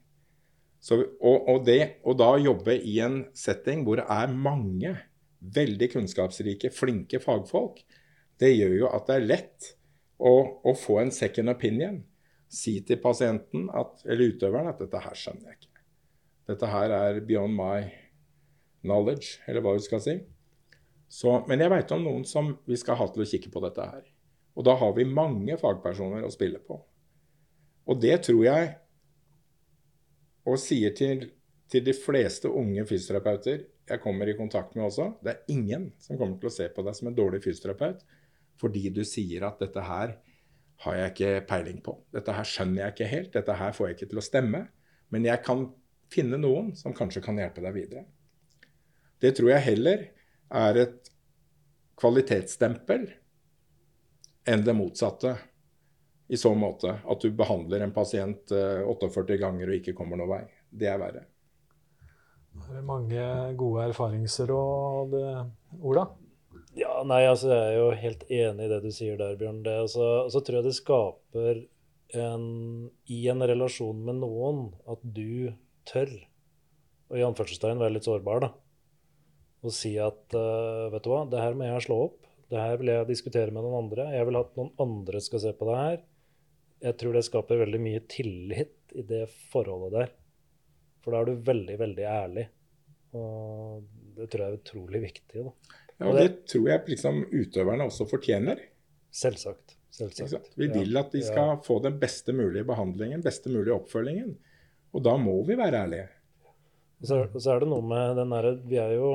Så, 0.81 1.01
og, 1.19 1.49
og, 1.51 1.65
det, 1.67 2.01
og 2.07 2.19
da 2.21 2.33
jobbe 2.41 2.77
i 2.79 2.99
en 3.05 3.23
setting 3.37 3.83
hvor 3.87 4.01
det 4.01 4.07
er 4.15 4.31
mange 4.33 4.95
veldig 5.39 5.89
kunnskapsrike, 5.93 6.71
flinke 6.75 7.21
fagfolk, 7.23 7.83
det 8.39 8.53
gjør 8.55 8.75
jo 8.77 8.93
at 8.95 9.09
det 9.09 9.17
er 9.17 9.27
lett 9.27 9.73
å, 10.19 10.35
å 10.63 10.75
få 10.79 11.01
en 11.03 11.15
second 11.15 11.51
opinion. 11.51 12.01
Si 12.49 12.79
til 12.87 13.01
pasienten 13.03 13.67
at, 13.77 14.01
eller 14.07 14.33
utøveren 14.33 14.71
at 14.71 14.79
'dette 14.81 15.03
her 15.05 15.17
skjønner 15.19 15.51
jeg 15.51 15.59
ikke'. 15.59 15.83
Dette 16.49 16.71
her 16.73 16.95
er 16.97 17.19
beyond 17.21 17.53
my 17.53 17.83
knowledge, 18.87 19.43
eller 19.47 19.61
hva 19.61 19.75
du 19.77 19.85
skal 19.85 20.01
si. 20.01 20.15
Så, 21.09 21.33
men 21.49 21.61
jeg 21.61 21.73
veit 21.73 21.93
om 21.93 22.05
noen 22.05 22.25
som 22.29 22.55
vi 22.69 22.77
skal 22.81 22.97
ha 23.01 23.09
til 23.13 23.25
å 23.25 23.29
kikke 23.29 23.53
på 23.53 23.63
dette 23.65 23.85
her. 23.85 24.07
Og 24.57 24.65
da 24.65 24.75
har 24.81 24.95
vi 24.97 25.05
mange 25.09 25.57
fagpersoner 25.61 26.25
å 26.25 26.33
spille 26.33 26.61
på. 26.65 26.79
Og 27.89 28.01
det 28.03 28.21
tror 28.27 28.45
jeg 28.45 28.71
og 30.49 30.61
sier 30.61 30.95
til, 30.97 31.27
til 31.69 31.85
de 31.85 31.95
fleste 31.97 32.49
unge 32.49 32.85
fysioterapeuter 32.89 33.67
jeg 33.89 34.03
kommer 34.05 34.29
i 34.29 34.37
kontakt 34.37 34.75
med 34.77 34.85
også, 34.85 35.11
det 35.25 35.33
er 35.33 35.53
ingen 35.53 35.91
som 36.01 36.19
kommer 36.21 36.37
til 36.41 36.51
å 36.51 36.55
se 36.55 36.69
på 36.73 36.85
deg 36.85 36.97
som 36.97 37.09
en 37.11 37.17
dårlig 37.17 37.41
fysioterapeut 37.45 38.05
fordi 38.59 38.89
du 38.93 39.05
sier 39.07 39.47
at 39.47 39.61
dette 39.63 39.85
her 39.87 40.17
har 40.85 40.97
jeg 40.99 41.13
ikke 41.13 41.47
peiling 41.49 41.79
på. 41.83 41.95
Dette 42.15 42.35
her 42.35 42.47
skjønner 42.47 42.83
jeg 42.83 42.95
ikke 42.95 43.11
helt. 43.11 43.31
Dette 43.35 43.55
her 43.59 43.75
får 43.75 43.87
jeg 43.87 43.97
ikke 43.97 44.09
til 44.13 44.21
å 44.21 44.25
stemme. 44.27 44.61
Men 45.15 45.27
jeg 45.27 45.43
kan 45.47 45.65
finne 46.13 46.39
noen 46.39 46.73
som 46.79 46.95
kanskje 46.95 47.23
kan 47.25 47.39
hjelpe 47.39 47.63
deg 47.65 47.75
videre. 47.75 48.05
Det 49.23 49.33
tror 49.39 49.53
jeg 49.53 49.67
heller 49.67 50.05
er 50.59 50.81
et 50.85 51.11
kvalitetsstempel 51.99 53.09
enn 54.49 54.63
det 54.67 54.75
motsatte 54.79 55.35
i 56.29 56.37
så 56.37 56.53
måte 56.55 56.99
at 57.09 57.25
du 57.25 57.33
behandler 57.33 57.83
en 57.85 57.95
pasient 57.97 58.53
48 58.53 59.25
eh, 59.33 59.41
ganger 59.41 59.71
og 59.71 59.81
ikke 59.81 59.97
kommer 59.97 60.21
noen 60.21 60.33
vei. 60.35 60.45
Det 60.69 60.91
er 60.93 61.01
verre. 61.01 61.25
Det 62.59 62.77
er 62.77 62.85
mange 62.85 63.25
gode 63.57 63.87
erfaringsråd, 63.89 65.15
Ola? 65.79 66.05
Ja, 66.77 67.01
nei, 67.07 67.23
altså 67.27 67.51
Jeg 67.51 67.73
er 67.73 67.77
jo 67.79 67.89
helt 68.03 68.25
enig 68.29 68.67
i 68.67 68.71
det 68.71 68.81
du 68.85 68.91
sier 68.95 69.19
der, 69.19 69.39
Bjørn. 69.41 69.63
Det, 69.65 69.75
altså, 69.87 70.29
så 70.33 70.43
tror 70.45 70.61
jeg 70.61 70.69
det 70.69 70.77
skaper 70.77 71.63
en, 72.19 72.45
i 73.09 73.21
en 73.33 73.45
relasjon 73.51 74.05
med 74.05 74.21
noen 74.21 74.69
at 74.91 75.01
du 75.03 75.55
tør, 75.89 76.13
og 77.09 77.17
i 77.17 77.25
anførselstegn 77.25 77.81
være 77.81 77.97
litt 77.97 78.09
sårbar, 78.09 78.45
da. 78.45 78.53
Og 79.65 79.75
si 79.75 79.95
at 79.99 80.37
uh, 80.37 80.87
vet 80.93 81.07
du 81.07 81.11
hva, 81.11 81.25
det 81.31 81.41
her 81.43 81.57
må 81.59 81.67
jeg 81.67 81.87
slå 81.89 82.03
opp. 82.11 82.29
Det 82.49 82.61
her 82.61 82.79
vil 82.81 82.93
jeg 82.93 83.09
diskutere 83.09 83.53
med 83.53 83.65
noen 83.65 83.81
andre. 83.85 84.11
Jeg 84.15 84.29
vil 84.29 84.39
at 84.41 84.55
noen 84.57 84.71
andre 84.81 85.21
skal 85.25 85.43
se 85.43 85.57
på 85.57 85.69
det 85.69 85.81
her 85.81 85.99
jeg 86.83 86.99
tror 87.01 87.17
det 87.17 87.25
skaper 87.27 87.63
veldig 87.65 87.81
mye 87.83 88.01
tillit 88.11 88.95
i 88.99 89.05
det 89.07 89.25
forholdet 89.53 89.95
der. 89.95 90.13
For 91.03 91.15
da 91.15 91.23
er 91.23 91.31
du 91.31 91.47
veldig, 91.49 91.77
veldig 91.81 92.07
ærlig. 92.11 92.45
Og 93.19 93.87
det 94.19 94.29
tror 94.31 94.45
jeg 94.45 94.53
er 94.53 94.61
utrolig 94.61 95.01
viktig. 95.07 95.45
Da. 95.47 95.79
Ja, 95.99 96.11
og 96.11 96.19
det, 96.19 96.27
det, 96.27 96.37
tror 96.53 96.69
jeg 96.71 96.85
liksom 96.93 97.23
utøverne 97.33 97.89
også 97.89 98.07
fortjener. 98.11 98.61
Selvsagt. 99.15 99.75
Selvsagt. 99.95 100.53
Vi 100.59 100.69
vil 100.71 101.01
at 101.01 101.11
de 101.15 101.23
skal 101.25 101.55
ja. 101.55 101.57
få 101.65 101.81
den 101.83 101.97
beste 101.99 102.35
mulige 102.37 102.67
behandlingen, 102.69 103.25
beste 103.25 103.51
mulige 103.51 103.75
oppfølgingen. 103.75 104.37
Og 104.95 105.03
da 105.05 105.17
må 105.21 105.41
vi 105.49 105.57
være 105.59 105.83
ærlige. 105.87 106.07
Og 106.99 107.09
så, 107.09 107.19
og 107.27 107.41
så 107.41 107.55
er 107.55 107.63
det 107.63 107.71
noe 107.71 107.85
med 107.87 108.17
den 108.19 108.33
derre 108.35 108.57
Vi 108.67 108.79
er 108.83 108.97
jo 108.97 109.11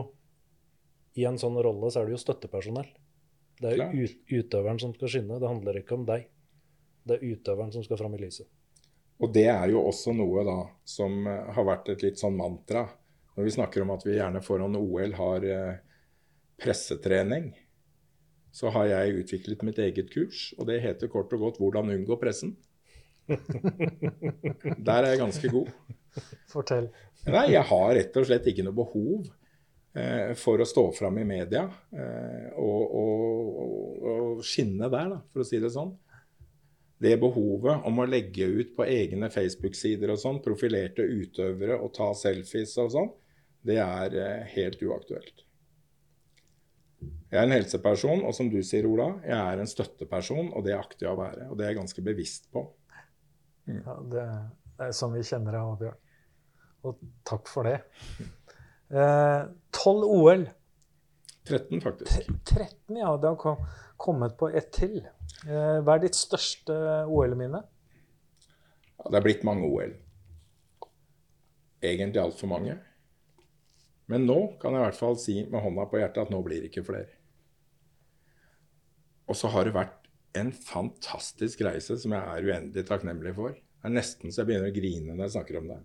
I 1.20 1.26
en 1.28 1.40
sånn 1.40 1.58
rolle 1.60 1.90
så 1.92 2.02
er 2.02 2.08
det 2.08 2.16
jo 2.16 2.22
støttepersonell. 2.22 2.90
Det 3.60 3.74
er 3.76 3.92
ut, 3.94 4.16
utøveren 4.32 4.80
som 4.82 4.94
skal 4.96 5.12
skinne. 5.14 5.40
Det 5.40 5.50
handler 5.50 5.80
ikke 5.80 5.96
om 5.96 6.08
deg. 6.08 6.26
Det 7.04 7.18
er 7.18 7.34
utøveren 7.34 7.74
som 7.74 7.84
skal 7.86 8.00
fram 8.00 8.16
i 8.18 8.22
lyset. 8.22 8.48
Og 9.24 9.32
det 9.34 9.46
er 9.52 9.70
jo 9.72 9.84
også 9.86 10.14
noe 10.16 10.44
da 10.48 10.60
som 10.88 11.28
eh, 11.30 11.50
har 11.56 11.68
vært 11.68 11.92
et 11.94 12.04
litt 12.06 12.22
sånn 12.22 12.38
mantra. 12.40 12.88
Når 13.34 13.48
vi 13.48 13.56
snakker 13.56 13.84
om 13.84 13.94
at 13.96 14.06
vi 14.06 14.18
gjerne 14.18 14.44
foran 14.46 14.78
OL 14.78 15.16
har 15.18 15.46
eh, 15.48 15.76
pressetrening, 16.62 17.52
så 18.54 18.70
har 18.76 18.90
jeg 18.92 19.24
utviklet 19.24 19.64
mitt 19.66 19.80
eget 19.82 20.12
kurs. 20.14 20.52
Og 20.60 20.68
det 20.70 20.82
heter 20.84 21.12
kort 21.12 21.34
og 21.34 21.48
godt 21.48 21.60
'Hvordan 21.60 21.94
unngå 21.96 22.20
pressen'. 22.22 22.56
Der 24.88 25.00
er 25.00 25.10
jeg 25.14 25.22
ganske 25.24 25.50
god. 25.50 25.72
Fortell. 26.52 26.90
Nei, 27.26 27.48
jeg 27.56 27.64
har 27.70 27.94
rett 27.96 28.18
og 28.20 28.28
slett 28.28 28.48
ikke 28.52 28.66
noe 28.68 28.76
behov 28.76 29.30
eh, 29.96 30.34
for 30.38 30.62
å 30.62 30.68
stå 30.68 30.84
fram 30.94 31.18
i 31.22 31.26
media 31.26 31.64
eh, 31.96 32.50
og, 32.60 32.96
og, 33.00 34.04
og, 34.04 34.44
skinne 34.46 34.90
der, 34.92 35.14
da, 35.16 35.22
for 35.32 35.42
å 35.42 35.48
si 35.48 35.62
det 35.64 35.72
sånn. 35.74 35.94
Det 37.04 37.18
behovet 37.20 37.84
om 37.88 38.00
å 38.00 38.08
legge 38.08 38.48
ut 38.48 38.76
på 38.78 38.86
egne 38.88 39.28
Facebook-sider 39.34 40.14
og 40.14 40.22
sånn, 40.22 40.40
profilerte 40.44 41.04
utøvere 41.04 41.76
og 41.82 41.92
ta 41.98 42.14
selfies 42.16 42.78
og 42.80 42.94
sånn, 42.94 43.10
det 43.64 43.80
er 43.84 44.16
eh, 44.20 44.46
helt 44.56 44.80
uaktuelt. 44.84 45.44
Jeg 47.34 47.42
er 47.42 47.48
en 47.48 47.56
helseperson, 47.56 48.22
og 48.28 48.36
som 48.38 48.50
du 48.52 48.60
sier, 48.64 48.86
Ola, 48.86 49.10
jeg 49.26 49.36
er 49.36 49.60
en 49.60 49.70
støtteperson, 49.70 50.52
og 50.54 50.64
det 50.68 50.76
akter 50.78 51.08
jeg 51.08 51.16
å 51.16 51.20
være. 51.20 51.48
Og 51.50 51.58
det 51.58 51.66
er 51.66 51.74
jeg 51.74 51.80
ganske 51.82 52.04
bevisst 52.06 52.50
på. 52.54 52.68
Mm. 53.66 53.80
Ja, 53.80 53.96
det, 54.14 54.26
er 54.86 54.92
som 54.96 55.16
vi 55.16 55.24
kjenner 55.26 55.58
deg, 55.58 55.72
Bjørn. 55.82 56.00
Og 56.84 57.00
takk 57.28 57.50
for 57.50 57.68
det. 57.68 57.80
Eh, 58.94 59.42
tolv 59.74 60.06
eh, 60.06 60.14
OL. 60.20 60.46
13, 61.48 61.82
faktisk. 61.84 62.30
13, 62.46 63.00
ja. 63.00 63.16
Det 63.18 63.34
har 63.34 63.66
kommet 63.98 64.38
på 64.38 64.52
ett 64.52 64.70
til. 64.76 65.00
Eh, 65.44 65.80
hva 65.84 65.98
er 65.98 66.06
ditt 66.06 66.18
største 66.18 66.76
OL-minne? 67.12 67.64
Ja, 68.94 69.10
det 69.10 69.20
er 69.20 69.26
blitt 69.26 69.44
mange 69.48 69.68
OL. 69.68 69.96
Egentlig 71.84 72.22
altfor 72.22 72.52
mange. 72.52 72.78
Men 74.12 74.28
nå 74.28 74.38
kan 74.62 74.76
jeg 74.76 74.84
i 74.84 74.86
hvert 74.88 75.00
fall 75.00 75.20
si 75.20 75.36
med 75.50 75.64
hånda 75.64 75.88
på 75.92 76.00
hjertet 76.00 76.26
at 76.26 76.32
nå 76.32 76.40
blir 76.46 76.64
det 76.64 76.72
ikke 76.72 76.86
flere. 76.88 77.12
Og 79.28 79.38
så 79.40 79.52
har 79.52 79.68
det 79.68 79.76
vært 79.76 80.10
en 80.40 80.52
fantastisk 80.56 81.62
reise 81.66 81.98
som 82.02 82.16
jeg 82.16 82.24
er 82.24 82.50
uendelig 82.50 82.86
takknemlig 82.88 83.36
for. 83.38 83.56
Det 83.56 83.90
er 83.90 83.96
nesten 83.96 84.32
så 84.32 84.42
jeg 84.42 84.50
begynner 84.52 84.72
å 84.72 84.76
grine 84.76 85.16
når 85.16 85.26
jeg 85.28 85.36
snakker 85.38 85.60
om 85.60 85.72
det. 85.72 85.80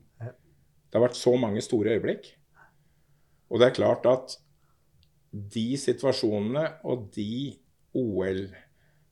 Det 0.88 0.96
har 0.96 1.04
vært 1.04 1.18
så 1.20 1.34
mange 1.40 1.62
store 1.64 1.96
øyeblikk. 1.96 2.30
Og 3.48 3.60
det 3.60 3.68
er 3.68 3.78
klart 3.78 4.06
at 4.08 4.36
de 5.32 5.66
situasjonene 5.80 6.64
og 6.88 7.08
de 7.14 7.56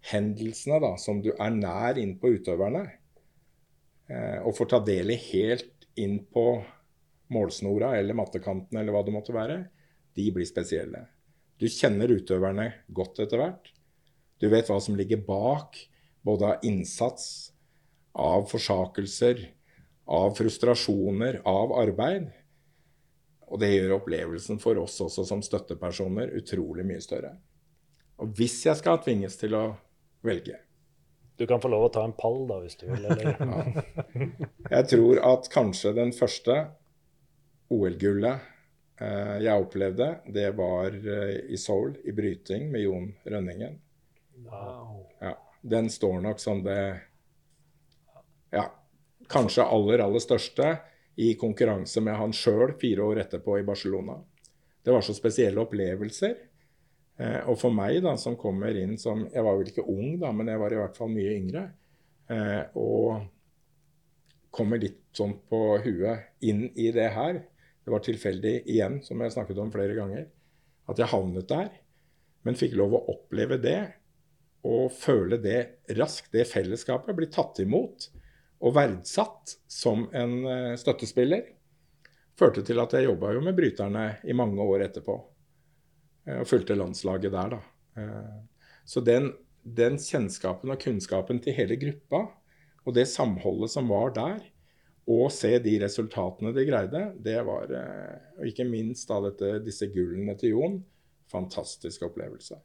OL-hendelsene 0.06 0.80
da, 0.80 0.96
som 0.98 1.20
du 1.22 1.32
er 1.34 1.50
nær 1.50 1.98
inn 1.98 2.16
på 2.18 2.30
utøverne, 2.36 2.84
eh, 4.08 4.38
og 4.44 4.54
får 4.56 4.68
ta 4.70 4.80
del 4.84 5.10
i 5.10 5.16
helt 5.32 5.86
inn 5.96 6.24
på 6.26 6.62
målsnora 7.32 7.96
eller 7.98 8.14
mattekanten 8.14 8.78
eller 8.78 8.92
hva 8.92 9.02
det 9.02 9.14
måtte 9.14 9.34
være, 9.34 9.66
de 10.14 10.30
blir 10.32 10.46
spesielle. 10.46 11.06
Du 11.58 11.66
kjenner 11.68 12.08
utøverne 12.08 12.72
godt 12.88 13.20
etter 13.20 13.38
hvert. 13.40 13.72
Du 14.38 14.48
vet 14.48 14.68
hva 14.68 14.78
som 14.80 14.96
ligger 14.96 15.24
bak, 15.24 15.76
både 16.22 16.46
av 16.46 16.64
innsats, 16.64 17.52
av 18.12 18.46
forsakelser, 18.48 19.40
av 20.06 20.36
frustrasjoner, 20.36 21.40
av 21.44 21.72
arbeid. 21.72 22.28
Og 23.48 23.60
det 23.60 23.72
gjør 23.72 23.98
opplevelsen 23.98 24.60
for 24.60 24.78
oss 24.78 25.00
også 25.00 25.24
som 25.26 25.42
støttepersoner 25.42 26.34
utrolig 26.36 26.84
mye 26.86 27.02
større. 27.02 27.36
Og 28.20 28.32
hvis 28.36 28.62
jeg 28.66 28.78
skal 28.78 29.00
tvinges 29.04 29.36
til 29.40 29.56
å 29.56 29.64
velge 30.26 30.58
Du 31.36 31.46
kan 31.46 31.60
få 31.60 31.70
lov 31.72 31.86
å 31.86 31.92
ta 31.92 32.04
en 32.06 32.16
pall, 32.16 32.44
da, 32.48 32.60
hvis 32.64 32.78
du 32.80 32.86
vil. 32.88 33.06
ja. 33.10 33.64
Jeg 34.70 34.88
tror 34.92 35.22
at 35.34 35.50
kanskje 35.52 35.92
den 35.96 36.12
første 36.16 36.62
OL-gullet 37.72 38.46
eh, 39.02 39.36
jeg 39.44 39.66
opplevde, 39.66 40.08
det 40.32 40.48
var 40.56 40.96
eh, 40.96 41.34
i 41.52 41.58
Seoul, 41.60 41.96
i 42.04 42.14
bryting 42.16 42.70
med 42.72 42.86
Jon 42.86 43.10
Rønningen. 43.26 43.76
Wow. 44.46 45.04
Ja, 45.20 45.34
den 45.60 45.90
står 45.90 46.20
nok 46.24 46.40
som 46.40 46.62
det 46.64 46.80
Ja, 48.54 48.68
kanskje 49.28 49.64
aller, 49.64 50.04
aller 50.04 50.22
største 50.22 50.76
i 51.16 51.34
konkurranse 51.40 52.00
med 52.04 52.16
han 52.16 52.34
sjøl 52.36 52.74
fire 52.80 53.02
år 53.02 53.22
etterpå 53.24 53.58
i 53.58 53.64
Barcelona. 53.66 54.18
Det 54.84 54.92
var 54.94 55.02
så 55.02 55.16
spesielle 55.16 55.60
opplevelser. 55.64 56.36
Eh, 57.16 57.40
og 57.48 57.56
for 57.60 57.72
meg, 57.72 58.02
da, 58.04 58.12
som 58.20 58.36
kommer 58.36 58.76
inn 58.76 58.98
som 59.00 59.22
Jeg 59.32 59.44
var 59.44 59.56
vel 59.56 59.70
ikke 59.70 59.86
ung, 59.88 60.18
da, 60.20 60.32
men 60.36 60.50
jeg 60.52 60.60
var 60.60 60.74
i 60.74 60.80
hvert 60.82 60.98
fall 60.98 61.12
mye 61.12 61.34
yngre. 61.36 61.64
Eh, 62.32 62.62
og 62.76 63.26
kommer 64.56 64.80
litt 64.80 65.02
sånn 65.16 65.34
på 65.48 65.60
huet 65.84 66.44
inn 66.44 66.66
i 66.74 66.90
det 66.94 67.10
her. 67.14 67.40
Det 67.84 67.92
var 67.92 68.02
tilfeldig 68.04 68.56
igjen, 68.64 69.00
som 69.04 69.20
jeg 69.22 69.34
snakket 69.34 69.60
om 69.62 69.72
flere 69.72 69.96
ganger, 69.96 70.26
at 70.90 71.00
jeg 71.00 71.12
havnet 71.12 71.48
der. 71.50 71.70
Men 72.46 72.58
fikk 72.58 72.76
lov 72.78 72.96
å 72.96 73.04
oppleve 73.12 73.58
det 73.62 73.80
og 74.66 74.90
føle 74.94 75.38
det 75.38 75.60
raskt, 75.98 76.32
det 76.34 76.48
fellesskapet, 76.50 77.14
bli 77.14 77.28
tatt 77.30 77.60
imot 77.62 78.08
og 78.64 78.74
verdsatt 78.76 79.56
som 79.70 80.06
en 80.16 80.36
eh, 80.48 80.74
støttespiller, 80.80 81.44
førte 82.36 82.64
til 82.66 82.80
at 82.82 82.94
jeg 82.96 83.06
jobba 83.06 83.34
jo 83.36 83.42
med 83.44 83.56
bryterne 83.56 84.06
i 84.24 84.36
mange 84.36 84.64
år 84.64 84.88
etterpå. 84.88 85.16
Eh, 86.26 86.40
og 86.40 86.48
fulgte 86.50 86.76
landslaget 86.76 87.34
der, 87.34 87.56
da. 87.56 87.60
Eh, 88.02 88.74
så 88.86 89.02
den, 89.04 89.30
den 89.62 89.98
kjennskapen 90.02 90.72
og 90.74 90.82
kunnskapen 90.82 91.40
til 91.42 91.56
hele 91.56 91.78
gruppa, 91.80 92.26
og 92.86 92.94
det 92.94 93.08
samholdet 93.10 93.72
som 93.72 93.90
var 93.90 94.12
der, 94.14 94.44
og 95.06 95.30
se 95.30 95.52
de 95.62 95.76
resultatene 95.78 96.50
de 96.54 96.64
greide, 96.66 97.00
det 97.22 97.36
var 97.46 97.70
Og 98.40 98.46
ikke 98.48 98.64
minst 98.66 99.06
da 99.06 99.20
dette, 99.22 99.60
disse 99.62 99.86
gullene 99.86 100.34
til 100.34 100.56
Jon. 100.56 100.80
Fantastisk 101.30 102.02
opplevelse. 102.08 102.58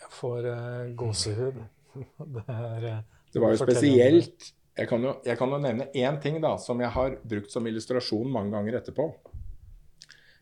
Jeg 0.00 0.10
får 0.16 0.48
uh, 0.48 0.94
gåsehud. 0.96 1.60
det, 2.34 2.44
er, 2.48 2.86
uh, 2.88 3.26
det 3.32 3.42
var 3.42 3.52
jo 3.52 3.60
spesielt 3.60 4.48
jeg 4.74 4.88
kan 4.90 5.04
jo, 5.06 5.12
jeg 5.22 5.38
kan 5.38 5.52
jo 5.54 5.60
nevne 5.62 5.86
én 5.94 6.16
ting 6.22 6.40
da, 6.42 6.56
som 6.58 6.80
jeg 6.82 6.90
har 6.90 7.14
brukt 7.22 7.52
som 7.52 7.66
illustrasjon 7.70 8.30
mange 8.32 8.50
ganger 8.56 8.80
etterpå. 8.80 9.06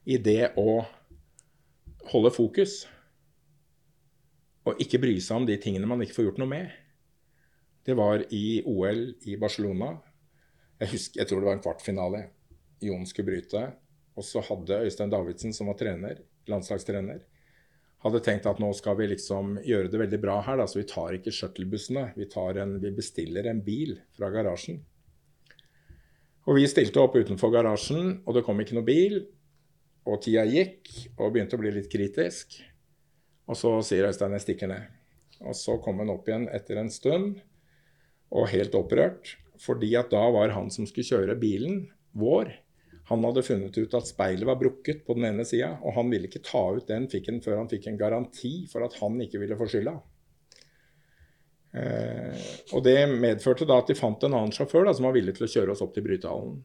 I 0.09 0.17
det 0.17 0.55
å 0.57 0.81
holde 2.11 2.33
fokus 2.35 2.83
og 4.69 4.79
ikke 4.83 5.01
bry 5.03 5.17
seg 5.23 5.41
om 5.41 5.47
de 5.49 5.59
tingene 5.61 5.89
man 5.91 6.03
ikke 6.05 6.17
får 6.19 6.29
gjort 6.29 6.41
noe 6.43 6.51
med. 6.51 6.71
Det 7.83 7.97
var 7.99 8.23
i 8.31 8.63
OL 8.69 9.01
i 9.27 9.35
Barcelona. 9.41 9.97
Jeg, 10.79 10.93
husker, 10.95 11.21
jeg 11.21 11.29
tror 11.29 11.43
det 11.43 11.49
var 11.49 11.57
en 11.59 11.65
kvartfinale. 11.65 12.21
Jon 12.83 13.07
skulle 13.11 13.33
bryte. 13.33 13.65
Og 14.19 14.27
så 14.27 14.43
hadde 14.47 14.83
Øystein 14.87 15.11
Davidsen, 15.11 15.55
som 15.57 15.71
var 15.71 15.79
trener, 15.81 16.21
landslagstrener, 16.51 17.25
hadde 18.03 18.23
tenkt 18.23 18.47
at 18.51 18.61
nå 18.63 18.71
skal 18.75 18.97
vi 18.99 19.09
liksom 19.13 19.57
gjøre 19.67 19.91
det 19.91 20.01
veldig 20.01 20.19
bra 20.23 20.41
her, 20.47 20.59
da, 20.59 20.67
så 20.67 20.81
vi 20.81 20.89
tar 20.91 21.17
ikke 21.17 21.35
shuttlebussene. 21.35 22.09
Vi, 22.19 22.27
vi, 22.27 22.95
bestiller 22.95 23.47
en 23.51 23.63
bil 23.63 23.97
fra 24.17 24.31
garasjen. 24.35 24.81
Og 26.43 26.59
vi 26.59 26.67
stilte 26.67 27.03
opp 27.03 27.15
utenfor 27.15 27.53
garasjen, 27.55 28.19
og 28.27 28.35
det 28.37 28.43
kom 28.47 28.59
ikke 28.63 28.79
noe 28.79 28.87
bil. 28.87 29.21
Og 30.09 30.19
tida 30.25 30.43
gikk, 30.49 30.91
og 31.19 31.35
begynte 31.35 31.59
å 31.59 31.63
bli 31.63 31.73
litt 31.77 31.91
kritisk. 31.93 32.59
Og 33.47 33.59
så 33.59 33.77
sier 33.87 34.09
Øystein 34.09 34.35
jeg 34.37 34.47
stikker 34.47 34.71
ned. 34.73 34.91
Og 35.43 35.55
så 35.59 35.77
kom 35.83 36.03
han 36.03 36.11
opp 36.13 36.29
igjen 36.29 36.49
etter 36.55 36.81
en 36.81 36.91
stund, 36.93 37.41
og 38.33 38.51
helt 38.51 38.75
opprørt. 38.79 39.37
Fordi 39.63 39.93
at 39.99 40.11
da 40.11 40.23
var 40.35 40.55
han 40.57 40.71
som 40.75 40.89
skulle 40.89 41.07
kjøre 41.07 41.39
bilen 41.39 41.85
vår, 42.19 42.51
han 43.11 43.25
hadde 43.27 43.45
funnet 43.45 43.77
ut 43.77 43.95
at 43.99 44.09
speilet 44.09 44.47
var 44.47 44.59
brukket 44.61 45.03
på 45.07 45.17
den 45.19 45.27
ene 45.29 45.45
sida, 45.47 45.75
og 45.83 45.97
han 45.99 46.11
ville 46.11 46.31
ikke 46.31 46.45
ta 46.47 46.63
ut 46.77 46.89
den 46.89 47.09
en, 47.11 47.41
før 47.45 47.59
han 47.61 47.71
fikk 47.71 47.91
en 47.91 47.99
garanti 48.01 48.53
for 48.71 48.87
at 48.87 48.95
han 49.01 49.19
ikke 49.23 49.43
ville 49.43 49.59
få 49.59 49.69
skylda. 49.71 49.97
Eh, 51.73 52.47
og 52.73 52.85
Det 52.85 52.97
medførte 53.11 53.67
da 53.69 53.81
at 53.83 53.91
de 53.91 53.99
fant 53.99 54.23
en 54.25 54.37
annen 54.39 54.55
sjåfør 54.55 54.87
da, 54.87 54.95
som 54.95 55.09
var 55.09 55.17
villig 55.17 55.35
til 55.37 55.49
å 55.49 55.53
kjøre 55.55 55.75
oss 55.75 55.83
opp 55.85 55.95
til 55.97 56.07
Brytehallen. 56.07 56.63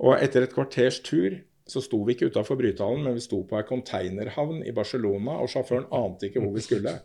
Og 0.00 0.16
etter 0.16 0.46
et 0.46 0.54
kvarters 0.54 1.00
tur 1.04 1.38
så 1.70 1.82
sto 1.84 2.02
vi 2.04 2.16
ikke 2.16 2.30
utafor 2.30 2.58
Brytehallen, 2.58 3.04
men 3.06 3.16
vi 3.16 3.22
sto 3.24 3.40
på 3.46 3.58
ei 3.58 3.66
konteinerhavn 3.68 4.64
i 4.66 4.74
Barcelona, 4.74 5.38
og 5.40 5.50
sjåføren 5.52 5.88
ante 5.94 6.28
ikke 6.28 6.42
hvor 6.42 6.54
vi 6.56 6.64
skulle. 6.64 6.96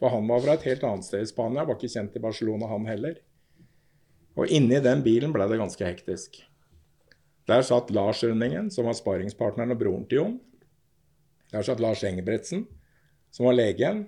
For 0.00 0.12
han 0.12 0.26
var 0.28 0.42
fra 0.44 0.56
et 0.58 0.66
helt 0.68 0.84
annet 0.84 1.06
sted 1.06 1.24
i 1.24 1.30
Spania, 1.30 1.64
var 1.64 1.78
ikke 1.78 1.92
kjent 1.92 2.18
i 2.18 2.22
Barcelona, 2.22 2.68
han 2.70 2.88
heller. 2.90 3.20
Og 4.34 4.50
inni 4.50 4.80
den 4.82 5.04
bilen 5.04 5.32
ble 5.34 5.46
det 5.50 5.60
ganske 5.60 5.86
hektisk. 5.86 6.40
Der 7.48 7.62
satt 7.64 7.92
Lars 7.94 8.22
Rønningen, 8.24 8.70
som 8.72 8.88
var 8.88 8.96
sparingspartneren 8.98 9.74
og 9.74 9.80
broren 9.80 10.06
til 10.08 10.20
Jon. 10.22 10.36
Der 11.52 11.64
satt 11.66 11.82
Lars 11.82 12.02
Engebretsen, 12.06 12.64
som 13.30 13.46
var 13.48 13.56
legen. 13.56 14.06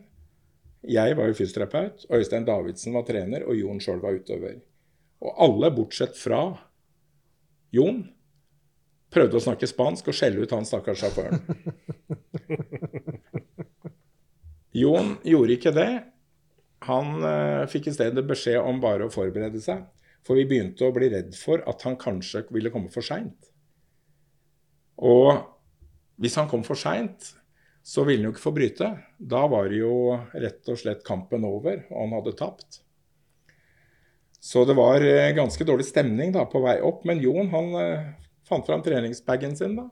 Jeg 0.87 1.17
var 1.19 1.31
jo 1.31 1.37
fysioterapeut. 1.37 2.07
Øystein 2.13 2.47
Davidsen 2.49 2.97
var 2.97 3.07
trener, 3.07 3.45
og 3.47 3.59
Jon 3.59 3.81
sjøl 3.83 4.01
var 4.03 4.17
utøver. 4.19 4.59
Og 5.23 5.43
alle, 5.47 5.71
bortsett 5.75 6.17
fra 6.19 6.43
Jon, 7.75 8.03
prøvde 9.13 9.39
å 9.39 9.45
snakke 9.45 9.69
spansk 9.71 10.11
og 10.11 10.17
skjelle 10.17 10.43
ut 10.43 10.55
han 10.55 10.67
stakkars 10.69 11.05
sjåføren. 11.05 11.41
Jon 14.77 15.15
gjorde 15.25 15.57
ikke 15.57 15.73
det. 15.77 15.91
Han 16.87 17.23
uh, 17.25 17.65
fikk 17.71 17.89
i 17.91 17.97
stedet 17.97 18.27
beskjed 18.29 18.61
om 18.61 18.81
bare 18.83 19.07
å 19.07 19.13
forberede 19.13 19.63
seg. 19.63 19.87
For 20.27 20.39
vi 20.39 20.47
begynte 20.49 20.89
å 20.89 20.95
bli 20.95 21.09
redd 21.13 21.37
for 21.39 21.63
at 21.71 21.85
han 21.87 21.97
kanskje 22.01 22.45
ville 22.55 22.73
komme 22.75 22.91
for 22.93 23.07
seint. 23.07 23.53
Og 24.97 25.39
hvis 26.21 26.37
han 26.41 26.49
kom 26.51 26.65
for 26.67 26.79
seint, 26.79 27.31
så 27.87 28.03
ville 28.03 28.25
han 28.25 28.31
jo 28.31 28.35
ikke 28.35 28.43
få 28.49 28.55
bryte. 28.57 28.91
Da 29.17 29.45
var 29.51 29.69
det 29.71 29.79
jo 29.85 30.17
rett 30.35 30.73
og 30.73 30.81
slett 30.81 31.05
kampen 31.07 31.47
over, 31.47 31.85
og 31.93 32.01
han 32.01 32.17
hadde 32.19 32.35
tapt. 32.39 32.81
Så 34.43 34.65
det 34.67 34.77
var 34.79 35.03
eh, 35.03 35.33
ganske 35.37 35.65
dårlig 35.67 35.87
stemning 35.89 36.33
da 36.35 36.45
på 36.51 36.61
vei 36.65 36.77
opp. 36.85 37.05
Men 37.09 37.23
Jon 37.23 37.49
han 37.55 37.71
eh, 37.81 38.09
fant 38.49 38.67
fram 38.67 38.83
treningsbagen 38.85 39.57
sin. 39.59 39.77
da. 39.79 39.89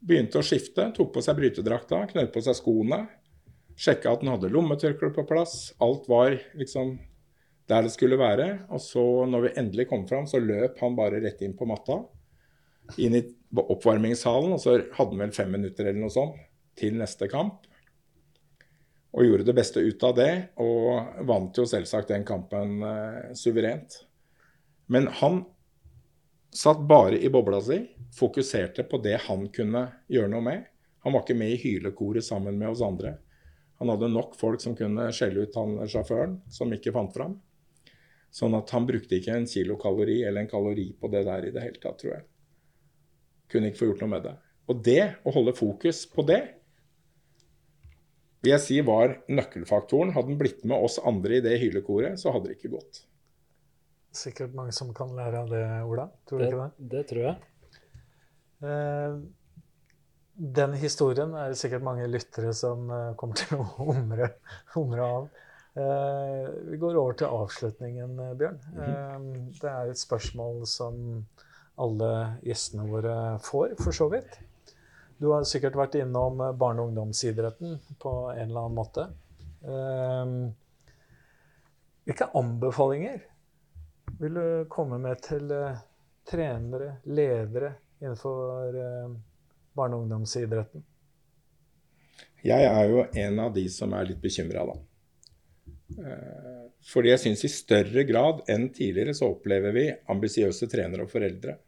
Begynte 0.00 0.40
å 0.40 0.46
skifte, 0.46 0.90
tok 0.96 1.12
på 1.14 1.22
seg 1.24 1.38
brytedrakta, 1.38 2.04
knøt 2.12 2.32
på 2.32 2.42
seg 2.44 2.56
skoene. 2.56 3.02
Sjekka 3.80 4.14
at 4.14 4.22
den 4.24 4.32
hadde 4.32 4.52
lommetørkle 4.52 5.12
på 5.16 5.24
plass. 5.28 5.72
Alt 5.80 6.08
var 6.08 6.36
liksom 6.58 6.98
der 7.70 7.86
det 7.86 7.92
skulle 7.94 8.18
være. 8.20 8.48
Og 8.74 8.82
så, 8.82 9.04
når 9.30 9.46
vi 9.46 9.56
endelig 9.62 9.88
kom 9.90 10.06
fram, 10.08 10.26
så 10.28 10.40
løp 10.42 10.80
han 10.82 10.96
bare 10.98 11.22
rett 11.22 11.42
inn 11.46 11.56
på 11.56 11.68
matta. 11.70 12.00
Inn 13.00 13.16
i 13.16 13.24
oppvarmingssalen, 13.60 14.54
og 14.56 14.62
så 14.62 14.76
hadde 14.96 15.14
han 15.14 15.24
vel 15.24 15.34
fem 15.34 15.52
minutter 15.54 15.86
eller 15.86 16.00
noe 16.02 16.14
sånt 16.14 16.38
til 16.78 16.96
neste 16.98 17.28
kamp. 17.30 17.66
Og 19.10 19.26
gjorde 19.26 19.46
det 19.48 19.56
beste 19.58 19.82
ut 19.82 20.04
av 20.06 20.14
det, 20.18 20.32
og 20.62 21.24
vant 21.26 21.56
jo 21.58 21.66
selvsagt 21.66 22.12
den 22.12 22.26
kampen 22.26 22.78
eh, 22.86 23.32
suverent. 23.38 24.04
Men 24.90 25.08
han 25.20 25.42
satt 26.52 26.80
bare 26.88 27.18
i 27.18 27.30
bobla 27.30 27.60
si, 27.62 27.80
fokuserte 28.18 28.84
på 28.90 28.98
det 29.02 29.16
han 29.26 29.46
kunne 29.54 29.86
gjøre 30.10 30.30
noe 30.32 30.44
med. 30.44 30.64
Han 31.04 31.14
var 31.14 31.24
ikke 31.24 31.38
med 31.38 31.54
i 31.54 31.60
hylekoret 31.62 32.26
sammen 32.26 32.58
med 32.58 32.72
oss 32.72 32.82
andre. 32.84 33.16
Han 33.80 33.88
hadde 33.88 34.10
nok 34.12 34.34
folk 34.36 34.60
som 34.60 34.74
kunne 34.76 35.06
skjelle 35.16 35.46
ut 35.46 35.56
han 35.56 35.78
sjåføren, 35.88 36.40
som 36.52 36.72
ikke 36.74 36.92
fant 36.92 37.14
fram. 37.14 37.38
Sånn 38.30 38.54
at 38.58 38.70
han 38.74 38.86
brukte 38.86 39.16
ikke 39.16 39.34
en 39.34 39.48
kilokalori 39.48 40.20
eller 40.28 40.44
en 40.44 40.50
kalori 40.50 40.90
på 41.00 41.08
det 41.10 41.24
der 41.26 41.48
i 41.48 41.52
det 41.54 41.64
hele 41.64 41.80
tatt, 41.82 41.98
tror 42.02 42.12
jeg. 42.12 42.26
Kunne 43.50 43.70
ikke 43.70 43.80
få 43.80 43.90
gjort 43.90 44.04
noe 44.04 44.12
med 44.12 44.26
det. 44.28 44.34
Og 44.70 44.82
det, 44.86 45.02
å 45.26 45.32
holde 45.34 45.56
fokus 45.56 46.04
på 46.12 46.22
det, 46.28 46.42
vil 48.40 48.54
jeg 48.54 48.64
si 48.64 48.78
var 48.86 49.16
nøkkelfaktoren. 49.32 50.12
Hadde 50.14 50.32
den 50.32 50.40
blitt 50.40 50.62
med 50.68 50.76
oss 50.78 51.00
andre 51.02 51.40
i 51.40 51.44
det 51.44 51.56
hylekoret, 51.62 52.20
så 52.20 52.34
hadde 52.34 52.52
det 52.52 52.58
ikke 52.58 52.74
gått. 52.76 53.02
Sikkert 54.12 54.54
mange 54.58 54.72
som 54.74 54.94
kan 54.94 55.12
lære 55.14 55.44
av 55.44 55.52
det, 55.52 55.66
Ola. 55.86 56.08
Tror 56.26 56.40
du 56.40 56.46
ikke 56.46 56.64
det? 56.64 56.88
Det 56.94 57.04
tror 57.10 57.22
jeg. 57.28 57.36
Eh, 58.66 59.20
den 60.58 60.74
historien 60.80 61.34
er 61.36 61.52
det 61.52 61.60
sikkert 61.60 61.84
mange 61.84 62.08
lyttere 62.08 62.52
som 62.56 62.90
eh, 62.90 63.12
kommer 63.20 63.38
til 63.38 63.60
å 63.60 63.68
humre, 63.78 64.32
humre 64.74 65.06
av. 65.06 65.30
Eh, 65.78 66.50
vi 66.72 66.76
går 66.80 66.96
over 66.98 67.12
til 67.14 67.30
avslutningen, 67.30 68.18
eh, 68.18 68.34
Bjørn. 68.34 68.60
Mm 68.74 68.84
-hmm. 68.84 69.60
det 69.60 69.70
er 69.70 69.90
et 69.90 69.98
spørsmål 69.98 70.66
som 70.66 71.26
alle 71.78 72.36
gjestene 72.42 72.90
våre 72.90 73.38
får, 73.38 73.74
for 73.78 73.92
så 73.92 74.08
vidt. 74.08 74.38
Du 75.18 75.32
har 75.32 75.44
sikkert 75.44 75.76
vært 75.76 75.94
innom 75.94 76.40
eh, 76.40 76.52
barne- 76.52 76.82
og 76.82 76.88
ungdomsidretten 76.88 77.78
på 77.98 78.30
en 78.30 78.48
eller 78.48 78.60
annen 78.60 78.74
måte. 78.74 79.08
Hvilke 82.04 82.30
anbefalinger 82.34 83.20
vil 84.20 84.36
du 84.36 84.46
komme 84.72 84.98
med 85.00 85.22
til 85.24 85.50
uh, 85.52 85.80
trenere, 86.28 86.98
ledere 87.08 87.72
innenfor 88.00 88.76
uh, 88.76 89.14
barne- 89.76 89.98
og 89.98 90.06
ungdomsidretten? 90.06 90.84
Jeg 92.44 92.64
er 92.64 92.84
jo 92.88 93.04
en 93.24 93.40
av 93.40 93.52
de 93.56 93.66
som 93.72 93.92
er 93.96 94.12
litt 94.12 94.20
bekymra, 94.22 94.64
da. 94.68 94.76
Uh, 95.96 96.68
fordi 96.92 97.10
jeg 97.12 97.24
syns 97.24 97.42
i 97.44 97.52
større 97.52 98.04
grad 98.08 98.44
enn 98.48 98.70
tidligere 98.72 99.16
så 99.16 99.32
opplever 99.34 99.74
vi 99.76 99.88
ambisiøse 100.12 100.68
trenere 100.70 101.04
og 101.04 101.12
foreldre 101.12 101.58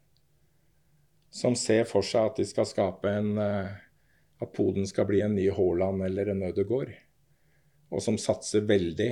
som 1.33 1.55
ser 1.57 1.87
for 1.89 2.05
seg 2.05 2.29
at 2.29 2.37
de 2.37 2.45
skal 2.45 2.67
skape 2.69 3.09
en 3.09 3.37
eh, 3.41 3.73
At 4.43 4.51
Poden 4.53 4.85
skal 4.85 5.07
bli 5.09 5.21
en 5.23 5.33
ny 5.33 5.47
Haaland 5.55 6.03
eller 6.05 6.29
en 6.29 6.43
Ødegaard. 6.43 6.91
Og 7.93 8.01
som 8.03 8.17
satser 8.19 8.65
veldig. 8.67 9.11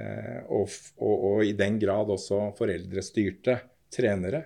Eh, 0.00 0.40
og, 0.52 0.70
og, 1.00 1.24
og 1.30 1.44
i 1.46 1.54
den 1.56 1.78
grad 1.82 2.10
også 2.12 2.50
foreldrestyrte 2.58 3.58
trenere. 3.92 4.44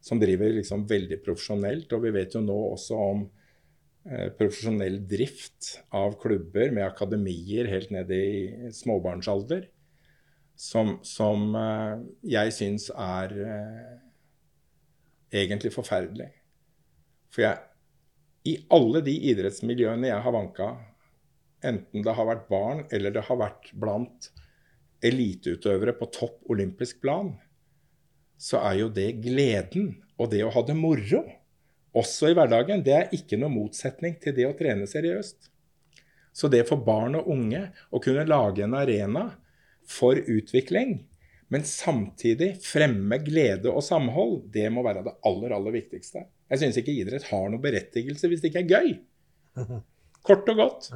Som 0.00 0.20
driver 0.20 0.52
liksom 0.56 0.86
veldig 0.88 1.20
profesjonelt. 1.24 1.92
Og 1.96 2.06
vi 2.06 2.14
vet 2.14 2.36
jo 2.36 2.42
nå 2.44 2.56
også 2.72 3.00
om 3.04 3.24
eh, 4.08 4.28
profesjonell 4.36 5.02
drift 5.08 5.74
av 5.96 6.16
klubber 6.22 6.72
med 6.74 6.88
akademier 6.88 7.68
helt 7.70 7.92
ned 7.94 8.12
i 8.16 8.70
småbarnsalder. 8.76 9.68
Som, 10.60 10.98
som 11.08 11.54
jeg 12.20 12.52
syns 12.52 12.90
er 12.92 13.30
egentlig 15.32 15.70
forferdelig. 15.72 16.26
For 17.32 17.46
jeg, 17.46 17.62
i 18.44 18.58
alle 18.76 19.00
de 19.06 19.14
idrettsmiljøene 19.30 20.10
jeg 20.10 20.24
har 20.26 20.34
vanka, 20.36 20.68
enten 21.64 22.04
det 22.04 22.14
har 22.16 22.28
vært 22.28 22.44
barn 22.50 22.84
eller 22.92 23.14
det 23.14 23.24
har 23.28 23.40
vært 23.40 23.70
blant 23.72 24.30
eliteutøvere 25.04 25.94
på 25.96 26.08
topp 26.14 26.50
olympisk 26.52 27.00
plan, 27.02 27.32
så 28.40 28.60
er 28.70 28.80
jo 28.80 28.88
det 28.92 29.12
gleden 29.24 29.92
og 30.20 30.32
det 30.32 30.42
å 30.44 30.52
ha 30.52 30.62
det 30.66 30.76
moro, 30.76 31.22
også 31.96 32.30
i 32.30 32.34
hverdagen, 32.38 32.84
det 32.86 32.94
er 32.94 33.14
ikke 33.16 33.38
noe 33.40 33.50
motsetning 33.50 34.14
til 34.22 34.36
det 34.36 34.46
å 34.46 34.54
trene 34.58 34.86
seriøst. 34.86 35.48
Så 36.32 36.48
det 36.52 36.62
for 36.68 36.82
barn 36.86 37.18
og 37.18 37.30
unge 37.32 37.64
å 37.90 38.00
kunne 38.02 38.28
lage 38.28 38.62
en 38.62 38.76
arena 38.78 39.24
for 39.90 40.14
utvikling, 40.14 41.00
men 41.50 41.66
samtidig 41.66 42.52
fremme 42.62 43.18
glede 43.26 43.72
og 43.72 43.82
samhold, 43.82 44.44
det 44.54 44.68
må 44.70 44.84
være 44.86 45.02
det 45.08 45.16
aller, 45.26 45.56
aller 45.56 45.74
viktigste. 45.80 46.22
Jeg 46.50 46.62
syns 46.62 46.78
ikke 46.78 46.94
idrett 46.94 47.26
har 47.32 47.48
noen 47.50 47.62
berettigelse 47.62 48.30
hvis 48.30 48.44
det 48.44 48.52
ikke 48.52 48.62
er 48.62 48.70
gøy. 48.70 48.92
Kort 50.26 50.52
og 50.52 50.62
godt. 50.62 50.90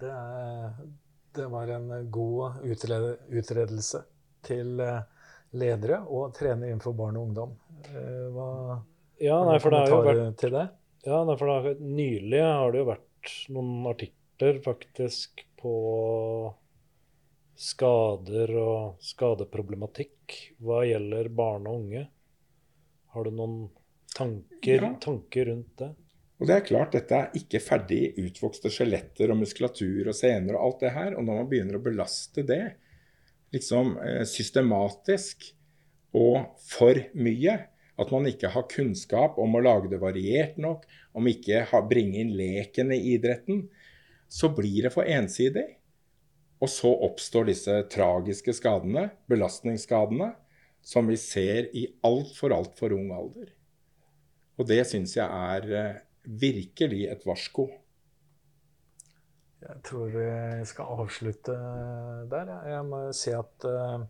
Det, 0.00 0.14
det 1.38 1.46
var 1.52 1.70
en 1.72 1.88
god 2.12 2.60
utredelse 2.66 4.02
til 4.46 4.80
eh, 4.82 5.00
ledere 5.58 6.02
og 6.06 6.34
trenere 6.36 6.72
innenfor 6.72 6.96
barn 6.98 7.18
og 7.18 7.30
ungdom. 7.30 7.56
Eh, 7.88 8.28
hva 8.34 8.50
ja, 9.18 9.40
nei, 9.42 9.58
for 9.58 9.74
det 9.74 9.82
har 9.82 9.90
jo 9.90 10.02
vært, 10.06 10.36
til 10.38 10.54
det? 10.54 10.64
Ja, 11.08 11.24
nei, 11.26 11.34
for 11.38 11.50
det 11.50 11.54
har, 11.56 11.82
Nylig 11.82 12.42
har 12.44 12.74
det 12.74 12.82
jo 12.82 12.88
vært 12.92 13.32
noen 13.54 13.88
artikler 13.90 14.60
faktisk 14.62 15.42
på 15.58 15.74
skader 17.58 18.52
og 18.60 19.02
skadeproblematikk 19.02 20.36
hva 20.62 20.84
gjelder 20.86 21.30
barn 21.34 21.66
og 21.66 21.80
unge. 21.80 22.04
Har 23.14 23.26
du 23.26 23.34
noen 23.34 23.56
tanker, 24.14 24.86
ja. 24.86 24.92
tanker 25.02 25.50
rundt 25.50 25.74
det? 25.82 25.90
Og 26.38 26.46
det 26.46 26.54
er 26.54 26.66
klart, 26.66 26.94
Dette 26.94 27.16
er 27.18 27.38
ikke 27.38 27.60
ferdig 27.62 28.12
utvokste 28.22 28.70
skjeletter 28.70 29.32
og 29.32 29.40
muskulatur 29.40 30.10
og 30.10 30.14
sener 30.14 30.54
og 30.54 30.66
alt 30.66 30.84
det 30.84 30.92
her. 30.94 31.16
Og 31.16 31.26
når 31.26 31.40
man 31.40 31.48
begynner 31.50 31.78
å 31.78 31.82
belaste 31.82 32.44
det 32.46 32.62
liksom 33.54 33.96
eh, 34.04 34.22
systematisk 34.28 35.48
og 36.16 36.54
for 36.62 37.00
mye, 37.18 37.56
at 37.98 38.12
man 38.14 38.28
ikke 38.30 38.52
har 38.54 38.68
kunnskap 38.70 39.38
om 39.42 39.56
å 39.58 39.64
lage 39.64 39.90
det 39.90 39.98
variert 39.98 40.56
nok, 40.62 40.84
om 41.18 41.26
ikke 41.26 41.64
å 41.74 41.82
bringe 41.90 42.20
inn 42.22 42.36
leken 42.38 42.94
i 42.94 43.00
idretten, 43.16 43.64
så 44.30 44.52
blir 44.54 44.86
det 44.86 44.94
for 44.94 45.08
ensidig. 45.08 45.66
Og 46.62 46.70
så 46.70 46.90
oppstår 47.06 47.50
disse 47.50 47.74
tragiske 47.90 48.54
skadene, 48.54 49.08
belastningsskadene, 49.30 50.32
som 50.82 51.10
vi 51.10 51.18
ser 51.18 51.68
i 51.76 51.88
altfor, 52.06 52.54
altfor 52.54 52.94
ung 52.94 53.10
alder. 53.14 53.50
Og 54.58 54.66
det 54.70 54.84
syns 54.90 55.16
jeg 55.18 55.26
er 55.26 55.66
eh, 55.74 55.98
virkelig 56.24 57.06
et 57.12 57.26
varsko. 57.26 57.68
Jeg 59.58 59.82
tror 59.86 60.10
vi 60.14 60.64
skal 60.70 60.98
avslutte 61.02 61.54
der. 62.30 62.50
Jeg 62.70 62.86
må 62.86 63.00
si 63.16 63.32
at 63.34 63.66
uh, 63.66 64.04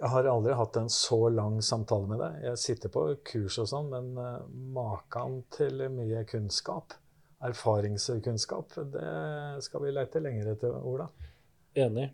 jeg 0.00 0.10
har 0.14 0.28
aldri 0.32 0.56
hatt 0.56 0.78
en 0.80 0.88
så 0.92 1.18
lang 1.30 1.60
samtale 1.64 2.08
med 2.08 2.22
deg. 2.22 2.38
Jeg 2.46 2.62
sitter 2.62 2.92
på 2.92 3.04
kurs 3.28 3.58
og 3.62 3.68
sånn, 3.68 3.92
men 3.92 4.08
uh, 4.16 4.46
maken 4.48 5.42
til 5.52 5.84
mye 5.92 6.24
kunnskap, 6.30 6.96
erfaringskunnskap, 7.44 8.78
det 8.94 9.12
skal 9.66 9.84
vi 9.84 9.92
lete 9.92 10.24
lenger 10.24 10.54
etter, 10.54 10.80
Ola. 10.88 11.10
Enig. 11.76 12.08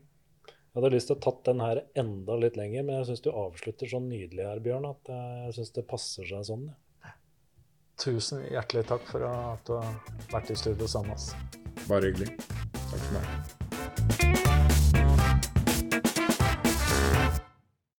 Jeg 0.48 0.82
hadde 0.82 0.92
lyst 0.92 1.08
til 1.10 1.16
å 1.16 1.22
tatt 1.22 1.46
den 1.46 1.62
her 1.62 1.80
enda 1.98 2.36
litt 2.38 2.58
lenger, 2.58 2.84
men 2.84 2.98
jeg 2.98 3.08
syns 3.08 3.22
du 3.24 3.30
avslutter 3.32 3.90
så 3.90 4.02
nydelig 4.02 4.44
her, 4.46 4.60
Bjørn, 4.62 4.90
at 4.90 5.10
jeg 5.10 5.56
syns 5.56 5.72
det 5.78 5.88
passer 5.90 6.26
seg 6.28 6.44
sånn 6.46 6.68
tusen 7.98 8.44
hjertelig 8.48 8.86
takk 8.88 9.06
for 9.10 9.26
at 9.28 9.64
du 9.66 9.76
har 9.78 9.94
vært 10.32 10.52
i 10.54 10.58
studio 10.58 10.88
sammen 10.90 11.14
med 11.14 11.20
oss. 11.20 11.32
Bare 11.88 12.10
hyggelig. 12.10 12.34
Takk 12.88 13.00
for 13.00 13.18
meg. 13.18 14.47